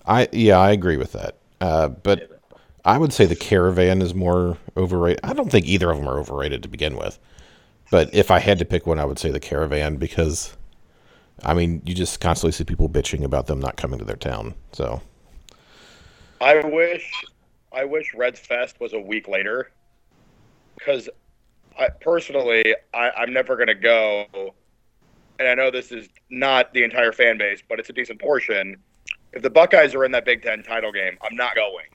I 0.05 0.27
yeah, 0.31 0.59
I 0.59 0.69
agree 0.69 0.97
with 0.97 1.13
that. 1.13 1.37
Uh, 1.59 1.87
but 1.87 2.38
I 2.89 2.97
would 2.97 3.13
say 3.13 3.27
the 3.27 3.35
Caravan 3.35 4.01
is 4.01 4.15
more 4.15 4.57
overrated. 4.75 5.19
I 5.23 5.33
don't 5.33 5.51
think 5.51 5.67
either 5.67 5.91
of 5.91 5.99
them 5.99 6.09
are 6.09 6.17
overrated 6.17 6.63
to 6.63 6.69
begin 6.69 6.97
with. 6.97 7.19
But 7.91 8.11
if 8.15 8.31
I 8.31 8.39
had 8.39 8.57
to 8.57 8.65
pick 8.65 8.87
one, 8.87 8.97
I 8.97 9.05
would 9.05 9.19
say 9.19 9.29
the 9.29 9.39
Caravan 9.39 9.97
because, 9.97 10.57
I 11.43 11.53
mean, 11.53 11.83
you 11.85 11.93
just 11.93 12.19
constantly 12.19 12.51
see 12.51 12.63
people 12.63 12.89
bitching 12.89 13.23
about 13.23 13.45
them 13.45 13.59
not 13.59 13.77
coming 13.77 13.99
to 13.99 14.05
their 14.05 14.15
town. 14.15 14.55
So 14.71 15.03
I 16.41 16.65
wish, 16.65 17.13
I 17.71 17.85
wish 17.85 18.15
Reds 18.15 18.39
Fest 18.39 18.79
was 18.79 18.93
a 18.93 18.99
week 18.99 19.27
later, 19.27 19.69
because 20.75 21.09
I 21.77 21.89
personally, 21.89 22.75
I, 22.95 23.11
I'm 23.11 23.31
never 23.31 23.55
gonna 23.55 23.75
go, 23.75 24.25
and 25.37 25.47
I 25.47 25.53
know 25.53 25.69
this 25.69 25.91
is 25.91 26.09
not 26.31 26.73
the 26.73 26.83
entire 26.83 27.11
fan 27.11 27.37
base, 27.37 27.61
but 27.69 27.79
it's 27.79 27.91
a 27.91 27.93
decent 27.93 28.19
portion. 28.19 28.77
If 29.31 29.43
the 29.43 29.51
Buckeyes 29.51 29.93
are 29.93 30.05
in 30.05 30.11
that 30.13 30.25
Big 30.25 30.41
Ten 30.41 30.63
title 30.63 30.91
game, 30.91 31.19
I'm 31.21 31.35
not 31.35 31.53
going. 31.53 31.85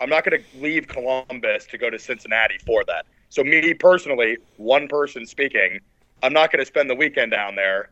I'm 0.00 0.10
not 0.10 0.24
going 0.24 0.40
to 0.40 0.60
leave 0.60 0.88
Columbus 0.88 1.66
to 1.66 1.78
go 1.78 1.90
to 1.90 1.98
Cincinnati 1.98 2.58
for 2.64 2.84
that. 2.84 3.06
So 3.28 3.42
me 3.42 3.74
personally, 3.74 4.38
one 4.56 4.88
person 4.88 5.26
speaking, 5.26 5.80
I'm 6.22 6.32
not 6.32 6.52
going 6.52 6.60
to 6.60 6.66
spend 6.66 6.88
the 6.90 6.94
weekend 6.94 7.32
down 7.32 7.56
there 7.56 7.90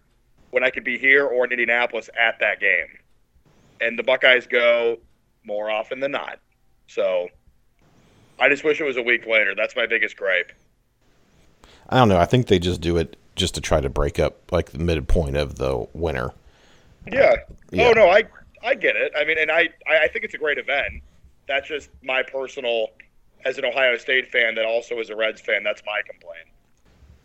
when 0.50 0.62
I 0.62 0.70
could 0.70 0.84
be 0.84 0.98
here 0.98 1.26
or 1.26 1.44
in 1.44 1.52
Indianapolis 1.52 2.08
at 2.18 2.38
that 2.40 2.60
game. 2.60 2.86
And 3.80 3.98
the 3.98 4.02
Buckeyes 4.02 4.46
go 4.46 4.98
more 5.44 5.70
often 5.70 6.00
than 6.00 6.12
not. 6.12 6.38
So 6.86 7.28
I 8.38 8.48
just 8.48 8.64
wish 8.64 8.80
it 8.80 8.84
was 8.84 8.96
a 8.96 9.02
week 9.02 9.26
later. 9.26 9.54
That's 9.54 9.76
my 9.76 9.86
biggest 9.86 10.16
gripe. 10.16 10.52
I 11.88 11.98
don't 11.98 12.08
know. 12.08 12.18
I 12.18 12.24
think 12.24 12.46
they 12.46 12.58
just 12.58 12.80
do 12.80 12.96
it 12.96 13.16
just 13.36 13.54
to 13.56 13.60
try 13.60 13.80
to 13.80 13.88
break 13.88 14.18
up 14.18 14.52
like 14.52 14.70
the 14.70 14.78
midpoint 14.78 15.36
of 15.36 15.56
the 15.56 15.86
winter. 15.92 16.30
Yeah. 17.10 17.36
Yeah. 17.70 17.88
Oh 17.88 17.92
no, 17.92 18.08
I 18.08 18.24
I 18.62 18.74
get 18.74 18.96
it. 18.96 19.12
I 19.16 19.24
mean, 19.24 19.38
and 19.38 19.50
I 19.50 19.68
I 19.86 20.08
think 20.08 20.24
it's 20.24 20.34
a 20.34 20.38
great 20.38 20.58
event. 20.58 21.02
That's 21.46 21.68
just 21.68 21.90
my 22.02 22.22
personal, 22.22 22.88
as 23.44 23.58
an 23.58 23.64
Ohio 23.64 23.96
State 23.96 24.30
fan 24.30 24.54
that 24.54 24.64
also 24.64 24.98
is 25.00 25.10
a 25.10 25.16
Reds 25.16 25.40
fan. 25.40 25.62
That's 25.62 25.82
my 25.86 26.00
complaint. 26.06 26.48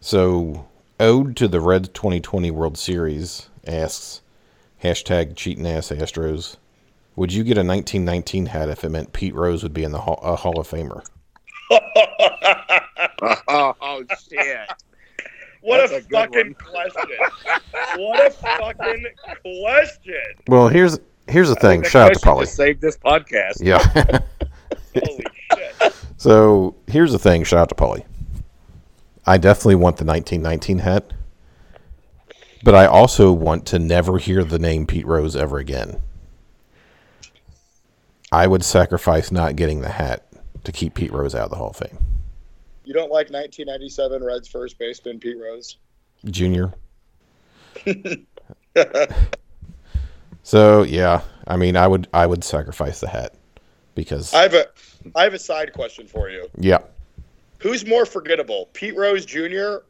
So, 0.01 0.67
Ode 0.99 1.35
to 1.37 1.47
the 1.47 1.61
Reds 1.61 1.89
2020 1.89 2.51
World 2.51 2.77
Series 2.77 3.49
asks, 3.65 4.21
hashtag 4.83 5.35
cheating 5.35 5.67
ass 5.67 5.89
Astros, 5.89 6.57
would 7.15 7.33
you 7.33 7.43
get 7.43 7.57
a 7.57 7.63
1919 7.63 8.45
hat 8.47 8.69
if 8.69 8.83
it 8.83 8.89
meant 8.89 9.11
Pete 9.11 9.35
Rose 9.35 9.61
would 9.63 9.73
be 9.73 9.83
in 9.83 9.91
the 9.91 9.99
Hall, 9.99 10.19
a 10.23 10.35
Hall 10.35 10.59
of 10.59 10.69
Famer? 10.69 11.05
oh, 13.47 13.73
oh 13.81 14.03
shit! 14.29 14.69
What 15.61 15.89
That's 15.89 15.91
a, 15.91 15.97
a 15.97 16.01
fucking 16.01 16.53
question! 16.53 17.17
what 17.97 18.27
a 18.27 18.31
fucking 18.31 19.05
question! 19.41 20.23
Well, 20.47 20.69
here's 20.69 20.97
here's 21.29 21.49
the 21.49 21.55
thing. 21.55 21.83
Shout 21.83 22.11
out 22.11 22.13
to 22.15 22.19
Polly. 22.19 22.45
just 22.45 22.55
saved 22.55 22.81
this 22.81 22.97
podcast. 22.97 23.61
Yeah. 23.61 23.79
Holy 24.95 25.23
shit! 25.55 25.95
so 26.17 26.75
here's 26.87 27.11
the 27.11 27.19
thing. 27.19 27.43
Shout 27.43 27.59
out 27.59 27.69
to 27.69 27.75
Polly. 27.75 28.05
I 29.25 29.37
definitely 29.37 29.75
want 29.75 29.97
the 29.97 30.05
1919 30.05 30.79
hat, 30.79 31.13
but 32.63 32.73
I 32.73 32.85
also 32.87 33.31
want 33.31 33.65
to 33.67 33.79
never 33.79 34.17
hear 34.17 34.43
the 34.43 34.59
name 34.59 34.87
Pete 34.87 35.05
Rose 35.05 35.35
ever 35.35 35.59
again. 35.59 36.01
I 38.31 38.47
would 38.47 38.63
sacrifice 38.63 39.31
not 39.31 39.55
getting 39.55 39.81
the 39.81 39.89
hat 39.89 40.25
to 40.63 40.71
keep 40.71 40.95
Pete 40.95 41.11
Rose 41.11 41.35
out 41.35 41.45
of 41.45 41.49
the 41.51 41.55
Hall 41.55 41.69
of 41.69 41.77
Fame. 41.77 41.97
You 42.85 42.93
don't 42.93 43.11
like 43.11 43.29
1997 43.29 44.23
Reds 44.23 44.47
first 44.47 44.79
baseman 44.79 45.19
Pete 45.19 45.37
Rose? 45.39 45.77
Junior. 46.25 46.73
So 50.49 50.81
yeah, 50.81 51.21
I 51.45 51.57
mean, 51.57 51.77
I 51.77 51.85
would 51.85 52.07
I 52.11 52.25
would 52.25 52.43
sacrifice 52.43 52.99
the 53.01 53.07
hat 53.07 53.35
because 53.93 54.33
I 54.33 54.41
have 54.41 54.55
a 54.55 54.65
I 55.15 55.21
have 55.21 55.35
a 55.35 55.39
side 55.39 55.73
question 55.73 56.07
for 56.07 56.27
you. 56.27 56.49
yeah, 56.57 56.79
Who's 57.59 57.85
more 57.85 58.03
forgettable, 58.03 58.67
Pete 58.73 58.97
Rose 58.97 59.27
Jr. 59.27 59.83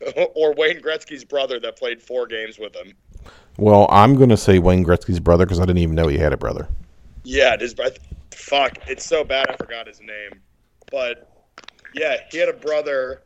or 0.34 0.52
Wayne 0.54 0.80
Gretzky's 0.80 1.24
brother 1.24 1.60
that 1.60 1.78
played 1.78 2.02
four 2.02 2.26
games 2.26 2.58
with 2.58 2.74
him? 2.74 2.92
well, 3.56 3.86
I'm 3.88 4.16
gonna 4.16 4.36
say 4.36 4.58
Wayne 4.58 4.84
Gretzky's 4.84 5.20
brother 5.20 5.46
because 5.46 5.60
I 5.60 5.64
didn't 5.64 5.78
even 5.78 5.94
know 5.94 6.08
he 6.08 6.18
had 6.18 6.32
a 6.32 6.36
brother. 6.36 6.66
Yeah, 7.22 7.54
it 7.54 7.62
is. 7.62 7.76
fuck, 8.32 8.78
it's 8.88 9.06
so 9.06 9.22
bad 9.22 9.48
I 9.48 9.54
forgot 9.54 9.86
his 9.86 10.00
name. 10.00 10.40
But 10.90 11.30
yeah, 11.94 12.16
he 12.32 12.38
had 12.38 12.48
a 12.48 12.54
brother 12.54 13.22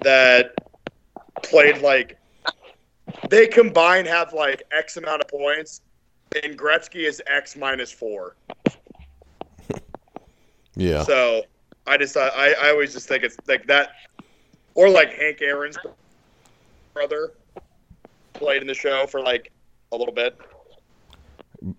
that 0.00 0.52
played 1.44 1.80
like 1.80 2.19
they 3.28 3.46
combine 3.46 4.06
have 4.06 4.32
like 4.32 4.62
X 4.76 4.96
amount 4.96 5.22
of 5.22 5.28
points, 5.28 5.82
and 6.42 6.58
Gretzky 6.58 7.06
is 7.06 7.22
X 7.26 7.56
minus 7.56 7.92
four. 7.92 8.36
Yeah. 10.76 11.02
So 11.02 11.42
I 11.86 11.98
just 11.98 12.16
I, 12.16 12.54
I 12.62 12.70
always 12.70 12.92
just 12.94 13.08
think 13.08 13.24
it's 13.24 13.36
like 13.46 13.66
that, 13.66 13.90
or 14.74 14.88
like 14.88 15.12
Hank 15.12 15.42
Aaron's 15.42 15.76
brother 16.94 17.32
played 18.32 18.62
in 18.62 18.68
the 18.68 18.74
show 18.74 19.06
for 19.06 19.20
like 19.20 19.52
a 19.92 19.96
little 19.96 20.14
bit. 20.14 20.38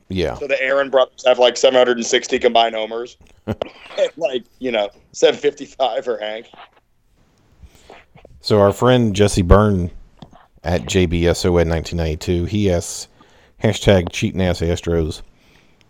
Yeah. 0.09 0.35
So 0.35 0.47
the 0.47 0.61
Aaron 0.61 0.89
brothers 0.89 1.23
have 1.25 1.39
like 1.39 1.57
760 1.57 2.37
combined 2.39 2.75
homers, 2.75 3.17
and 3.47 3.57
like 4.17 4.43
you 4.59 4.71
know 4.71 4.89
755 5.13 6.03
for 6.03 6.17
Hank. 6.19 6.47
So 8.41 8.59
our 8.59 8.73
friend 8.73 9.15
Jesse 9.15 9.41
Byrne 9.41 9.91
at 10.63 10.81
JBSON 10.81 11.69
1992, 11.69 12.45
he 12.45 12.71
asks 12.71 13.07
hashtag 13.63 14.11
cheating 14.11 14.41
ass 14.41 14.61
Astros. 14.61 15.21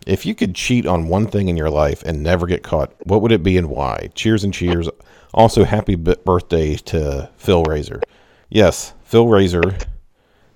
If 0.06 0.26
you 0.26 0.34
could 0.34 0.54
cheat 0.54 0.86
on 0.86 1.08
one 1.08 1.26
thing 1.26 1.48
in 1.48 1.56
your 1.56 1.70
life 1.70 2.02
and 2.04 2.22
never 2.22 2.46
get 2.46 2.62
caught, 2.62 2.92
what 3.04 3.22
would 3.22 3.32
it 3.32 3.42
be 3.42 3.56
and 3.56 3.68
why? 3.68 4.10
Cheers 4.14 4.44
and 4.44 4.52
cheers. 4.52 4.88
Also, 5.32 5.64
happy 5.64 5.94
b- 5.94 6.16
birthday 6.24 6.74
to 6.76 7.30
Phil 7.36 7.62
Razor. 7.62 8.02
Yes, 8.48 8.94
Phil 9.04 9.28
Razor 9.28 9.78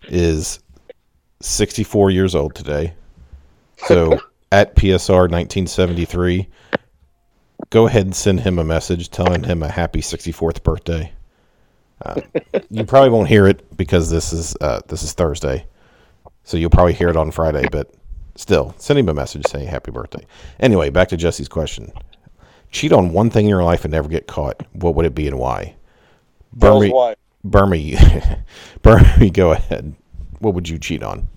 is 0.09 0.59
64 1.41 2.11
years 2.11 2.35
old 2.35 2.55
today. 2.55 2.95
So 3.87 4.21
at 4.53 4.75
PSR 4.75 5.31
1973, 5.31 6.49
go 7.71 7.87
ahead 7.87 8.05
and 8.05 8.17
send 8.17 8.41
him 8.41 8.59
a 8.59 8.65
message 8.65 9.11
telling 9.11 9.45
him 9.45 9.63
a 9.63 9.69
happy 9.69 10.01
64th 10.01 10.63
birthday. 10.63 11.13
You 12.71 12.85
probably 12.85 13.11
won't 13.11 13.29
hear 13.29 13.47
it 13.47 13.77
because 13.77 14.11
this 14.11 14.33
is 14.33 14.55
uh, 14.61 14.81
this 14.89 15.03
is 15.03 15.13
Thursday, 15.13 15.67
so 16.45 16.57
you'll 16.57 16.71
probably 16.71 16.93
hear 16.93 17.09
it 17.09 17.17
on 17.17 17.31
Friday. 17.31 17.67
But 17.71 17.93
still, 18.35 18.75
send 18.79 18.99
him 18.99 19.09
a 19.09 19.15
message 19.15 19.47
saying 19.47 19.69
happy 19.69 19.91
birthday. 19.91 20.27
Anyway, 20.61 20.91
back 20.91 21.09
to 21.09 21.17
Jesse's 21.17 21.49
question: 21.49 21.93
Cheat 22.71 22.93
on 22.93 23.13
one 23.13 23.31
thing 23.31 23.47
in 23.47 23.51
your 23.51 23.65
life 23.65 23.85
and 23.85 23.93
never 23.93 24.09
get 24.09 24.27
caught. 24.27 24.63
What 24.73 24.95
would 24.95 25.07
it 25.07 25.15
be 25.15 25.27
and 25.27 25.39
why? 25.39 25.75
Bermie, 26.57 26.93
wife. 26.93 27.17
Bermie, 27.45 27.97
Bermie, 28.83 29.33
go 29.33 29.53
ahead. 29.53 29.95
What 30.41 30.55
would 30.55 30.69
you 30.69 30.79
cheat 30.79 31.03
on? 31.03 31.29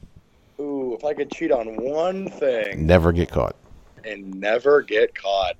Ooh, 0.59 0.93
if 0.93 1.05
I 1.05 1.13
could 1.13 1.31
cheat 1.31 1.51
on 1.51 1.67
one 1.77 2.29
thing 2.29 2.85
Never 2.85 3.11
get 3.13 3.29
caught. 3.31 3.55
and 4.03 4.33
never 4.39 4.81
get 4.81 5.15
caught, 5.15 5.55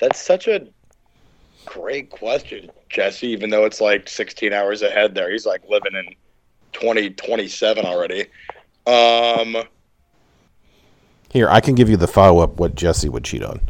that's 0.00 0.20
such 0.20 0.48
a 0.48 0.66
great 1.64 2.10
question, 2.10 2.70
Jesse. 2.92 3.28
Even 3.28 3.50
though 3.50 3.64
it's 3.64 3.80
like 3.80 4.08
16 4.08 4.52
hours 4.52 4.82
ahead 4.82 5.14
there, 5.14 5.30
he's 5.32 5.46
like 5.46 5.62
living 5.68 5.94
in 5.94 6.14
2027 6.72 7.84
already. 7.84 8.26
Um, 8.86 9.64
Here, 11.30 11.48
I 11.48 11.60
can 11.60 11.74
give 11.74 11.88
you 11.88 11.96
the 11.96 12.06
follow 12.06 12.42
up 12.42 12.58
what 12.58 12.74
Jesse 12.74 13.08
would 13.08 13.24
cheat 13.24 13.42
on. 13.42 13.60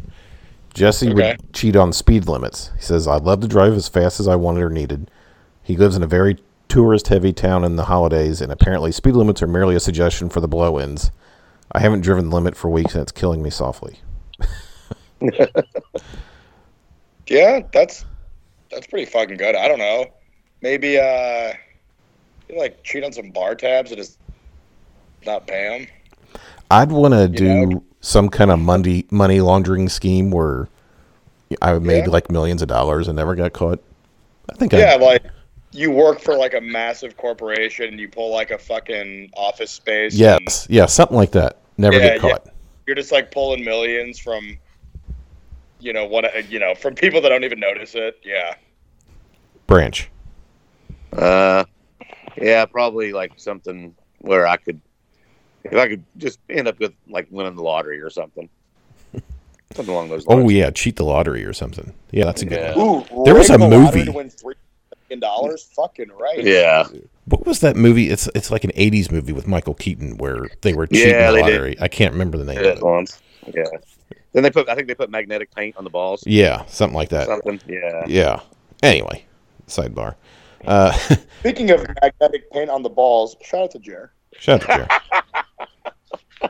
Jesse 0.73 1.09
Okay. 1.09 1.37
would 1.39 1.53
cheat 1.53 1.75
on 1.75 1.93
speed 1.93 2.27
limits. 2.27 2.71
He 2.75 2.81
says, 2.81 3.07
I'd 3.07 3.23
love 3.23 3.41
to 3.41 3.47
drive 3.47 3.73
as 3.73 3.87
fast 3.87 4.19
as 4.19 4.27
I 4.27 4.35
wanted 4.35 4.63
or 4.63 4.69
needed. 4.69 5.09
He 5.61 5.77
lives 5.77 5.95
in 5.95 6.03
a 6.03 6.07
very 6.07 6.37
tourist 6.67 7.07
heavy 7.09 7.31
town 7.31 7.63
in 7.63 7.75
the 7.75 7.85
holidays, 7.85 8.41
and 8.41 8.51
apparently 8.51 8.91
speed 8.91 9.15
limits 9.15 9.41
are 9.43 9.47
merely 9.47 9.75
a 9.75 9.79
suggestion 9.79 10.29
for 10.29 10.39
the 10.41 10.47
blow 10.47 10.79
ins. 10.79 11.11
I 11.71 11.79
haven't 11.79 12.01
driven 12.01 12.29
the 12.29 12.35
limit 12.35 12.55
for 12.57 12.69
weeks, 12.69 12.93
and 12.95 13.01
it's 13.03 13.11
killing 13.11 13.41
me 13.43 13.49
softly. 13.51 13.99
yeah, 17.27 17.61
that's 17.71 18.05
that's 18.73 18.87
pretty 18.87 19.05
fucking 19.05 19.37
good. 19.37 19.55
I 19.55 19.67
don't 19.67 19.79
know. 19.79 20.05
Maybe 20.61 20.97
uh, 20.97 21.53
you 22.49 22.57
like 22.57 22.83
cheat 22.83 23.03
on 23.03 23.11
some 23.13 23.31
bar 23.31 23.55
tabs 23.55 23.91
and 23.91 23.97
just 23.97 24.17
not 25.25 25.47
pay 25.47 25.77
them. 25.79 25.87
I'd 26.71 26.91
want 26.91 27.13
to 27.13 27.27
do 27.27 27.65
know? 27.67 27.83
some 28.01 28.29
kind 28.29 28.49
of 28.51 28.59
money, 28.59 29.05
money 29.11 29.41
laundering 29.41 29.89
scheme 29.89 30.31
where 30.31 30.67
I 31.61 31.77
made 31.79 32.05
Yeah. 32.05 32.09
like 32.11 32.31
millions 32.31 32.61
of 32.61 32.67
dollars 32.67 33.07
and 33.07 33.15
never 33.15 33.35
got 33.35 33.53
caught. 33.53 33.81
I 34.51 34.55
think 34.55 34.73
Yeah, 34.73 34.93
I'd, 34.95 35.01
like 35.01 35.23
you 35.71 35.91
work 35.91 36.19
for 36.19 36.35
like 36.35 36.53
a 36.53 36.61
massive 36.61 37.15
corporation 37.17 37.87
and 37.89 37.99
you 37.99 38.07
pull 38.07 38.31
like 38.31 38.51
a 38.51 38.57
fucking 38.57 39.31
office 39.35 39.71
space. 39.71 40.13
and 40.13 40.19
yes, 40.19 40.67
yeah, 40.69 40.85
something 40.85 41.17
like 41.17 41.31
that. 41.31 41.57
Never 41.77 41.95
Yeah, 41.97 42.01
get 42.01 42.13
yeah. 42.15 42.19
caught. 42.31 42.47
you're 42.87 42.95
just 42.95 43.11
like 43.11 43.31
pulling 43.31 43.63
millions 43.63 44.19
from, 44.19 44.57
you 45.79 45.93
know, 45.93 46.05
what 46.05 46.49
you 46.51 46.59
know 46.59 46.73
from 46.75 46.95
people 46.95 47.21
that 47.21 47.29
don't 47.29 47.43
even 47.43 47.59
notice 47.59 47.95
it. 47.95 48.19
Yeah. 48.23 48.55
Branch. 49.67 50.09
Uh, 51.11 51.63
yeah, 52.37 52.65
probably 52.65 53.13
like 53.13 53.33
something 53.37 53.95
where 54.19 54.47
I 54.47 54.57
could, 54.57 54.81
if 55.63 55.73
I 55.73 55.87
could 55.87 56.03
just 56.17 56.39
end 56.49 56.67
up 56.67 56.79
with 56.79 56.93
like 57.07 57.27
winning 57.29 57.55
the 57.55 57.61
lottery 57.63 58.01
or 58.01 58.09
something, 58.09 58.49
something 59.73 59.93
along 59.93 60.09
those 60.09 60.25
lines. 60.25 60.43
Oh 60.45 60.49
yeah, 60.49 60.69
cheat 60.71 60.95
the 60.95 61.05
lottery 61.05 61.43
or 61.45 61.53
something. 61.53 61.93
Yeah, 62.11 62.25
that's 62.25 62.41
a 62.41 62.45
good 62.45 62.59
Yeah. 62.59 62.75
one. 62.75 63.05
Ooh, 63.11 63.23
There 63.25 63.35
was 63.35 63.49
a 63.49 63.57
the 63.57 63.69
movie. 63.69 64.05
to 64.05 64.11
win 64.11 64.29
three 64.29 64.55
million 65.09 65.19
dollars. 65.19 65.69
Fucking 65.75 66.09
right. 66.19 66.43
Yeah, 66.43 66.87
What 67.25 67.45
was 67.45 67.59
that 67.59 67.75
movie? 67.75 68.09
It's 68.09 68.27
it's 68.33 68.49
like 68.51 68.63
an 68.63 68.71
'80s 68.71 69.11
movie 69.11 69.33
with 69.33 69.47
Michael 69.47 69.75
Keaton 69.75 70.17
where 70.17 70.47
they 70.61 70.73
were 70.73 70.87
cheating 70.87 71.09
Yeah, 71.11 71.31
the 71.31 71.37
they 71.37 71.43
did. 71.43 71.51
lottery. 71.53 71.75
I 71.79 71.87
can't 71.87 72.13
remember 72.13 72.37
the 72.37 72.45
name 72.45 72.63
yeah, 72.63 72.71
of 72.71 72.77
it. 72.79 72.83
once. 72.83 73.21
Yeah. 73.53 73.63
Then 74.31 74.41
they 74.41 74.49
put, 74.49 74.67
I 74.67 74.73
think 74.73 74.87
they 74.87 74.95
put 74.95 75.11
magnetic 75.11 75.53
paint 75.53 75.77
on 75.77 75.83
the 75.83 75.91
balls. 75.91 76.23
Yeah, 76.25 76.65
something 76.65 76.95
like 76.95 77.09
that. 77.09 77.27
Something. 77.27 77.59
Yeah. 77.67 78.03
Yeah. 78.07 78.39
Anyway, 78.81 79.25
sidebar. 79.67 80.15
Uh, 80.65 80.91
Speaking 81.39 81.71
of 81.71 81.85
magnetic 82.01 82.49
paint 82.51 82.69
on 82.69 82.83
the 82.83 82.89
balls, 82.89 83.35
shout 83.43 83.63
out 83.63 83.71
to 83.71 83.79
Jer. 83.79 84.13
Shut 84.37 84.69
up, 84.69 84.89
Jer. 86.41 86.49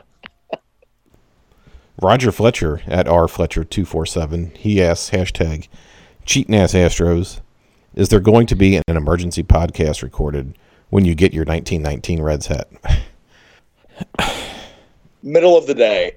Roger 2.00 2.32
Fletcher 2.32 2.82
at 2.86 3.06
R 3.08 3.28
Fletcher 3.28 3.64
two 3.64 3.84
four 3.84 4.04
seven. 4.04 4.52
He 4.56 4.82
asks 4.82 5.10
hashtag 5.10 5.68
cheating 6.24 6.54
ass 6.54 6.74
Astros. 6.74 7.40
Is 7.94 8.08
there 8.08 8.20
going 8.20 8.46
to 8.48 8.56
be 8.56 8.76
an 8.76 8.96
emergency 8.96 9.42
podcast 9.44 10.02
recorded 10.02 10.58
when 10.90 11.04
you 11.04 11.14
get 11.14 11.32
your 11.32 11.44
1919 11.44 12.20
Reds 12.20 12.48
hat? 12.48 12.68
Middle 15.22 15.56
of 15.56 15.66
the 15.66 15.74
day, 15.74 16.16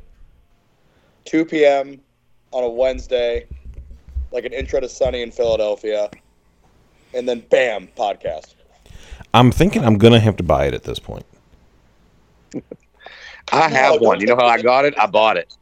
2 1.26 1.46
p.m. 1.46 2.02
on 2.52 2.64
a 2.64 2.70
Wednesday, 2.70 3.46
like 4.32 4.44
an 4.44 4.54
intro 4.54 4.80
to 4.80 4.90
Sunny 4.90 5.22
in 5.22 5.32
Philadelphia, 5.32 6.10
and 7.13 7.28
then 7.28 7.41
bam, 7.50 7.88
podcast. 7.98 8.56
I'm 9.34 9.52
thinking 9.52 9.84
I'm 9.84 9.98
gonna 9.98 10.20
have 10.20 10.38
to 10.38 10.43
buy 10.43 10.65
it 10.65 10.74
at 10.74 10.84
this 10.84 11.00
point. 11.00 11.26
I 13.52 13.70
have 13.70 14.02
No, 14.02 14.08
one. 14.08 14.20
You 14.20 14.28
know 14.28 14.36
how 14.36 14.48
I 14.48 14.62
got 14.62 14.86
it? 14.86 14.98
I 15.00 15.06
bought 15.06 15.38
it. 15.38 15.56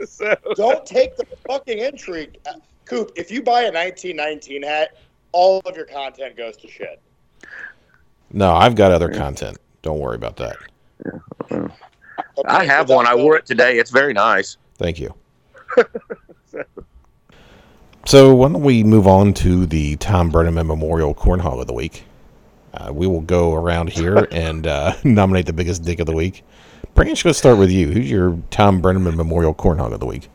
so, 0.08 0.34
Don't 0.56 0.84
take 0.86 1.16
the 1.16 1.26
fucking 1.46 1.78
intrigue, 1.78 2.38
uh, 2.46 2.54
Coop. 2.84 3.12
If 3.16 3.30
you 3.30 3.42
buy 3.42 3.62
a 3.62 3.72
1919 3.72 4.62
hat, 4.62 4.96
all 5.32 5.60
of 5.66 5.76
your 5.76 5.86
content 5.86 6.36
goes 6.36 6.56
to 6.58 6.68
shit. 6.68 7.00
No, 8.32 8.54
I've 8.54 8.74
got 8.74 8.92
other 8.92 9.08
content. 9.08 9.58
Don't 9.82 9.98
worry 9.98 10.16
about 10.16 10.36
that. 10.36 10.56
I 12.46 12.64
have 12.64 12.88
one. 12.88 13.06
I 13.06 13.14
wore 13.14 13.36
it 13.36 13.46
today. 13.46 13.78
It's 13.78 13.90
very 13.90 14.12
nice. 14.12 14.56
Thank 14.76 14.98
you. 14.98 15.14
so 18.06 18.34
why 18.34 18.48
don't 18.48 18.62
we 18.62 18.82
move 18.82 19.06
on 19.06 19.34
to 19.34 19.66
the 19.66 19.96
Thom 19.96 20.30
Brennaman 20.30 20.66
Memorial 20.66 21.14
Cornhole 21.14 21.60
of 21.60 21.66
the 21.66 21.72
Week? 21.72 22.04
Uh, 22.72 22.92
we 22.92 23.06
will 23.06 23.20
go 23.20 23.54
around 23.54 23.90
here 23.90 24.28
and 24.32 24.66
uh, 24.66 24.94
nominate 25.04 25.46
the 25.46 25.52
biggest 25.52 25.84
dick 25.84 26.00
of 26.00 26.06
the 26.06 26.14
week. 26.14 26.44
Branch, 26.94 27.24
let's 27.24 27.38
start 27.38 27.58
with 27.58 27.70
you. 27.70 27.90
Who's 27.90 28.10
your 28.10 28.38
Thom 28.50 28.82
Brennaman 28.82 29.16
Memorial 29.16 29.54
Cornhole 29.54 29.92
of 29.92 30.00
the 30.00 30.06
Week? 30.06 30.28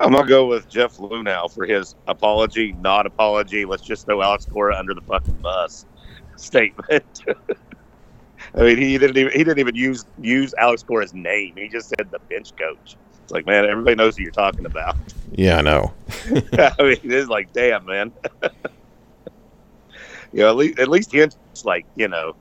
I'm 0.00 0.12
gonna 0.12 0.26
go 0.26 0.46
with 0.46 0.68
Jeff 0.68 0.98
Luhnow 0.98 1.50
for 1.50 1.64
his 1.64 1.94
apology, 2.08 2.72
not 2.80 3.06
apology. 3.06 3.64
Let's 3.64 3.82
just 3.82 4.06
throw 4.06 4.20
Alex 4.22 4.44
Cora 4.44 4.76
under 4.76 4.92
the 4.92 5.00
fucking 5.02 5.34
bus 5.34 5.86
statement. 6.36 7.22
I 8.54 8.60
mean, 8.60 8.76
he 8.76 8.98
didn't 8.98 9.16
even 9.16 9.32
he 9.32 9.38
didn't 9.38 9.60
even 9.60 9.74
use 9.76 10.04
use 10.20 10.52
Alex 10.58 10.82
Cora's 10.82 11.14
name. 11.14 11.54
He 11.56 11.68
just 11.68 11.88
said 11.90 12.10
the 12.10 12.18
bench 12.28 12.54
coach. 12.56 12.96
It's 13.24 13.32
like, 13.32 13.46
man, 13.46 13.64
everybody 13.64 13.96
knows 13.96 14.18
who 14.18 14.22
you're 14.22 14.32
talking 14.32 14.66
about. 14.66 14.96
Yeah, 15.32 15.56
I 15.56 15.62
know. 15.62 15.92
I 16.52 16.74
mean, 16.78 16.98
it 17.02 17.04
is 17.06 17.28
like, 17.28 17.52
damn, 17.54 17.86
man. 17.86 18.12
you 20.32 20.40
know, 20.40 20.50
at 20.50 20.56
least 20.56 20.78
at 20.78 20.88
least 20.88 21.10
his 21.10 21.36
like, 21.64 21.86
you 21.96 22.06
know, 22.08 22.36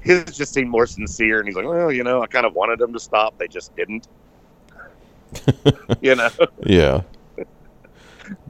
his 0.00 0.24
just 0.24 0.54
seemed 0.54 0.70
more 0.70 0.86
sincere, 0.86 1.40
and 1.40 1.46
he's 1.46 1.56
like, 1.56 1.66
well, 1.66 1.92
you 1.92 2.04
know, 2.04 2.22
I 2.22 2.26
kind 2.26 2.46
of 2.46 2.54
wanted 2.54 2.78
them 2.78 2.94
to 2.94 2.98
stop, 2.98 3.36
they 3.36 3.48
just 3.48 3.76
didn't. 3.76 4.08
you 6.00 6.14
know, 6.14 6.30
Yeah. 6.64 7.02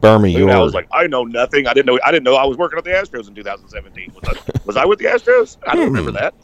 Bermie, 0.00 0.40
And 0.40 0.50
I 0.50 0.60
was 0.60 0.74
like, 0.74 0.88
I 0.92 1.06
know 1.08 1.24
nothing. 1.24 1.66
I 1.66 1.74
didn't 1.74 1.86
know. 1.86 1.98
I 2.04 2.10
didn't 2.10 2.24
know 2.24 2.34
I 2.34 2.44
was 2.44 2.56
working 2.56 2.78
at 2.78 2.84
the 2.84 2.90
Astros 2.90 3.28
in 3.28 3.34
2017. 3.34 4.12
Was 4.12 4.24
I, 4.24 4.60
was 4.64 4.76
I 4.76 4.84
with 4.84 4.98
the 4.98 5.06
Astros? 5.06 5.56
I 5.66 5.74
don't 5.74 5.86
remember 5.86 6.10
hmm. 6.10 6.16
that. 6.16 6.34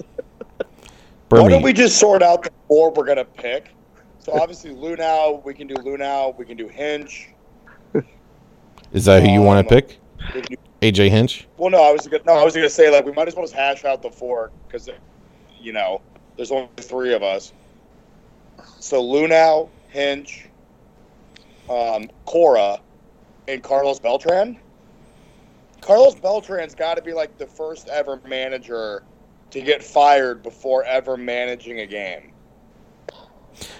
Why 1.28 1.48
don't 1.48 1.62
we 1.62 1.72
just 1.72 1.98
sort 1.98 2.22
out 2.22 2.42
the 2.42 2.50
four 2.68 2.92
we're 2.92 3.06
gonna 3.06 3.24
pick, 3.24 3.74
So 4.24 4.32
obviously 4.32 4.70
Luhnow, 4.74 5.44
we 5.44 5.52
can 5.52 5.66
do 5.66 5.74
Luhnow, 5.74 6.36
we 6.38 6.46
can 6.46 6.56
do 6.56 6.66
Hinch. 6.66 7.28
Is 8.92 9.04
that 9.04 9.22
who 9.22 9.30
you 9.30 9.42
want 9.42 9.58
Um, 9.58 9.64
to 9.66 9.82
pick? 9.82 9.98
AJ 10.80 11.10
Hinch? 11.10 11.46
well, 11.58 11.70
no, 11.70 11.82
I 11.82 11.92
was 11.92 12.06
gonna 12.06 12.22
no, 12.26 12.32
I 12.34 12.44
was 12.44 12.54
gonna 12.54 12.68
say 12.70 12.90
like 12.90 13.04
we 13.04 13.12
might 13.12 13.28
as 13.28 13.34
well 13.34 13.44
just 13.44 13.54
hash 13.54 13.84
out 13.84 14.02
the 14.02 14.10
four 14.10 14.50
because 14.66 14.88
you 15.60 15.72
know 15.72 16.00
there's 16.36 16.50
only 16.50 16.68
three 16.78 17.12
of 17.12 17.22
us. 17.22 17.52
So 18.80 19.02
Luhnow, 19.02 19.68
Hinch, 19.88 20.46
um, 21.68 22.08
Cora, 22.24 22.80
and 23.48 23.62
Carlos 23.62 23.98
Beltran. 23.98 24.58
Carlos 25.80 26.14
Beltran's 26.14 26.74
got 26.74 26.94
to 26.94 27.02
be 27.02 27.12
like 27.12 27.36
the 27.36 27.46
first 27.46 27.88
ever 27.88 28.20
manager 28.26 29.02
to 29.50 29.60
get 29.60 29.82
fired 29.84 30.42
before 30.42 30.82
ever 30.84 31.16
managing 31.18 31.80
a 31.80 31.86
game. 31.86 32.32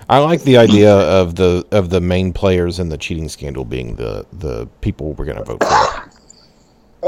I 0.09 0.19
like 0.19 0.43
the 0.43 0.57
idea 0.57 0.93
of 0.93 1.35
the 1.37 1.67
of 1.71 1.91
the 1.91 2.01
main 2.01 2.33
players 2.33 2.79
in 2.79 2.89
the 2.89 2.99
cheating 2.99 3.29
scandal 3.29 3.65
being 3.65 3.97
the 3.97 4.27
the 4.33 4.67
people 4.81 5.13
we're 5.15 5.25
going 5.25 5.39
to 5.39 5.45
vote 5.45 5.65
for. 5.65 6.11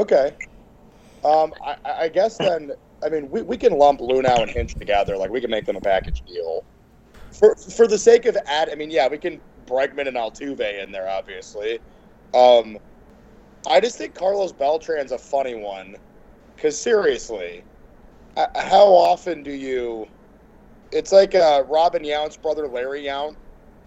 Okay. 0.00 0.32
Um, 1.24 1.54
I, 1.64 1.76
I 1.84 2.08
guess 2.08 2.36
then, 2.38 2.72
I 3.04 3.08
mean, 3.08 3.30
we, 3.30 3.42
we 3.42 3.56
can 3.56 3.72
lump 3.72 4.00
Luhnow 4.00 4.42
and 4.42 4.50
Hinch 4.50 4.74
together. 4.74 5.16
Like, 5.16 5.30
we 5.30 5.40
can 5.40 5.50
make 5.50 5.64
them 5.66 5.76
a 5.76 5.80
package 5.80 6.22
deal. 6.26 6.64
For 7.32 7.56
for 7.56 7.86
the 7.86 7.98
sake 7.98 8.26
of 8.26 8.36
add, 8.46 8.70
I 8.70 8.74
mean, 8.74 8.90
yeah, 8.90 9.08
we 9.08 9.18
can 9.18 9.40
Bregman 9.66 10.06
and 10.06 10.16
Altuve 10.16 10.82
in 10.82 10.92
there, 10.92 11.08
obviously. 11.08 11.80
Um, 12.34 12.78
I 13.68 13.80
just 13.80 13.98
think 13.98 14.14
Carlos 14.14 14.52
Beltran's 14.52 15.12
a 15.12 15.18
funny 15.18 15.54
one. 15.54 15.96
Because, 16.54 16.78
seriously, 16.78 17.64
how 18.36 18.86
often 18.86 19.42
do 19.42 19.52
you. 19.52 20.08
It's 20.92 21.12
like 21.12 21.34
uh, 21.34 21.64
Robin 21.68 22.02
Yount's 22.02 22.36
brother, 22.36 22.68
Larry 22.68 23.02
Yount, 23.04 23.36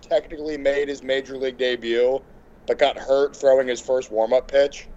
technically 0.01 0.57
made 0.57 0.87
his 0.89 1.03
major 1.03 1.37
league 1.37 1.57
debut, 1.57 2.21
but 2.67 2.77
got 2.77 2.97
hurt 2.97 3.35
throwing 3.35 3.67
his 3.67 3.79
first 3.79 4.11
warm 4.11 4.33
up 4.33 4.47
pitch 4.49 4.87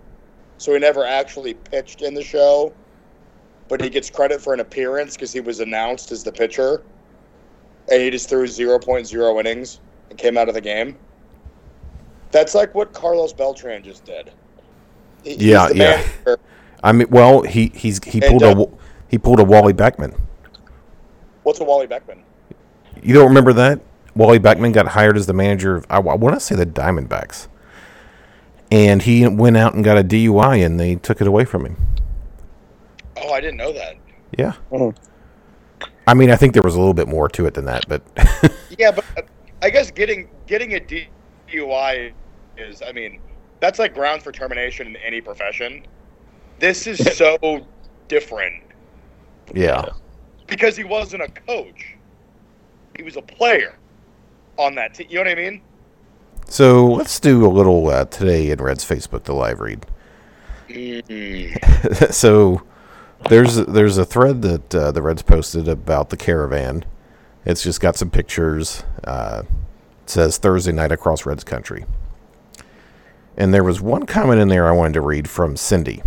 so 0.62 0.72
he 0.72 0.78
never 0.78 1.04
actually 1.04 1.54
pitched 1.54 2.02
in 2.02 2.14
the 2.14 2.22
show, 2.22 2.72
but 3.66 3.80
he 3.80 3.90
gets 3.90 4.08
credit 4.08 4.40
for 4.40 4.54
an 4.54 4.60
appearance 4.60 5.16
because 5.16 5.32
he 5.32 5.40
was 5.40 5.58
announced 5.58 6.12
as 6.12 6.22
the 6.22 6.30
pitcher, 6.30 6.84
and 7.90 8.00
he 8.00 8.10
just 8.10 8.28
threw 8.28 8.46
0.0 8.46 9.40
innings 9.40 9.80
and 10.08 10.16
came 10.20 10.38
out 10.38 10.48
of 10.48 10.54
the 10.54 10.60
game. 10.60 10.96
That's 12.30 12.54
like 12.54 12.76
what 12.76 12.92
Carlos 12.92 13.32
Beltran 13.32 13.82
just 13.82 14.04
did. 14.04 14.30
He- 15.24 15.34
Yeah, 15.34 15.68
yeah. 15.74 16.06
I 16.84 16.92
mean, 16.92 17.08
well, 17.10 17.42
he 17.42 17.72
he's 17.74 18.02
he 18.04 18.20
And, 18.22 18.30
pulled 18.30 18.42
a 18.42 18.50
uh, 18.50 18.54
Wa- 18.54 18.78
he 19.08 19.18
pulled 19.18 19.40
a 19.40 19.44
Wally 19.44 19.72
Backman. 19.72 20.16
What's 21.42 21.60
a 21.60 21.64
Wally 21.64 21.86
Backman? 21.86 22.22
You 23.02 23.14
don't 23.14 23.28
remember 23.28 23.52
that? 23.54 23.80
Wally 24.14 24.38
Backman 24.38 24.72
got 24.72 24.88
hired 24.88 25.16
as 25.16 25.26
the 25.26 25.32
manager 25.32 25.76
of 25.76 25.86
I, 25.88 25.98
want 25.98 26.34
to 26.34 26.40
say 26.40 26.54
the 26.54 26.66
Diamondbacks, 26.66 27.48
and 28.70 29.02
he 29.02 29.26
went 29.26 29.56
out 29.56 29.74
and 29.74 29.82
got 29.82 29.98
a 29.98 30.04
DUI, 30.04 30.64
and 30.64 30.78
they 30.78 30.96
took 30.96 31.20
it 31.20 31.26
away 31.26 31.44
from 31.44 31.66
him. 31.66 31.76
Oh, 33.16 33.32
I 33.32 33.40
didn't 33.40 33.56
know 33.56 33.72
that. 33.72 33.96
Yeah. 34.38 34.54
Mhm. 34.70 34.96
I 36.06 36.14
mean, 36.14 36.30
I 36.30 36.36
think 36.36 36.52
there 36.52 36.62
was 36.62 36.74
a 36.74 36.78
little 36.78 36.94
bit 36.94 37.08
more 37.08 37.28
to 37.30 37.46
it 37.46 37.54
than 37.54 37.64
that, 37.66 37.84
but 37.88 38.02
Yeah, 38.78 38.90
but 38.90 39.04
uh, 39.16 39.22
I 39.62 39.70
guess 39.70 39.90
getting 39.90 40.28
getting 40.46 40.74
a 40.74 40.80
DUI 41.50 42.12
is, 42.56 42.82
I 42.82 42.92
mean, 42.92 43.20
that's 43.60 43.78
like 43.78 43.94
grounds 43.94 44.24
for 44.24 44.32
termination 44.32 44.88
in 44.88 44.96
any 44.96 45.20
profession. 45.20 45.86
This 46.58 46.86
is 46.86 46.98
so 47.16 47.66
different 48.08 48.62
yeah. 49.54 49.90
Because 50.46 50.76
he 50.76 50.84
wasn't 50.84 51.22
a 51.22 51.28
coach; 51.28 51.96
he 52.96 53.02
was 53.02 53.16
a 53.16 53.22
player 53.22 53.76
on 54.58 54.74
that 54.76 54.94
team. 54.94 55.06
You 55.10 55.16
know 55.16 55.30
what 55.30 55.38
I 55.38 55.50
mean? 55.50 55.60
So 56.48 56.86
let's 56.86 57.18
do 57.18 57.46
a 57.46 57.48
little 57.48 57.88
uh, 57.88 58.04
today 58.06 58.50
in 58.50 58.60
Red's 58.60 58.84
Facebook, 58.84 59.24
the 59.24 59.32
live 59.32 59.60
read. 59.60 59.86
so 62.10 62.62
there's 63.28 63.56
there's 63.56 63.98
a 63.98 64.04
thread 64.04 64.42
that 64.42 64.74
uh, 64.74 64.92
the 64.92 65.02
Reds 65.02 65.22
posted 65.22 65.68
about 65.68 66.10
the 66.10 66.16
caravan. 66.16 66.84
It's 67.44 67.62
just 67.62 67.80
got 67.80 67.96
some 67.96 68.10
pictures. 68.10 68.84
Uh, 69.04 69.42
it 70.02 70.10
says 70.10 70.38
Thursday 70.38 70.72
night 70.72 70.92
across 70.92 71.26
Reds 71.26 71.44
country. 71.44 71.84
And 73.36 73.52
there 73.52 73.64
was 73.64 73.80
one 73.80 74.06
comment 74.06 74.40
in 74.40 74.48
there 74.48 74.68
I 74.68 74.72
wanted 74.72 74.94
to 74.94 75.00
read 75.00 75.28
from 75.28 75.56
Cindy. 75.56 76.02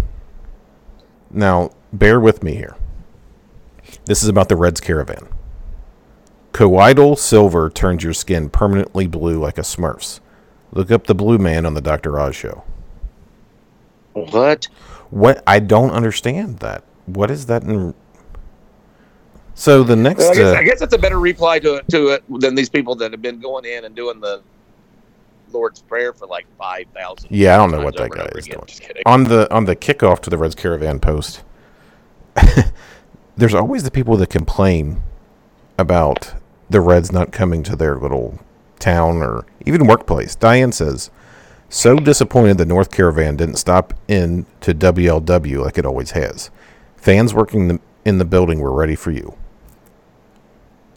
Now, 1.32 1.72
bear 1.92 2.20
with 2.20 2.44
me 2.44 2.56
here. 2.56 2.76
This 4.06 4.24
is 4.24 4.30
about 4.30 4.50
the 4.50 4.56
Reds 4.56 4.82
caravan. 4.82 5.28
Colloidal 6.52 7.16
silver 7.16 7.70
turns 7.70 8.04
your 8.04 8.14
skin 8.14 8.50
permanently 8.50 9.08
blue 9.08 9.40
like 9.40 9.58
a 9.58 9.62
Smurf's. 9.62 10.22
Look 10.72 10.92
up 10.92 11.08
the 11.08 11.16
blue 11.16 11.38
man 11.38 11.66
on 11.66 11.74
the 11.74 11.82
Dr. 11.82 12.20
Oz 12.20 12.36
show. 12.36 12.64
What? 14.14 14.66
What 15.10 15.44
I 15.46 15.60
don't 15.60 15.92
understand 15.92 16.60
that. 16.60 16.84
What 17.06 17.30
is 17.30 17.46
that 17.48 17.64
in 17.64 17.94
So 19.54 19.84
the 19.84 19.96
next 19.96 20.20
Well, 20.20 20.32
I, 20.32 20.36
guess, 20.36 20.56
uh, 20.56 20.58
I 20.58 20.64
guess 20.64 20.80
that's 20.80 20.94
a 20.94 20.98
better 20.98 21.20
reply 21.20 21.60
to 21.60 21.76
it, 21.76 21.90
to 21.90 22.10
it 22.10 22.24
than 22.30 22.56
these 22.56 22.70
people 22.70 22.96
that 22.96 23.12
have 23.12 23.22
been 23.22 23.40
going 23.40 23.66
in 23.66 23.86
and 23.86 23.96
doing 23.96 24.20
the 24.20 24.42
Lord's 25.52 25.82
Prayer 25.82 26.14
for 26.14 26.28
like 26.28 26.46
five 26.58 26.86
thousand. 26.94 27.30
Yeah, 27.32 27.54
I 27.54 27.58
don't 27.58 27.72
know 27.72 27.84
what 27.84 27.96
that 27.98 28.12
guy 28.12 28.30
is 28.36 28.46
doing. 28.46 28.66
Just 28.66 28.82
kidding. 28.82 29.04
on 29.06 29.24
the 29.24 29.52
on 29.54 29.66
the 29.66 29.76
kickoff 29.76 30.20
to 30.22 30.30
the 30.30 30.38
Reds 30.38 30.56
Caravan 30.56 31.00
post, 31.00 31.44
there's 33.38 33.54
always 33.54 33.84
the 33.84 33.92
people 33.92 34.18
that 34.18 34.30
complain 34.30 35.02
about 35.78 36.34
the 36.70 36.82
Reds 36.82 37.12
not 37.12 37.32
coming 37.32 37.64
to 37.64 37.76
their 37.76 37.98
little 37.98 38.40
town 38.80 39.18
or 39.18 39.46
even 39.66 39.88
workplace. 39.88 40.36
Diane 40.36 40.72
says, 40.72 41.10
"So 41.70 41.98
disappointed 41.98 42.58
the 42.58 42.66
North 42.66 42.92
Caravan 42.92 43.36
didn't 43.36 43.58
stop 43.58 43.94
in 44.08 44.46
to 44.62 44.74
WLW 44.74 45.64
like 45.64 45.78
it 45.78 45.86
always 45.86 46.12
has. 46.12 46.50
Fans 46.96 47.34
working 47.34 47.80
in 48.04 48.18
the 48.18 48.26
building 48.26 48.60
were 48.60 48.74
ready 48.74 48.96
for 48.96 49.12
you." 49.12 49.36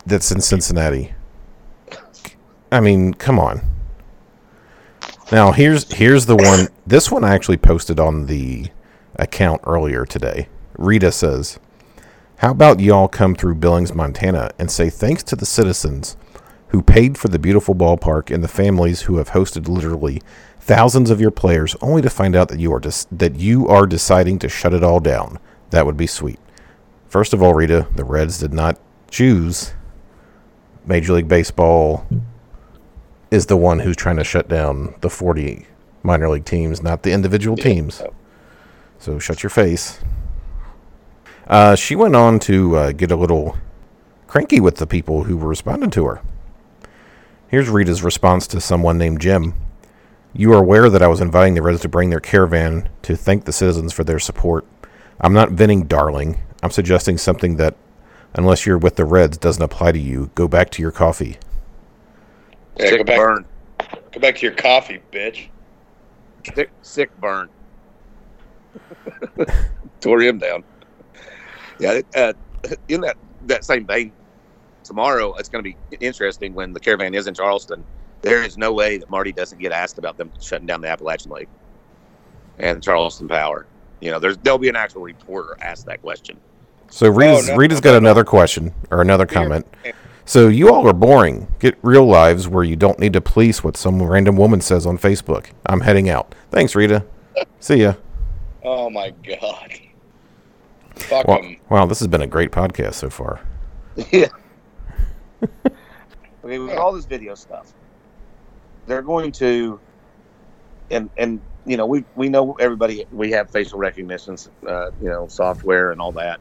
That's 0.07 0.31
in 0.31 0.41
Cincinnati. 0.41 1.13
I 2.71 2.81
mean, 2.81 3.15
come 3.15 3.39
on. 3.39 3.63
Now 5.31 5.53
here's 5.53 5.93
here's 5.93 6.27
the 6.27 6.37
one. 6.37 6.69
This 6.87 7.11
one 7.11 7.25
I 7.25 7.35
actually 7.35 7.59
posted 7.59 8.01
on 8.01 8.27
the 8.27 8.69
account 9.17 9.61
earlier 9.67 10.05
today. 10.05 10.49
Rita 10.79 11.11
says, 11.13 11.59
"How 12.39 12.53
about 12.53 12.81
y'all 12.81 13.09
come 13.09 13.35
through 13.35 13.57
Billings, 13.57 13.95
Montana, 13.95 14.51
and 14.59 14.71
say 14.71 14.91
thanks 14.91 15.23
to 15.25 15.37
the 15.37 15.47
citizens 15.47 16.17
who 16.69 16.83
paid 16.83 17.19
for 17.19 17.29
the 17.29 17.39
beautiful 17.39 17.75
ballpark 17.75 18.33
and 18.33 18.45
the 18.45 18.49
families 18.49 19.03
who 19.03 19.17
have 19.17 19.31
hosted 19.31 19.69
literally 19.69 20.23
thousands 20.61 21.11
of 21.11 21.21
your 21.21 21.31
players, 21.31 21.75
only 21.81 22.03
to 22.03 22.11
find 22.11 22.37
out 22.37 22.49
that 22.49 22.61
you 22.61 22.73
are 22.73 22.81
that 22.81 23.37
you 23.37 23.67
are 23.69 23.87
deciding 23.87 24.39
to 24.39 24.49
shut 24.49 24.75
it 24.75 24.85
all 24.85 25.01
down. 25.01 25.39
That 25.71 25.87
would 25.87 25.97
be 25.97 26.07
sweet." 26.07 26.39
First 27.09 27.33
of 27.33 27.43
all, 27.43 27.55
Rita, 27.55 27.87
the 27.97 28.05
Reds 28.05 28.39
did 28.39 28.53
not 28.53 28.79
choose 29.11 29.73
Major 30.87 31.15
League 31.15 31.29
Baseball 31.29 32.07
is 33.31 33.47
the 33.47 33.57
one 33.57 33.81
who's 33.81 33.97
trying 33.97 34.17
to 34.17 34.25
shut 34.25 34.49
down 34.49 34.95
the 35.01 35.11
40 35.11 35.67
minor 36.03 36.29
league 36.29 36.45
teams, 36.45 36.83
not 36.83 37.03
the 37.03 37.13
individual 37.13 37.57
teams. 37.57 38.03
So 38.99 39.19
shut 39.19 39.43
your 39.43 39.51
face. 39.51 39.99
Uh, 41.49 41.75
she 41.75 41.97
went 41.97 42.15
on 42.15 42.39
to 42.39 42.77
uh, 42.77 42.93
get 42.93 43.11
a 43.11 43.17
little 43.17 43.57
cranky 44.27 44.61
with 44.61 44.77
the 44.77 44.87
people 44.87 45.25
who 45.25 45.37
were 45.37 45.49
responding 45.49 45.91
to 45.91 46.05
her. 46.05 46.21
Here's 47.49 47.71
Rita's 47.71 48.03
response 48.03 48.47
to 48.49 48.61
someone 48.61 48.99
named 48.99 49.23
Jim. 49.23 49.55
You 50.35 50.53
are 50.53 50.59
aware 50.59 50.91
that 50.91 51.03
I 51.03 51.09
was 51.09 51.23
inviting 51.23 51.55
the 51.55 51.63
Reds 51.63 51.81
to 51.81 51.89
bring 51.89 52.11
their 52.11 52.21
caravan 52.21 52.91
to 53.03 53.17
thank 53.17 53.47
the 53.47 53.53
citizens 53.53 53.95
for 53.95 54.05
their 54.05 54.19
support. 54.19 54.67
I'm 55.19 55.33
not 55.33 55.53
venting, 55.53 55.87
darling. 55.87 56.39
I'm 56.63 56.71
suggesting 56.71 57.17
something 57.17 57.57
that, 57.57 57.75
unless 58.35 58.67
you're 58.67 58.77
with 58.77 58.97
the 58.97 59.07
Reds, 59.07 59.39
doesn't 59.39 59.63
apply 59.63 59.93
to 59.93 59.99
you. 59.99 60.31
Go 60.35 60.47
back 60.47 60.69
to 60.71 60.83
your 60.83 60.93
coffee. 60.93 61.39
Yeah, 62.79 62.91
sick 62.91 62.99
go 62.99 63.05
back, 63.05 63.17
burn. 63.17 63.47
go 64.13 64.21
back 64.21 64.37
to 64.37 64.43
your 64.43 64.55
coffee, 64.55 65.01
bitch. 65.11 65.49
Sick, 66.55 66.71
sick 66.83 67.21
burn. 67.21 67.49
Tore 70.01 70.21
him 70.21 70.39
down. 70.39 70.63
Yeah, 71.79 72.01
uh, 72.15 72.33
in 72.89 73.01
that 73.03 73.17
that 73.47 73.65
same 73.65 73.87
vein, 73.87 74.13
tomorrow 74.85 75.35
it's 75.35 75.49
going 75.49 75.65
to 75.65 75.71
be 75.71 75.77
interesting 76.01 76.55
when 76.55 76.73
the 76.73 76.81
caravan 76.81 77.15
is 77.15 77.27
in 77.27 77.35
Charleston. 77.35 77.85
There 78.21 78.43
is 78.43 78.59
no 78.59 78.73
way 78.73 78.99
that 78.99 79.09
Marty 79.11 79.33
doesn't 79.33 79.59
get 79.59 79.71
asked 79.71 79.99
about 79.99 80.17
them 80.17 80.33
shutting 80.41 80.67
down 80.67 80.81
the 80.81 80.89
Appalachian 80.89 81.31
League 81.31 81.49
and 82.59 82.83
Charleston 82.83 83.29
Power. 83.29 83.67
You 84.01 84.11
know, 84.11 84.19
there's 84.19 84.37
there'll 84.39 84.59
be 84.59 84.69
an 84.69 84.77
actual 84.77 85.03
reporter 85.03 85.57
asked 85.61 85.87
that 85.87 86.03
question. 86.03 86.39
So 86.91 87.09
Rita's, 87.11 87.49
no, 87.49 87.57
Rita's 87.57 87.79
no, 87.79 87.83
got 87.83 87.91
no, 87.91 87.99
no. 88.01 88.07
another 88.07 88.25
question 88.25 88.75
or 88.91 89.01
another 89.03 89.27
comment. 89.27 89.67
So 90.25 90.49
you 90.49 90.73
all 90.73 90.87
are 90.89 90.93
boring. 90.93 91.49
Get 91.59 91.79
real 91.83 92.07
lives 92.07 92.49
where 92.49 92.65
you 92.65 92.77
don't 92.77 92.99
need 92.99 93.13
to 93.15 93.21
police 93.21 93.65
what 93.65 93.77
some 93.77 94.03
random 94.03 94.37
woman 94.37 94.61
says 94.61 94.87
on 94.87 94.99
Facebook. 94.99 95.47
I'm 95.67 95.81
heading 95.81 96.09
out. 96.09 96.35
Thanks, 96.51 96.75
Rita. 96.75 97.05
See 97.61 97.77
ya. 97.77 97.95
Oh 98.63 98.91
my 98.91 99.11
god. 99.11 99.73
Fuck 100.99 101.27
Wow, 101.27 101.37
'em. 101.39 101.57
wow, 101.69 101.87
this 101.87 101.99
has 102.01 102.09
been 102.09 102.23
a 102.23 102.27
great 102.27 102.51
podcast 102.51 102.95
so 102.95 103.11
far. 103.11 103.41
Yeah. 104.13 104.29
Okay, 106.45 106.59
with 106.61 106.77
all 106.79 106.93
this 106.93 107.05
video 107.05 107.35
stuff, 107.35 107.75
they're 108.87 109.03
going 109.03 109.33
to, 109.33 109.79
and 110.91 111.11
and 111.19 111.41
you 111.67 111.77
know 111.77 111.85
we 111.85 112.05
we 112.15 112.29
know 112.31 112.53
everybody 112.61 113.05
we 113.13 113.31
have 113.33 113.51
facial 113.51 113.79
recognition, 113.79 114.37
uh, 114.67 114.91
you 115.03 115.09
know 115.09 115.27
software 115.29 115.91
and 115.91 116.01
all 116.01 116.13
that, 116.13 116.41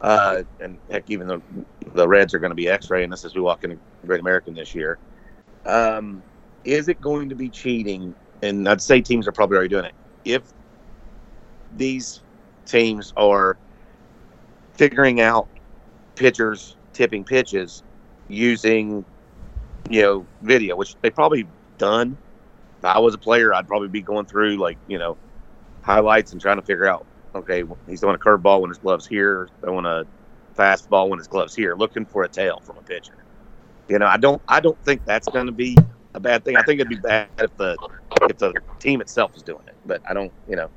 uh, 0.00 0.42
and 0.60 0.76
heck 0.90 1.08
even 1.08 1.28
the 1.28 1.40
the 1.94 2.08
Reds 2.08 2.34
are 2.34 2.38
going 2.40 2.50
to 2.50 2.56
be 2.56 2.68
X-raying 2.68 3.12
us 3.12 3.24
as 3.24 3.34
we 3.34 3.42
walk 3.42 3.62
into 3.64 3.78
Great 4.06 4.18
American 4.20 4.54
this 4.54 4.74
year. 4.74 4.98
Um, 5.66 6.22
is 6.64 6.88
it 6.88 7.00
going 7.00 7.28
to 7.28 7.34
be 7.36 7.48
cheating? 7.48 8.14
And 8.42 8.68
I'd 8.68 8.80
say 8.80 9.00
teams 9.02 9.28
are 9.28 9.32
probably 9.32 9.56
already 9.58 9.68
doing 9.68 9.84
it. 9.84 9.94
If 10.24 10.42
these 11.76 12.22
teams 12.66 13.12
are 13.16 13.56
figuring 14.74 15.20
out 15.20 15.48
pitchers 16.16 16.76
tipping 16.92 17.24
pitches 17.24 17.82
using 18.28 19.04
you 19.90 20.02
know 20.02 20.26
video 20.42 20.76
which 20.76 20.96
they 21.02 21.10
probably 21.10 21.46
done. 21.78 22.16
If 22.78 22.84
i 22.84 22.98
was 22.98 23.14
a 23.14 23.18
player 23.18 23.54
i'd 23.54 23.66
probably 23.66 23.88
be 23.88 24.02
going 24.02 24.26
through 24.26 24.56
like 24.56 24.78
you 24.88 24.98
know 24.98 25.16
highlights 25.82 26.32
and 26.32 26.40
trying 26.40 26.56
to 26.56 26.62
figure 26.62 26.86
out 26.86 27.06
okay 27.34 27.64
he's 27.88 28.00
throwing 28.00 28.16
a 28.16 28.18
curveball 28.18 28.60
when 28.60 28.70
his 28.70 28.78
gloves 28.78 29.06
here 29.06 29.48
throwing 29.60 29.86
a 29.86 30.04
fastball 30.56 31.08
when 31.08 31.18
his 31.18 31.26
gloves 31.26 31.54
here 31.54 31.74
looking 31.74 32.04
for 32.04 32.22
a 32.22 32.28
tail 32.28 32.60
from 32.64 32.78
a 32.78 32.82
pitcher. 32.82 33.16
You 33.88 33.98
know 33.98 34.06
i 34.06 34.16
don't 34.16 34.40
i 34.48 34.60
don't 34.60 34.78
think 34.84 35.04
that's 35.04 35.28
going 35.28 35.46
to 35.46 35.52
be 35.52 35.76
a 36.14 36.20
bad 36.20 36.44
thing. 36.44 36.56
I 36.56 36.62
think 36.62 36.78
it'd 36.80 36.88
be 36.88 36.96
bad 36.96 37.28
if 37.38 37.56
the 37.56 37.76
if 38.22 38.38
the 38.38 38.54
team 38.78 39.00
itself 39.00 39.36
is 39.36 39.42
doing 39.42 39.64
it 39.66 39.74
but 39.84 40.00
i 40.08 40.14
don't 40.14 40.32
you 40.48 40.56
know. 40.56 40.70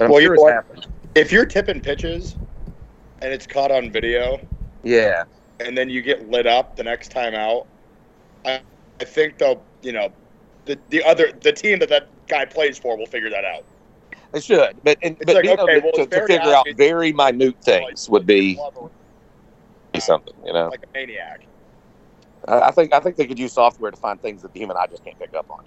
Well, 0.00 0.18
sure 0.18 0.52
happened. 0.52 0.86
If 1.14 1.30
you're 1.30 1.46
tipping 1.46 1.80
pitches 1.80 2.36
and 3.24 3.32
it's 3.32 3.46
caught 3.46 3.72
on 3.72 3.90
video, 3.90 4.38
yeah 4.84 5.24
and 5.60 5.76
then 5.76 5.88
you 5.88 6.02
get 6.02 6.30
lit 6.30 6.46
up 6.46 6.76
the 6.76 6.82
next 6.82 7.10
time 7.10 7.34
out, 7.34 7.66
I, 8.44 8.60
I 9.00 9.04
think 9.04 9.38
they'll, 9.38 9.62
you 9.82 9.92
know, 9.92 10.12
the 10.66 10.78
the 10.90 11.02
other 11.04 11.32
the 11.42 11.52
team 11.52 11.78
that 11.80 11.88
that 11.90 12.08
guy 12.26 12.44
plays 12.44 12.78
for 12.78 12.96
will 12.96 13.06
figure 13.06 13.30
that 13.30 13.44
out. 13.44 13.64
They 14.32 14.40
should, 14.40 14.76
but 14.82 14.98
and, 15.02 15.16
It's 15.20 15.26
but 15.26 15.36
like, 15.36 15.44
being 15.44 15.58
okay, 15.58 15.76
able 15.76 15.92
well, 15.94 16.06
to, 16.06 16.10
to 16.10 16.26
figure 16.26 16.40
out 16.40 16.66
very 16.76 17.12
minute 17.12 17.62
things 17.62 18.08
would 18.08 18.26
be 18.26 18.58
be 19.92 20.00
something, 20.00 20.34
you 20.44 20.52
know. 20.52 20.68
like 20.68 20.82
a 20.82 20.92
maniac. 20.92 21.46
I 22.48 22.60
I 22.60 22.70
think 22.70 22.92
I 22.92 23.00
think 23.00 23.16
they 23.16 23.26
could 23.26 23.38
use 23.38 23.52
software 23.52 23.90
to 23.90 23.96
find 23.96 24.20
things 24.20 24.42
that 24.42 24.52
the 24.52 24.58
human 24.58 24.76
eye 24.76 24.86
just 24.90 25.04
can't 25.04 25.18
pick 25.18 25.34
up 25.34 25.50
on. 25.50 25.64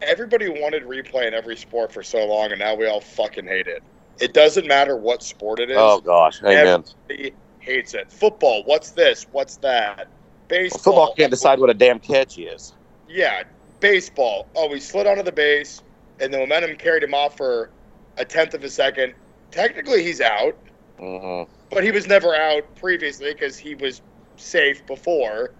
Everybody 0.00 0.48
wanted 0.48 0.84
replay 0.84 1.26
in 1.26 1.34
every 1.34 1.56
sport 1.56 1.92
for 1.92 2.02
so 2.02 2.24
long, 2.26 2.50
and 2.50 2.58
now 2.58 2.74
we 2.74 2.86
all 2.86 3.00
fucking 3.00 3.46
hate 3.46 3.66
it. 3.66 3.82
It 4.20 4.34
doesn't 4.34 4.66
matter 4.66 4.96
what 4.96 5.22
sport 5.22 5.60
it 5.60 5.70
is. 5.70 5.76
Oh 5.78 6.00
gosh, 6.00 6.42
amen. 6.42 6.84
Everybody 7.08 7.34
hates 7.60 7.94
it. 7.94 8.10
Football, 8.10 8.62
what's 8.64 8.90
this? 8.90 9.26
What's 9.32 9.56
that? 9.58 10.08
Baseball. 10.48 10.82
Football 10.82 11.14
can't 11.14 11.30
decide 11.30 11.60
what 11.60 11.70
a 11.70 11.74
damn 11.74 11.98
catch 11.98 12.38
is. 12.38 12.72
Yeah, 13.08 13.44
baseball. 13.80 14.46
Oh, 14.54 14.72
he 14.72 14.80
slid 14.80 15.06
onto 15.06 15.22
the 15.22 15.32
base, 15.32 15.82
and 16.20 16.32
the 16.32 16.38
momentum 16.38 16.76
carried 16.76 17.02
him 17.02 17.14
off 17.14 17.36
for 17.36 17.70
a 18.16 18.24
tenth 18.24 18.54
of 18.54 18.64
a 18.64 18.70
second. 18.70 19.14
Technically, 19.50 20.02
he's 20.02 20.20
out, 20.20 20.56
hmm 20.98 21.42
but 21.70 21.84
he 21.84 21.90
was 21.90 22.06
never 22.06 22.34
out 22.34 22.62
previously 22.76 23.32
because 23.32 23.58
he 23.58 23.74
was 23.74 24.00
safe 24.36 24.86
before. 24.86 25.50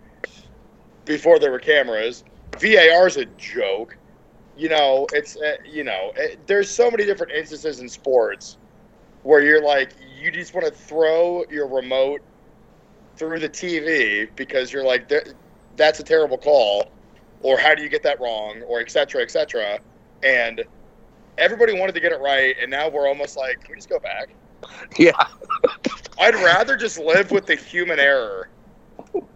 Before 1.05 1.39
there 1.39 1.51
were 1.51 1.59
cameras, 1.59 2.25
VAR 2.59 3.07
is 3.07 3.17
a 3.17 3.27
joke. 3.37 3.97
You 4.59 4.69
know, 4.69 5.07
it's 5.13 5.37
uh, 5.37 5.57
you 5.65 5.85
know, 5.85 6.13
it, 6.17 6.47
there's 6.49 6.69
so 6.69 6.91
many 6.91 7.05
different 7.07 7.33
instances 7.33 7.81
in 7.81 7.89
sports 7.89 8.59
where 9.23 9.41
you're 9.41 9.63
like, 9.63 9.93
you 10.21 10.31
just 10.33 10.53
want 10.53 10.67
to 10.67 10.73
throw 10.73 11.45
your 11.51 11.69
remote 11.69 12.21
through 13.17 13.39
the 13.39 13.49
TV 13.49 14.29
because 14.37 14.73
you're 14.73 14.85
like, 14.85 15.13
that's 15.77 16.01
a 16.01 16.03
terrible 16.03 16.39
call, 16.39 16.91
or 17.43 17.57
how 17.59 17.75
do 17.75 17.83
you 17.83 17.89
get 17.89 18.03
that 18.03 18.21
wrong, 18.21 18.63
or 18.63 18.81
etc. 18.81 19.21
cetera, 19.21 19.23
et 19.23 19.31
cetera. 19.31 19.79
And 20.25 20.65
everybody 21.39 21.79
wanted 21.79 21.95
to 21.95 22.01
get 22.01 22.13
it 22.13 22.21
right, 22.21 22.57
and 22.61 22.71
now 22.71 22.89
we're 22.89 23.09
almost 23.09 23.37
like, 23.37 23.61
can 23.61 23.71
we 23.71 23.77
just 23.77 23.89
go 23.89 23.99
back? 23.99 24.31
Yeah, 24.99 25.13
I'd 26.19 26.35
rather 26.35 26.77
just 26.77 26.99
live 26.99 27.31
with 27.31 27.47
the 27.47 27.55
human 27.55 28.01
error 28.01 28.49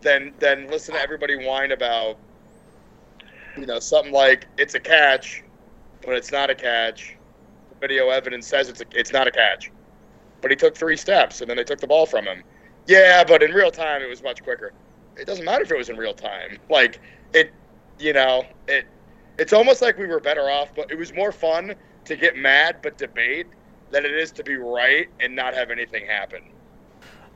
than 0.00 0.32
than 0.40 0.68
listen 0.68 0.94
to 0.94 1.00
everybody 1.00 1.46
whine 1.46 1.70
about 1.70 2.16
you 3.56 3.66
know 3.66 3.78
something 3.78 4.12
like 4.12 4.46
it's 4.58 4.74
a 4.74 4.80
catch, 4.80 5.42
but 6.04 6.14
it's 6.14 6.32
not 6.32 6.50
a 6.50 6.54
catch. 6.54 7.16
Video 7.80 8.10
evidence 8.10 8.46
says 8.46 8.68
it's 8.68 8.80
a, 8.80 8.84
it's 8.92 9.12
not 9.12 9.26
a 9.26 9.30
catch, 9.30 9.70
but 10.40 10.50
he 10.50 10.56
took 10.56 10.76
three 10.76 10.96
steps 10.96 11.40
and 11.40 11.50
then 11.50 11.56
they 11.56 11.64
took 11.64 11.80
the 11.80 11.86
ball 11.86 12.06
from 12.06 12.24
him. 12.24 12.42
Yeah, 12.86 13.24
but 13.24 13.42
in 13.42 13.52
real 13.52 13.70
time 13.70 14.02
it 14.02 14.08
was 14.08 14.22
much 14.22 14.42
quicker. 14.42 14.72
It 15.16 15.26
doesn't 15.26 15.44
matter 15.44 15.62
if 15.62 15.70
it 15.70 15.76
was 15.76 15.88
in 15.88 15.96
real 15.96 16.14
time. 16.14 16.58
Like 16.70 17.00
it, 17.32 17.52
you 17.98 18.12
know, 18.12 18.44
it. 18.68 18.86
It's 19.38 19.52
almost 19.52 19.80
like 19.82 19.98
we 19.98 20.06
were 20.06 20.20
better 20.20 20.50
off, 20.50 20.74
but 20.76 20.90
it 20.90 20.98
was 20.98 21.12
more 21.14 21.32
fun 21.32 21.74
to 22.04 22.16
get 22.16 22.36
mad 22.36 22.76
but 22.82 22.98
debate 22.98 23.46
than 23.90 24.04
it 24.04 24.12
is 24.12 24.30
to 24.32 24.44
be 24.44 24.56
right 24.56 25.08
and 25.20 25.34
not 25.34 25.54
have 25.54 25.70
anything 25.70 26.06
happen. 26.06 26.42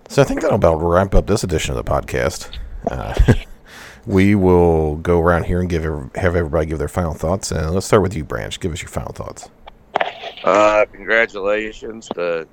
So 0.08 0.22
I 0.22 0.24
think 0.24 0.40
that'll 0.40 0.56
about 0.56 0.76
wrap 0.76 1.14
up 1.14 1.26
this 1.26 1.42
edition 1.42 1.76
of 1.76 1.84
the 1.84 1.90
podcast. 1.90 2.56
Uh, 2.90 3.14
we 4.06 4.34
will 4.34 4.96
go 4.96 5.20
around 5.20 5.44
here 5.44 5.60
and 5.60 5.68
give 5.68 5.82
have 6.14 6.36
everybody 6.36 6.66
give 6.66 6.78
their 6.78 6.88
final 6.88 7.14
thoughts. 7.14 7.50
And 7.50 7.72
let's 7.72 7.86
start 7.86 8.02
with 8.02 8.14
you, 8.16 8.24
Branch. 8.24 8.58
Give 8.60 8.72
us 8.72 8.80
your 8.80 8.88
final 8.88 9.12
thoughts. 9.12 9.50
uh, 10.44 10.86
congratulations 10.92 12.08
to 12.14 12.46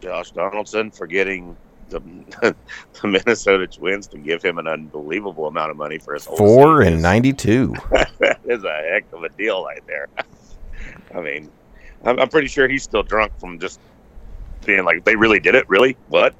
Josh 0.00 0.30
Donaldson 0.30 0.90
for 0.90 1.06
getting 1.06 1.56
the, 1.90 2.00
the 3.02 3.06
Minnesota 3.08 3.66
Twins 3.66 4.06
to 4.08 4.18
give 4.18 4.42
him 4.42 4.58
an 4.58 4.66
unbelievable 4.66 5.46
amount 5.46 5.70
of 5.70 5.76
money 5.76 5.98
for 5.98 6.14
his 6.14 6.24
whole 6.24 6.36
Four 6.36 6.80
season. 6.82 6.94
and 6.94 7.02
ninety-two. 7.02 7.74
that 8.18 8.40
is 8.44 8.64
a 8.64 8.82
heck 8.90 9.04
of 9.12 9.22
a 9.22 9.28
deal 9.30 9.64
right 9.64 9.82
there. 9.86 10.08
I 11.14 11.20
mean, 11.20 11.50
I'm, 12.04 12.18
I'm 12.18 12.28
pretty 12.28 12.48
sure 12.48 12.68
he's 12.68 12.82
still 12.82 13.02
drunk 13.02 13.32
from 13.38 13.58
just 13.58 13.80
being 14.64 14.84
like, 14.84 15.04
they 15.04 15.14
really 15.14 15.40
did 15.40 15.54
it? 15.54 15.68
Really? 15.68 15.96
What? 16.08 16.34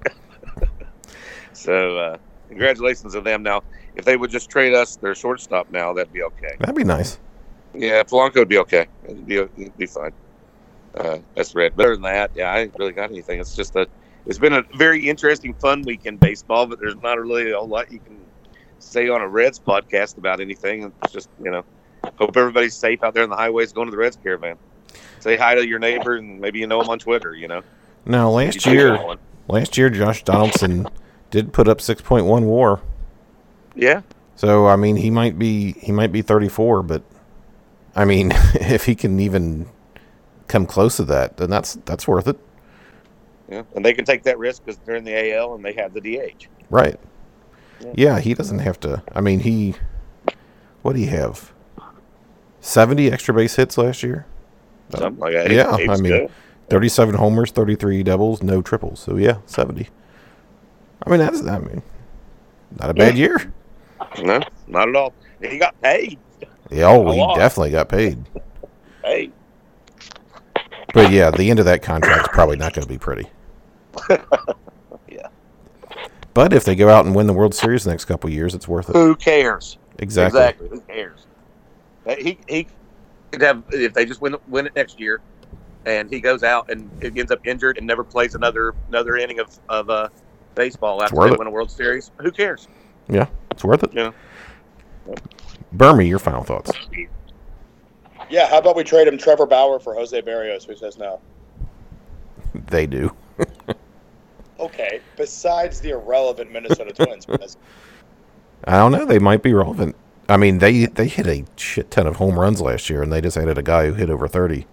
so, 1.52 1.98
uh, 1.98 2.18
congratulations 2.48 3.12
to 3.12 3.20
them. 3.20 3.42
Now, 3.42 3.62
if 3.96 4.04
they 4.04 4.16
would 4.16 4.30
just 4.30 4.50
trade 4.50 4.74
us 4.74 4.96
their 4.96 5.14
shortstop 5.14 5.70
now, 5.70 5.92
that'd 5.92 6.12
be 6.12 6.22
okay. 6.22 6.57
That'd 6.59 6.74
be 6.74 6.85
nice. 6.85 7.18
Yeah, 7.74 8.02
Polanco 8.02 8.37
would 8.37 8.48
be 8.48 8.59
okay. 8.59 8.87
It'd 9.04 9.26
be, 9.26 9.37
it'd 9.37 9.76
be 9.76 9.87
fine. 9.87 10.12
Uh, 10.94 11.18
that's 11.35 11.54
red. 11.54 11.76
Better 11.76 11.94
than 11.94 12.02
that, 12.02 12.30
yeah, 12.35 12.52
I 12.52 12.61
ain't 12.61 12.74
really 12.78 12.92
got 12.92 13.11
anything. 13.11 13.40
It's 13.40 13.57
just 13.57 13.74
a, 13.74 13.87
it's 14.26 14.38
been 14.38 14.52
a 14.52 14.62
very 14.76 15.09
interesting, 15.09 15.54
fun 15.54 15.83
week 15.83 16.07
in 16.07 16.16
baseball, 16.16 16.66
but 16.66 16.78
there's 16.78 16.96
not 17.02 17.18
really 17.18 17.50
a 17.50 17.59
whole 17.59 17.66
lot 17.66 17.90
you 17.90 17.98
can 17.98 18.20
say 18.78 19.09
on 19.09 19.20
a 19.20 19.28
Reds 19.28 19.59
podcast 19.59 20.18
about 20.18 20.40
anything. 20.40 20.92
It's 21.02 21.12
just, 21.12 21.28
you 21.42 21.50
know, 21.50 21.64
hope 22.16 22.37
everybody's 22.37 22.74
safe 22.74 23.02
out 23.02 23.14
there 23.14 23.24
in 23.24 23.30
the 23.30 23.37
highways 23.37 23.72
going 23.72 23.87
to 23.87 23.90
the 23.90 23.96
Reds 23.96 24.18
caravan. 24.22 24.57
Say 25.20 25.37
hi 25.37 25.54
to 25.54 25.66
your 25.66 25.78
neighbor 25.78 26.16
and 26.16 26.40
maybe 26.40 26.59
you 26.59 26.66
know 26.66 26.80
him 26.80 26.88
on 26.90 26.98
Twitter, 26.98 27.35
you 27.35 27.48
know. 27.48 27.62
Now, 28.04 28.30
last 28.30 28.66
year, 28.66 29.16
last 29.48 29.78
year, 29.78 29.90
Josh 29.90 30.22
Donaldson 30.22 30.87
did 31.30 31.52
put 31.52 31.66
up 31.66 31.80
six 31.80 32.02
point 32.02 32.26
one 32.26 32.44
WAR. 32.44 32.80
Yeah. 33.74 34.02
So 34.37 34.66
I 34.66 34.76
mean, 34.76 34.96
he 34.96 35.10
might 35.10 35.38
be 35.38 35.72
he 35.74 35.92
might 35.92 36.12
be 36.12 36.22
thirty-four, 36.22 36.82
but 36.82 37.02
I 37.94 38.04
mean, 38.04 38.32
if 38.54 38.84
he 38.87 38.94
can 38.94 39.20
even 39.20 39.68
come 40.48 40.66
close 40.66 40.96
to 40.96 41.04
that, 41.04 41.37
then 41.37 41.50
that's 41.50 41.74
that's 41.84 42.06
worth 42.08 42.26
it, 42.28 42.38
Yeah. 43.48 43.62
And 43.74 43.84
they 43.84 43.92
can 43.94 44.04
take 44.04 44.22
that 44.24 44.38
risk 44.38 44.64
because 44.64 44.78
they're 44.84 44.96
in 44.96 45.04
the 45.04 45.34
AL 45.34 45.54
and 45.54 45.64
they 45.64 45.72
have 45.74 45.94
the 45.94 46.00
DH. 46.00 46.46
right? 46.70 46.98
Yeah. 47.80 47.92
Yeah, 47.96 48.20
he 48.20 48.34
doesn't 48.34 48.60
have 48.60 48.78
to. 48.80 49.02
I 49.12 49.20
mean, 49.20 49.40
he 49.40 49.74
what 50.82 50.92
do 50.94 50.98
he 51.00 51.06
have? 51.06 51.52
Seventy 52.60 53.10
extra 53.10 53.34
base 53.34 53.56
hits 53.56 53.76
last 53.78 54.02
year. 54.02 54.26
Something 54.96 55.20
like 55.20 55.32
that. 55.32 55.50
Yeah, 55.50 55.70
I 55.72 55.96
mean- 55.96 56.02
good. 56.12 56.30
37 56.70 57.16
homers, 57.16 57.50
33 57.50 58.02
doubles, 58.04 58.42
no 58.42 58.62
triples. 58.62 58.98
So 58.98 59.16
yeah, 59.16 59.37
70. 59.44 59.87
I 61.06 61.10
mean 61.10 61.20
that's 61.20 61.46
I 61.46 61.58
mean 61.58 61.83
not 62.81 62.88
a 62.90 62.94
bad 62.94 63.18
year. 63.18 63.52
No, 64.23 64.40
not 64.67 64.88
at 64.88 64.96
all. 64.96 65.12
He 65.40 65.58
got 65.58 65.81
paid. 65.81 66.19
Yeah, 66.71 66.88
oh, 66.88 67.10
he 67.10 67.38
definitely 67.38 67.71
got 67.71 67.88
paid. 67.88 68.25
Hey. 69.04 69.31
But 70.92 71.10
yeah, 71.10 71.31
the 71.31 71.50
end 71.50 71.58
of 71.58 71.65
that 71.67 71.83
contract's 71.83 72.29
probably 72.29 72.56
not 72.56 72.73
going 72.73 72.87
to 72.87 72.92
be 72.92 72.98
pretty. 72.98 73.29
Yeah. 75.08 75.29
But 76.33 76.52
if 76.52 76.65
they 76.65 76.75
go 76.75 76.88
out 76.88 77.06
and 77.06 77.15
win 77.15 77.27
the 77.27 77.33
World 77.33 77.54
Series 77.54 77.85
the 77.85 77.90
next 77.90 78.06
couple 78.06 78.29
of 78.29 78.35
years, 78.35 78.54
it's 78.54 78.67
worth 78.67 78.90
it. 78.90 78.96
Who 78.96 79.15
cares? 79.15 79.79
Exactly. 79.98 80.40
Exactly. 80.40 80.69
Who 80.69 80.81
cares? 80.81 81.27
He 82.19 82.38
he 82.48 82.67
could 83.31 83.42
have 83.42 83.62
if 83.71 83.94
they 83.94 84.04
just 84.04 84.21
win 84.21 84.37
win 84.48 84.67
it 84.67 84.75
next 84.75 84.98
year, 84.98 85.21
and 85.87 86.10
he 86.10 86.21
goes 86.21 86.42
out 86.42 86.71
and 86.71 86.90
he 87.00 87.21
ends 87.21 87.31
up 87.31 87.46
injured 87.46 87.79
and 87.79 87.87
never 87.87 88.02
plays 88.02 88.35
another 88.35 88.75
another 88.88 89.17
inning 89.17 89.38
of 89.38 89.56
of 89.69 89.88
uh, 89.90 90.08
baseball 90.54 91.02
after 91.02 91.17
they 91.21 91.33
it. 91.33 91.38
win 91.38 91.46
a 91.46 91.50
World 91.50 91.71
Series. 91.71 92.10
Who 92.21 92.33
cares? 92.33 92.69
Yeah, 93.09 93.27
it's 93.50 93.65
worth 93.65 93.83
it. 93.83 93.90
Yeah. 93.92 94.13
Bermie, 95.77 96.09
your 96.09 96.19
final 96.19 96.42
thoughts. 96.44 96.71
Yeah, 98.31 98.48
how 98.48 98.59
about 98.59 98.77
we 98.77 98.85
trade 98.85 99.07
him 99.07 99.19
Trevor 99.19 99.46
Bauer 99.46 99.79
for 99.79 99.94
Jose 99.94 100.21
Berrios? 100.23 100.65
Who 100.67 100.75
says 100.77 100.96
no? 100.98 101.21
They 102.55 102.87
do. 102.87 103.15
Okay, 104.61 105.00
besides 105.17 105.81
the 105.81 105.90
irrelevant 105.90 106.52
Minnesota 106.52 106.92
Twins. 106.92 107.27
because 107.27 107.57
I 108.67 108.79
don't 108.79 108.92
know. 108.92 109.05
They 109.05 109.19
might 109.19 109.42
be 109.42 109.52
relevant. 109.52 109.96
I 110.29 110.37
mean, 110.37 110.59
they 110.59 110.87
they 110.87 111.09
hit 111.09 111.27
a 111.27 111.44
shit 111.57 111.90
ton 111.90 112.07
of 112.07 112.17
home 112.17 112.38
runs 112.38 112.61
last 112.61 112.88
year, 112.88 113.02
and 113.02 113.13
they 113.13 113.21
just 113.21 113.37
added 113.37 113.59
a 113.59 113.63
guy 113.63 113.87
who 113.87 113.94
hit 113.94 114.11
over 114.11 114.29
thirty. 114.29 114.67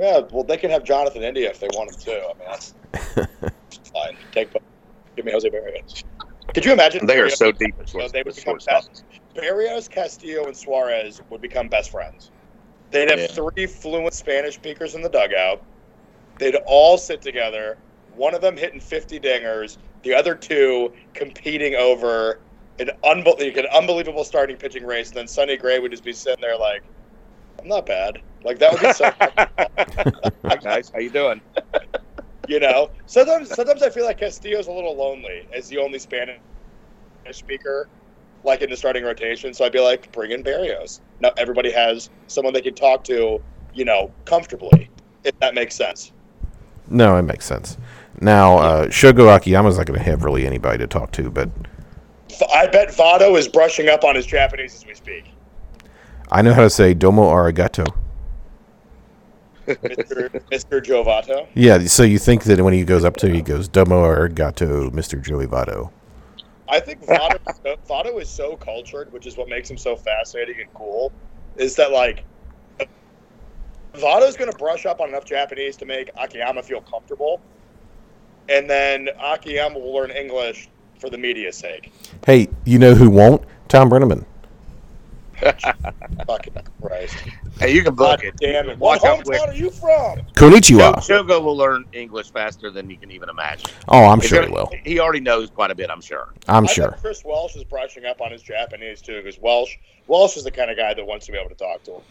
Yeah, 0.00 0.22
well, 0.32 0.42
they 0.42 0.56
can 0.56 0.70
have 0.70 0.84
Jonathan 0.84 1.22
India 1.22 1.50
if 1.50 1.60
they 1.60 1.68
want 1.74 1.92
him 1.92 2.00
to. 2.00 2.12
I 2.12 2.26
mean, 2.26 2.36
that's 2.46 2.74
fine. 3.92 4.16
Take, 4.32 4.50
give 5.14 5.24
me 5.26 5.32
Jose 5.32 5.48
Berrios. 5.50 6.02
Could 6.52 6.64
you 6.64 6.72
imagine? 6.72 7.06
They 7.06 7.18
are 7.18 7.30
so 7.30 7.52
deep 7.52 7.74
know, 7.94 8.08
they 8.08 8.22
would 8.22 8.34
become 8.34 8.58
best. 8.66 9.04
Berrios, 9.36 9.90
Castillo, 9.90 10.44
and 10.44 10.56
Suarez 10.56 11.20
would 11.30 11.40
become 11.40 11.68
best 11.68 11.90
friends. 11.90 12.30
They'd 12.90 13.10
have 13.10 13.18
Yeah. 13.18 13.26
three 13.26 13.66
fluent 13.66 14.14
Spanish 14.14 14.54
speakers 14.54 14.94
in 14.94 15.02
the 15.02 15.08
dugout. 15.08 15.62
They'd 16.38 16.56
all 16.66 16.98
sit 16.98 17.22
together. 17.22 17.78
One 18.16 18.34
of 18.34 18.40
them 18.40 18.56
hitting 18.56 18.80
50 18.80 19.18
dingers. 19.18 19.78
The 20.02 20.14
other 20.14 20.34
two 20.34 20.92
competing 21.14 21.74
over 21.74 22.40
an, 22.78 22.90
unbel- 23.04 23.40
an 23.40 23.66
unbelievable 23.74 24.24
starting 24.24 24.56
pitching 24.56 24.84
race. 24.84 25.08
And 25.08 25.16
then 25.16 25.28
Sonny 25.28 25.56
Gray 25.56 25.78
would 25.78 25.90
just 25.90 26.04
be 26.04 26.12
sitting 26.12 26.40
there 26.40 26.56
like, 26.56 26.82
"I'm 27.60 27.68
not 27.68 27.86
bad." 27.86 28.18
Like 28.44 28.58
that 28.58 28.72
would 28.72 28.82
be 28.82 28.92
so. 28.92 29.10
Guys, 30.62 30.90
how 30.92 31.00
you 31.00 31.10
doing? 31.10 31.40
you 32.48 32.60
know? 32.60 32.90
Sometimes 33.06 33.54
sometimes 33.54 33.82
i 33.82 33.90
feel 33.90 34.04
like 34.04 34.18
castillo's 34.18 34.66
a 34.66 34.72
little 34.72 34.96
lonely 34.96 35.46
as 35.54 35.68
the 35.68 35.78
only 35.78 35.98
spanish 35.98 36.38
speaker 37.32 37.88
like 38.44 38.60
in 38.60 38.70
the 38.70 38.76
starting 38.76 39.04
rotation. 39.04 39.54
So 39.54 39.64
i'd 39.64 39.72
be 39.72 39.80
like 39.80 40.10
bring 40.12 40.32
in 40.32 40.42
berrios. 40.42 41.00
Now 41.20 41.32
everybody 41.36 41.70
has 41.72 42.10
someone 42.26 42.52
they 42.54 42.60
can 42.60 42.74
talk 42.74 43.04
to 43.04 43.42
you 43.74 43.84
know 43.84 44.12
comfortably 44.24 44.90
if 45.24 45.38
that 45.40 45.54
makes 45.54 45.74
sense. 45.74 46.12
No, 46.88 47.16
it 47.16 47.22
makes 47.22 47.46
sense. 47.46 47.78
Now, 48.20 48.58
uh, 48.58 48.86
Shogo 48.88 49.34
Akiyama's 49.34 49.78
not 49.78 49.86
going 49.86 49.98
to 49.98 50.04
have 50.04 50.22
really 50.22 50.46
anybody 50.46 50.78
to 50.78 50.86
talk 50.86 51.12
to, 51.12 51.30
but 51.30 51.48
I 52.52 52.66
bet 52.66 52.88
votto 52.88 53.38
is 53.38 53.48
brushing 53.48 53.88
up 53.88 54.04
on 54.04 54.14
his 54.14 54.26
japanese 54.26 54.74
as 54.74 54.86
we 54.86 54.94
speak. 54.94 55.24
I 56.30 56.42
know 56.42 56.52
how 56.52 56.62
to 56.62 56.70
say 56.70 56.94
domo 56.94 57.28
arigato. 57.28 57.86
Mr 59.66 60.30
mr 60.50 60.84
joey 60.84 61.04
votto 61.04 61.46
Yeah, 61.54 61.78
so 61.86 62.02
you 62.02 62.18
think 62.18 62.44
that 62.44 62.60
when 62.60 62.74
he 62.74 62.84
goes 62.84 63.04
up 63.04 63.16
to, 63.18 63.30
he 63.30 63.42
goes 63.42 63.68
domo 63.68 64.02
arigato, 64.04 64.92
Mister 64.92 65.18
Joey 65.18 65.46
Votto. 65.46 65.90
I 66.68 66.80
think 66.80 67.04
Votto, 67.04 67.38
Votto 67.88 68.20
is 68.20 68.28
so 68.28 68.56
cultured, 68.56 69.12
which 69.12 69.26
is 69.26 69.36
what 69.36 69.48
makes 69.48 69.70
him 69.70 69.76
so 69.76 69.96
fascinating 69.96 70.56
and 70.60 70.72
cool. 70.74 71.12
Is 71.56 71.76
that 71.76 71.92
like 71.92 72.24
Votto's 73.94 74.36
going 74.36 74.50
to 74.50 74.58
brush 74.58 74.86
up 74.86 75.00
on 75.00 75.08
enough 75.08 75.24
Japanese 75.24 75.76
to 75.76 75.86
make 75.86 76.10
Akiyama 76.16 76.62
feel 76.62 76.80
comfortable, 76.80 77.40
and 78.48 78.68
then 78.68 79.08
Akiyama 79.22 79.78
will 79.78 79.94
learn 79.94 80.10
English 80.10 80.68
for 80.98 81.10
the 81.10 81.18
media's 81.18 81.56
sake. 81.56 81.92
Hey, 82.26 82.48
you 82.64 82.78
know 82.78 82.94
who 82.94 83.10
won't? 83.10 83.44
Thom 83.68 83.88
Brennaman. 83.88 84.24
Fucking 86.26 86.54
Christ! 86.80 87.14
Hey, 87.58 87.72
you 87.74 87.82
can 87.82 87.94
God 87.94 88.20
book 88.20 88.24
it. 88.24 88.36
damn 88.38 88.68
it! 88.68 88.78
What 88.78 89.02
Watch 89.02 89.24
quick. 89.24 89.40
hometown 89.40 89.48
are 89.48 89.54
you 89.54 89.70
from? 89.70 90.20
Konnichiwa. 90.34 90.94
Shogo 90.96 91.42
will 91.42 91.56
learn 91.56 91.84
English 91.92 92.30
faster 92.32 92.70
than 92.70 92.88
you 92.90 92.96
can 92.96 93.10
even 93.10 93.28
imagine. 93.28 93.68
Oh, 93.88 94.04
I'm 94.04 94.20
He's 94.20 94.28
sure 94.30 94.42
he 94.42 94.48
gonna- 94.48 94.64
will. 94.64 94.72
He 94.84 94.98
already 95.00 95.20
knows 95.20 95.50
quite 95.50 95.70
a 95.70 95.74
bit, 95.74 95.90
I'm 95.90 96.00
sure. 96.00 96.32
I'm 96.48 96.64
I 96.64 96.72
sure. 96.72 96.92
Chris 97.00 97.22
Welsh 97.24 97.56
is 97.56 97.64
brushing 97.64 98.04
up 98.06 98.20
on 98.20 98.32
his 98.32 98.42
Japanese 98.42 99.02
too, 99.02 99.22
because 99.22 99.38
Welsh 99.40 99.76
Welsh 100.06 100.36
is 100.36 100.44
the 100.44 100.50
kind 100.50 100.70
of 100.70 100.76
guy 100.76 100.94
that 100.94 101.04
wants 101.06 101.26
to 101.26 101.32
be 101.32 101.38
able 101.38 101.50
to 101.50 101.54
talk 101.56 101.82
to 101.84 101.92
him. 101.96 102.02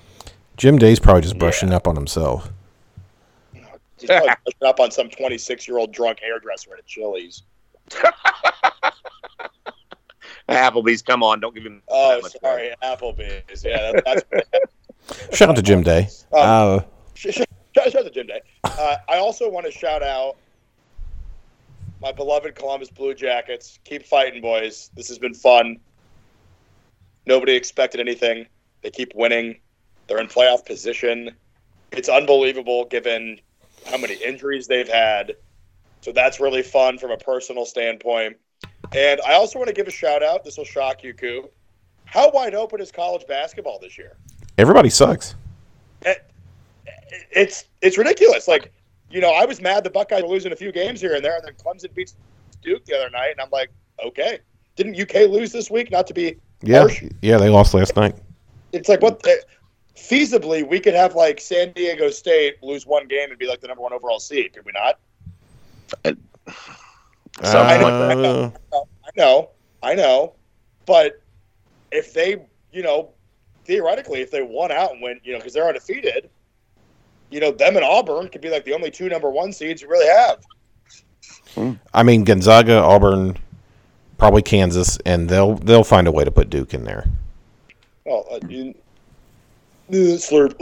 Jim 0.57 0.77
Day's 0.77 0.99
probably 0.99 1.21
just 1.23 1.37
brushing 1.39 1.73
up 1.73 1.87
on 1.87 1.95
himself. 1.95 2.49
He's 3.97 4.07
probably 4.09 4.27
brushing 4.27 4.67
up 4.67 4.79
on 4.79 4.91
some 4.91 5.09
26 5.09 5.67
year 5.67 5.77
old 5.79 5.91
drunk 5.91 6.19
hairdresser 6.19 6.73
at 6.73 6.79
a 6.79 6.83
Chili's. 6.83 7.43
Applebee's, 10.49 11.01
come 11.01 11.23
on, 11.23 11.39
don't 11.39 11.53
give 11.55 11.63
him. 11.65 11.81
Oh, 11.87 12.15
that 12.15 12.21
much 12.23 12.35
sorry, 12.41 12.73
Applebee's. 12.83 13.63
Yeah, 13.63 13.91
that, 13.93 14.23
that's. 15.05 15.37
Shout 15.37 15.49
out 15.49 15.55
to 15.55 15.61
Jim 15.61 15.83
Day. 15.83 16.07
Um, 16.31 16.39
Uh, 16.41 16.79
sh- 17.13 17.27
sh- 17.31 17.41
shout, 17.75 17.91
shout 17.91 17.95
out 17.95 18.03
to 18.05 18.09
Jim 18.11 18.27
Day. 18.27 18.41
Uh, 18.63 18.97
I 19.09 19.17
also 19.17 19.49
want 19.49 19.65
to 19.65 19.71
shout 19.71 20.03
out 20.03 20.35
my 22.01 22.11
beloved 22.11 22.55
Columbus 22.55 22.89
Blue 22.89 23.13
Jackets. 23.13 23.79
Keep 23.85 24.05
fighting, 24.05 24.41
boys. 24.41 24.91
This 24.95 25.07
has 25.07 25.17
been 25.19 25.33
fun. 25.33 25.79
Nobody 27.25 27.53
expected 27.55 27.99
anything. 28.01 28.45
They 28.81 28.91
keep 28.91 29.13
winning. 29.15 29.57
They're 30.07 30.19
in 30.19 30.27
playoff 30.27 30.65
position. 30.65 31.31
It's 31.93 32.09
unbelievable 32.09 32.85
given 32.85 33.39
how 33.85 33.97
many 33.97 34.15
injuries 34.15 34.67
they've 34.67 34.87
had. 34.87 35.35
So 36.01 36.11
that's 36.11 36.39
really 36.41 36.63
fun 36.63 36.97
from 36.97 37.11
a 37.11 37.17
personal 37.17 37.65
standpoint. 37.65 38.37
And 38.91 39.19
I 39.25 39.33
also 39.33 39.57
want 39.59 39.67
to 39.69 39.73
give 39.73 39.87
a 39.87 39.91
shout 39.91 40.21
out. 40.21 40.43
This 40.43 40.57
will 40.57 40.65
shock 40.65 41.03
you, 41.03 41.13
Koo. 41.13 41.49
How 42.05 42.29
wide 42.31 42.53
open 42.53 42.79
is 42.81 42.91
college 42.91 43.25
basketball 43.27 43.79
this 43.79 43.97
year? 43.97 44.17
everybody 44.59 44.89
sucks. 44.89 45.33
it, 46.03 46.29
it's 47.31 47.65
it's 47.81 47.97
ridiculous. 47.97 48.47
Like, 48.47 48.71
you 49.09 49.19
know, 49.19 49.31
I 49.31 49.45
was 49.45 49.61
mad 49.61 49.83
the 49.83 49.89
Buckeyes 49.89 50.21
were 50.21 50.29
losing 50.29 50.51
a 50.51 50.55
few 50.55 50.71
games 50.71 51.01
here 51.01 51.15
and 51.15 51.25
there, 51.25 51.35
and 51.37 51.43
then 51.45 51.53
Clemson 51.53 51.93
beats 51.95 52.15
Duke 52.61 52.85
the 52.85 52.95
other 52.95 53.09
night, 53.09 53.31
and 53.31 53.41
I'm 53.41 53.49
like, 53.51 53.71
okay, 54.05 54.39
didn't 54.75 54.99
UK 54.99 55.29
lose 55.29 55.51
this 55.51 55.71
week? 55.71 55.89
Not 55.91 56.05
to 56.07 56.13
be 56.13 56.35
Yeah, 56.61 56.79
harsh. 56.81 57.03
yeah, 57.21 57.37
they 57.37 57.49
lost 57.49 57.73
last 57.73 57.95
night. 57.95 58.15
It's 58.73 58.89
like 58.89 59.01
what 59.01 59.25
eh, 59.27 59.35
feasibly 59.95 60.67
we 60.67 60.79
could 60.79 60.93
have 60.93 61.15
like 61.15 61.39
San 61.41 61.71
Diego 61.73 62.09
State 62.11 62.61
lose 62.61 62.85
one 62.85 63.07
game 63.07 63.29
and 63.31 63.39
be 63.39 63.47
like 63.47 63.61
the 63.61 63.67
number 63.67 63.81
one 63.81 63.93
overall 63.93 64.19
seed, 64.19 64.53
could 64.53 64.65
we 64.65 64.71
not? 64.73 64.99
Like 67.43 68.53
Uh, 68.71 68.77
I 69.05 69.09
know, 69.17 69.49
I 69.81 69.95
know, 69.95 70.33
but 70.85 71.21
if 71.91 72.13
they, 72.13 72.45
you 72.71 72.83
know, 72.83 73.11
theoretically, 73.65 74.21
if 74.21 74.31
they 74.31 74.41
won 74.41 74.71
out 74.71 74.91
and 74.91 75.01
went, 75.01 75.21
you 75.23 75.33
know, 75.33 75.39
because 75.39 75.53
they're 75.53 75.67
undefeated, 75.67 76.29
you 77.29 77.39
know, 77.39 77.51
them 77.51 77.75
and 77.75 77.85
Auburn 77.85 78.29
could 78.29 78.41
be 78.41 78.49
like 78.49 78.63
the 78.65 78.73
only 78.73 78.91
two 78.91 79.09
number 79.09 79.29
one 79.29 79.51
seeds 79.51 79.81
you 79.81 79.89
really 79.89 80.07
have. 80.07 80.43
I 81.93 82.03
mean, 82.03 82.23
Gonzaga, 82.23 82.79
Auburn, 82.79 83.37
probably 84.17 84.41
Kansas, 84.41 84.97
and 85.05 85.29
they'll 85.29 85.55
they'll 85.55 85.83
find 85.83 86.07
a 86.07 86.11
way 86.11 86.23
to 86.23 86.31
put 86.31 86.49
Duke 86.49 86.73
in 86.73 86.83
there. 86.83 87.05
Well, 88.05 88.25
uh, 88.31 88.39
you, 88.47 88.71
uh, 88.71 88.73
slurred. 89.91 90.55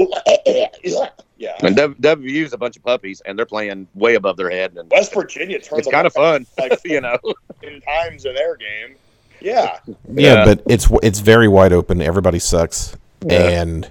Yeah. 1.38 1.56
And 1.62 1.76
W- 1.76 1.96
WVU's 2.00 2.54
a 2.54 2.58
bunch 2.58 2.78
of 2.78 2.84
puppies, 2.84 3.22
and 3.26 3.38
they're 3.38 3.46
playing 3.48 3.88
way 3.96 4.16
above 4.16 4.38
their 4.38 4.50
head, 4.52 4.78
and 4.78 4.90
West 4.92 5.14
Virginia 5.14 5.60
turns 5.60 5.80
it's 5.88 5.92
kind 5.92 6.06
of 6.06 6.14
fun, 6.14 6.46
like 6.60 6.80
you 6.86 7.02
know. 7.02 7.18
in 7.64 7.82
times 7.82 8.26
of 8.26 8.36
their 8.36 8.56
game. 8.56 8.96
Yeah. 9.40 9.80
Yeah, 9.88 9.96
Yeah. 10.08 10.46
but 10.46 10.62
it's 10.68 10.88
it's 11.02 11.20
very 11.20 11.48
wide 11.48 11.74
open. 11.74 12.02
Everybody 12.02 12.38
sucks, 12.40 12.96
and 13.28 13.90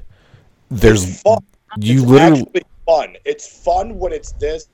there's 0.70 1.04
It's 1.08 1.22
fun. 1.22 1.38
you 1.78 2.02
it's 2.02 2.08
literally 2.10 2.62
fun. 2.86 3.16
It's 3.24 3.62
fun 3.64 3.98
when 3.98 4.12
it's 4.12 4.32
this. 4.32 4.68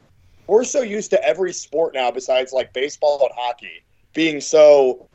We're 0.46 0.64
so 0.64 0.82
used 0.82 1.10
to 1.10 1.24
every 1.24 1.52
sport 1.54 1.94
now, 1.94 2.10
besides 2.10 2.52
like 2.52 2.72
baseball 2.74 3.18
and 3.22 3.30
hockey, 3.34 3.82
being 4.12 4.40
so 4.40 5.08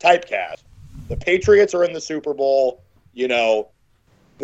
typecast. 0.00 0.62
The 1.08 1.16
Patriots 1.18 1.74
are 1.74 1.84
in 1.84 1.92
the 1.92 2.00
Super 2.00 2.32
Bowl. 2.32 2.80
You 3.12 3.28
know, 3.28 3.68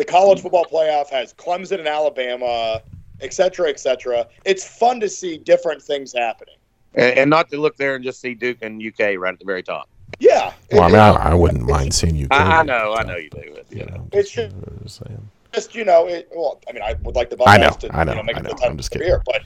the 0.01 0.05
college 0.11 0.39
mm. 0.39 0.41
football 0.41 0.65
playoff 0.65 1.09
has 1.11 1.31
Clemson 1.31 1.77
and 1.77 1.87
Alabama, 1.87 2.81
et 3.21 3.31
cetera, 3.33 3.69
et 3.69 3.79
cetera. 3.79 4.25
It's 4.45 4.65
fun 4.65 4.99
to 4.99 5.07
see 5.07 5.37
different 5.37 5.79
things 5.79 6.11
happening. 6.11 6.55
and, 6.95 7.19
and 7.19 7.29
not 7.29 7.49
to 7.51 7.57
look 7.57 7.77
there 7.77 7.93
and 7.93 8.03
just 8.03 8.19
see 8.19 8.33
Duke 8.33 8.57
and 8.63 8.81
UK 8.83 9.15
right 9.19 9.31
at 9.33 9.37
the 9.39 9.45
very 9.45 9.61
top. 9.61 9.87
Yeah. 10.19 10.53
Well, 10.71 10.81
I 10.83 10.87
mean, 10.87 10.95
I, 10.95 11.09
I 11.11 11.33
wouldn't 11.35 11.61
mind 11.67 11.93
seeing 11.93 12.15
you. 12.15 12.27
I, 12.31 12.59
I 12.61 12.63
know, 12.63 12.95
I 12.97 13.03
know 13.03 13.15
you 13.15 13.29
do 13.29 13.37
it. 13.41 13.67
You 13.69 13.85
know. 13.85 14.07
It's 14.11 14.31
just, 14.31 14.55
Just 14.81 15.03
saying. 15.05 15.29
just 15.53 15.75
you 15.75 15.85
know, 15.85 16.07
it, 16.07 16.27
well, 16.35 16.59
I 16.67 16.73
mean, 16.73 16.81
I 16.81 16.95
would 17.03 17.15
like 17.15 17.29
the 17.29 17.37
I 17.45 17.57
know, 17.57 17.69
Buckeyes 17.69 17.89
to 17.89 17.95
I 17.95 18.03
know, 18.03 18.13
you 18.13 18.17
know, 18.17 18.23
make 18.23 18.37
I 18.37 18.39
it 18.39 18.43
know. 18.43 18.49
the 18.49 18.55
time 18.55 18.71
I'm 18.71 18.77
just 18.77 18.89
kidding. 18.89 19.07
year, 19.07 19.21
but 19.23 19.43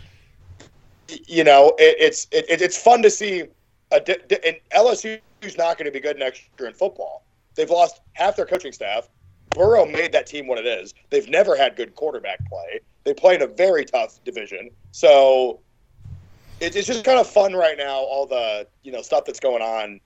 you 1.28 1.44
know, 1.44 1.76
it, 1.78 1.98
it's 2.00 2.28
it, 2.32 2.50
it- 2.50 2.62
it's 2.62 2.82
fun 2.82 3.02
to 3.02 3.10
see. 3.10 3.44
A 3.92 4.00
di- 4.00 4.18
di- 4.30 4.40
and 4.48 4.58
LSU's 4.74 5.58
not 5.58 5.78
going 5.78 5.86
to 5.86 5.92
be 5.92 6.00
good 6.00 6.18
next 6.18 6.44
year 6.58 6.68
in 6.70 6.74
football. 6.74 7.24
They've 7.56 7.70
lost 7.70 8.00
half 8.14 8.36
their 8.38 8.46
coaching 8.48 8.72
staff. 8.72 9.10
Burrow 9.56 9.86
made 9.86 10.12
that 10.12 10.28
team 10.28 10.48
what 10.48 10.58
it 10.58 10.66
is. 10.66 10.94
They've 11.10 11.28
never 11.28 11.56
had 11.56 11.76
good 11.76 11.96
quarterback 11.96 12.48
play. 12.48 12.80
They 13.04 13.14
play 13.14 13.36
in 13.36 13.42
a 13.42 13.48
very 13.48 13.86
tough 13.86 14.24
division, 14.24 14.70
so 14.92 15.60
it, 16.60 16.76
it's 16.76 16.88
just 16.88 17.04
kind 17.04 17.20
of 17.20 17.28
fun 17.28 17.54
right 17.54 17.78
now. 17.78 17.96
All 17.96 18.26
the 18.26 18.68
you 18.84 18.92
know 18.92 19.02
stuff 19.02 19.26
that's 19.26 19.40
going 19.40 19.62
on. 19.62 20.00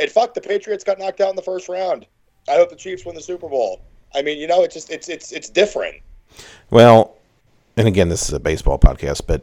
And 0.00 0.10
fuck, 0.10 0.32
the 0.34 0.40
Patriots 0.40 0.84
got 0.84 0.98
knocked 0.98 1.20
out 1.20 1.30
in 1.30 1.36
the 1.36 1.42
first 1.42 1.68
round. 1.68 2.06
I 2.48 2.54
hope 2.54 2.70
the 2.70 2.76
Chiefs 2.76 3.04
win 3.04 3.14
the 3.14 3.22
Super 3.22 3.48
Bowl. 3.48 3.82
I 4.14 4.22
mean, 4.22 4.38
you 4.38 4.46
know, 4.46 4.62
it's 4.62 4.74
just 4.74 4.90
it's 4.90 5.08
it's 5.08 5.32
it's 5.32 5.48
different. 5.50 5.96
Well, 6.70 7.16
and 7.76 7.86
again, 7.88 8.08
this 8.08 8.28
is 8.28 8.32
a 8.32 8.40
baseball 8.40 8.78
podcast, 8.78 9.22
but 9.26 9.42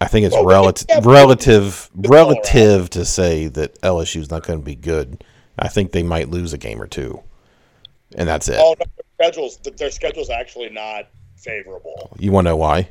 I 0.00 0.06
think 0.06 0.26
it's 0.26 0.34
Well, 0.34 0.46
relative 0.46 0.86
yeah, 0.88 1.00
relative 1.02 1.90
relative 1.94 2.90
to 2.90 3.04
say 3.04 3.46
that 3.48 3.80
LSU's 3.82 4.30
not 4.30 4.44
going 4.44 4.58
to 4.58 4.64
be 4.64 4.74
good. 4.74 5.24
I 5.58 5.68
think 5.68 5.92
they 5.92 6.02
might 6.02 6.28
lose 6.28 6.52
a 6.52 6.58
game 6.58 6.80
or 6.80 6.86
two, 6.86 7.22
and 8.16 8.28
that's 8.28 8.48
it. 8.48 8.56
Oh 8.58 8.74
no, 8.78 8.84
their 8.96 9.04
schedules 9.28 9.58
their 9.76 9.90
schedule's 9.90 10.30
actually 10.30 10.70
not 10.70 11.08
favorable. 11.36 12.14
You 12.18 12.32
want 12.32 12.46
to 12.46 12.50
know 12.50 12.56
why? 12.56 12.88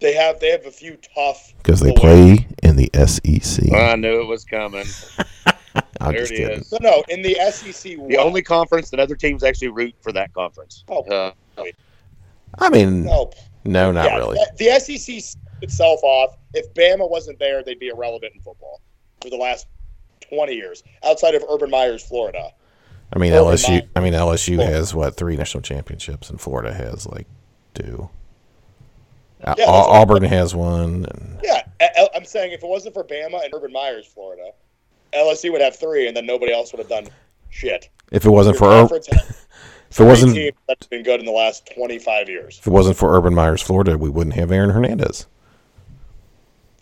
They 0.00 0.14
have 0.14 0.40
they 0.40 0.50
have 0.50 0.66
a 0.66 0.70
few 0.70 0.98
tough 1.14 1.52
Because 1.58 1.80
they 1.80 1.90
away- 1.90 2.00
play 2.00 2.46
in 2.62 2.76
the 2.76 2.90
SEC. 3.06 3.72
I 3.72 3.94
knew 3.96 4.20
it 4.20 4.26
was 4.26 4.44
coming. 4.44 4.86
I'm 6.00 6.12
There 6.12 6.20
just 6.20 6.32
it 6.32 6.36
kidding. 6.36 6.60
is. 6.60 6.72
No, 6.72 6.78
no. 6.82 7.04
In 7.08 7.22
the 7.22 7.34
SEC, 7.52 7.82
The 7.92 7.96
West- 7.96 8.18
only 8.18 8.42
conference 8.42 8.90
that 8.90 8.98
other 9.00 9.14
teams 9.14 9.44
actually 9.44 9.68
root 9.68 9.94
for 10.00 10.10
that 10.12 10.32
conference. 10.34 10.84
Oh. 10.88 11.02
Uh, 11.04 11.32
I 12.58 12.68
mean, 12.68 13.04
no, 13.04 13.30
no, 13.64 13.92
not 13.92 14.06
yeah, 14.06 14.16
really. 14.16 14.36
The, 14.58 14.64
the 14.64 14.80
SEC 14.80 15.38
itself 15.62 16.00
off. 16.02 16.36
If 16.54 16.74
Bama 16.74 17.08
wasn't 17.08 17.38
there, 17.38 17.62
they'd 17.62 17.78
be 17.78 17.88
irrelevant 17.88 18.34
in 18.34 18.40
football 18.42 18.80
for 19.22 19.30
the 19.30 19.36
last 19.36 19.66
twenty 20.20 20.54
years. 20.54 20.82
Outside 21.04 21.34
of 21.34 21.44
Urban 21.48 21.70
Meyer's 21.70 22.02
Florida, 22.02 22.50
I 23.12 23.18
mean, 23.18 23.32
Over 23.32 23.52
LSU. 23.52 23.68
my- 23.68 23.88
I 23.96 24.00
mean, 24.00 24.14
LSU 24.14 24.58
Well- 24.58 24.66
has 24.66 24.94
what 24.94 25.16
three 25.16 25.36
national 25.36 25.62
championships, 25.62 26.30
and 26.30 26.40
Florida 26.40 26.72
has 26.72 27.06
like 27.06 27.26
two. 27.74 28.08
Yeah, 29.40 29.50
Au- 29.52 29.54
that's 29.56 29.88
Auburn 29.88 30.22
has 30.22 30.54
one. 30.54 31.06
And, 31.10 31.38
yeah, 31.42 31.62
I- 31.80 32.08
I'm 32.14 32.24
saying 32.24 32.52
if 32.52 32.62
it 32.62 32.68
wasn't 32.68 32.94
for 32.94 33.04
Bama 33.04 33.44
and 33.44 33.52
Urban 33.52 33.72
Meyer's, 33.72 34.06
Florida, 34.06 34.52
LSU 35.12 35.50
would 35.52 35.60
have 35.60 35.76
three, 35.76 36.06
and 36.08 36.16
then 36.16 36.24
nobody 36.26 36.52
else 36.54 36.72
would 36.72 36.78
have 36.78 36.88
done 36.88 37.08
shit. 37.50 37.88
if 38.12 38.24
it 38.24 38.30
wasn't 38.30 38.54
Your 38.54 38.58
for 38.60 38.66
Ur- 38.68 38.80
conference 38.80 39.06
has 39.08 39.46
if 39.90 40.00
it 40.00 40.04
wasn't 40.04 40.32
three 40.32 40.52
that's 40.68 40.86
been 40.86 41.02
good 41.02 41.18
in 41.20 41.26
the 41.26 41.32
last 41.32 41.68
25 41.74 42.28
years. 42.30 42.58
if 42.58 42.66
it 42.66 42.70
wasn't 42.70 42.96
for 42.96 43.14
Urban 43.16 43.34
Meyer's, 43.34 43.60
Florida, 43.62 43.98
we 43.98 44.08
wouldn't 44.08 44.36
have 44.36 44.50
Aaron 44.52 44.70
Hernandez. 44.70 45.26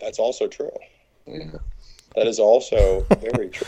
That's 0.00 0.18
also 0.18 0.46
true. 0.46 0.70
That 1.26 2.26
is 2.26 2.38
also 2.38 3.06
very 3.20 3.48
true. 3.48 3.66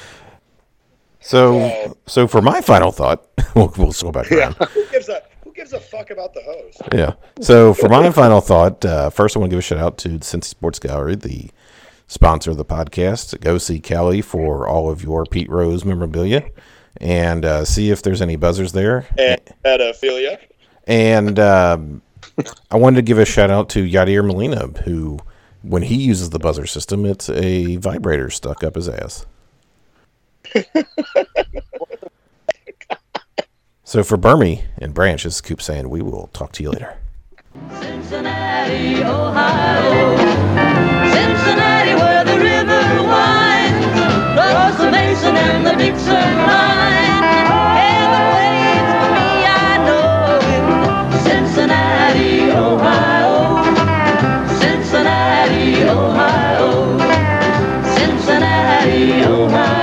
So, 1.23 1.97
so 2.07 2.27
for 2.27 2.43
my 2.43 2.61
final 2.61 2.93
thought, 2.93 3.27
we'll, 3.55 3.73
we'll 3.77 3.93
go 3.93 4.13
back 4.13 4.31
around. 4.31 4.57
Yeah. 4.61 4.67
Who 4.75 4.87
gives 4.91 5.09
a 5.09 5.23
Who 5.45 5.53
gives 5.53 5.73
a 5.73 5.81
fuck 5.81 6.11
about 6.11 6.35
the 6.35 6.43
host? 6.43 6.83
Yeah. 6.93 7.15
So 7.41 7.75
for 7.75 7.89
my 7.89 8.11
final 8.11 8.41
thought, 8.41 8.85
uh, 8.85 9.11
first 9.11 9.37
I 9.37 9.41
want 9.41 9.51
to 9.51 9.55
give 9.55 9.59
a 9.61 9.63
shout 9.63 9.79
out 9.79 9.99
to 9.99 10.09
the 10.09 10.19
Cincy 10.19 10.45
Sports 10.45 10.79
Gallery, 10.79 11.15
the 11.15 11.51
sponsor 12.09 12.51
of 12.51 12.57
the 12.57 12.65
podcast. 12.65 13.41
Go 13.41 13.59
see 13.59 13.81
Kelly 13.81 14.21
for 14.21 14.67
all 14.67 14.91
of 14.91 15.03
your 15.03 15.25
Pete 15.25 15.49
Rose 15.49 15.85
memorabilia, 15.85 16.49
and 16.99 17.45
uh, 17.45 17.65
see 17.65 17.91
if 17.91 18.03
there's 18.03 18.23
any 18.23 18.37
buzzers 18.37 18.73
there. 18.73 19.07
And 19.19 19.41
pedophilia. 19.65 20.39
And 20.87 21.39
um, 21.39 22.03
I 22.71 22.77
wanted 22.77 22.97
to 22.97 23.03
give 23.03 23.19
a 23.19 23.25
shout 23.25 23.51
out 23.51 23.69
to 23.71 23.85
Yadier 23.85 24.25
Molina, 24.27 24.67
who, 24.85 25.19
when 25.63 25.83
he 25.83 25.97
uses 25.97 26.31
the 26.31 26.39
buzzer 26.39 26.67
system, 26.67 27.07
it's 27.07 27.29
a 27.31 27.77
vibrator 27.77 28.31
stuck 28.31 28.65
up 28.65 28.75
his 28.75 28.89
ass. 28.89 29.27
so 33.85 34.03
for 34.03 34.17
Bermie 34.17 34.63
and 34.79 34.95
Branch, 34.95 35.23
this 35.23 35.37
is 35.37 35.41
Coop 35.41 35.63
saying 35.63 35.89
we 35.89 36.03
will 36.03 36.29
talk 36.33 36.53
to 36.53 36.63
you 36.63 36.71
later. 36.71 36.97
Cincinnati, 37.81 39.03
Ohio. 39.05 40.17
Cincinnati, 41.13 41.95
where 41.95 42.25
the 42.25 42.39
river 42.39 43.03
winds, 43.03 44.01
across 44.39 44.77
the 44.79 44.91
Mason 44.91 45.37
and 45.37 45.67
the 45.67 45.75
Dixon 45.77 46.37
line. 46.39 47.03
Cincinnati, 51.25 52.51
Ohio. 52.51 53.63
Cincinnati, 54.59 55.83
Ohio. 55.85 56.99
Cincinnati, 57.97 59.25
Ohio. 59.25 59.82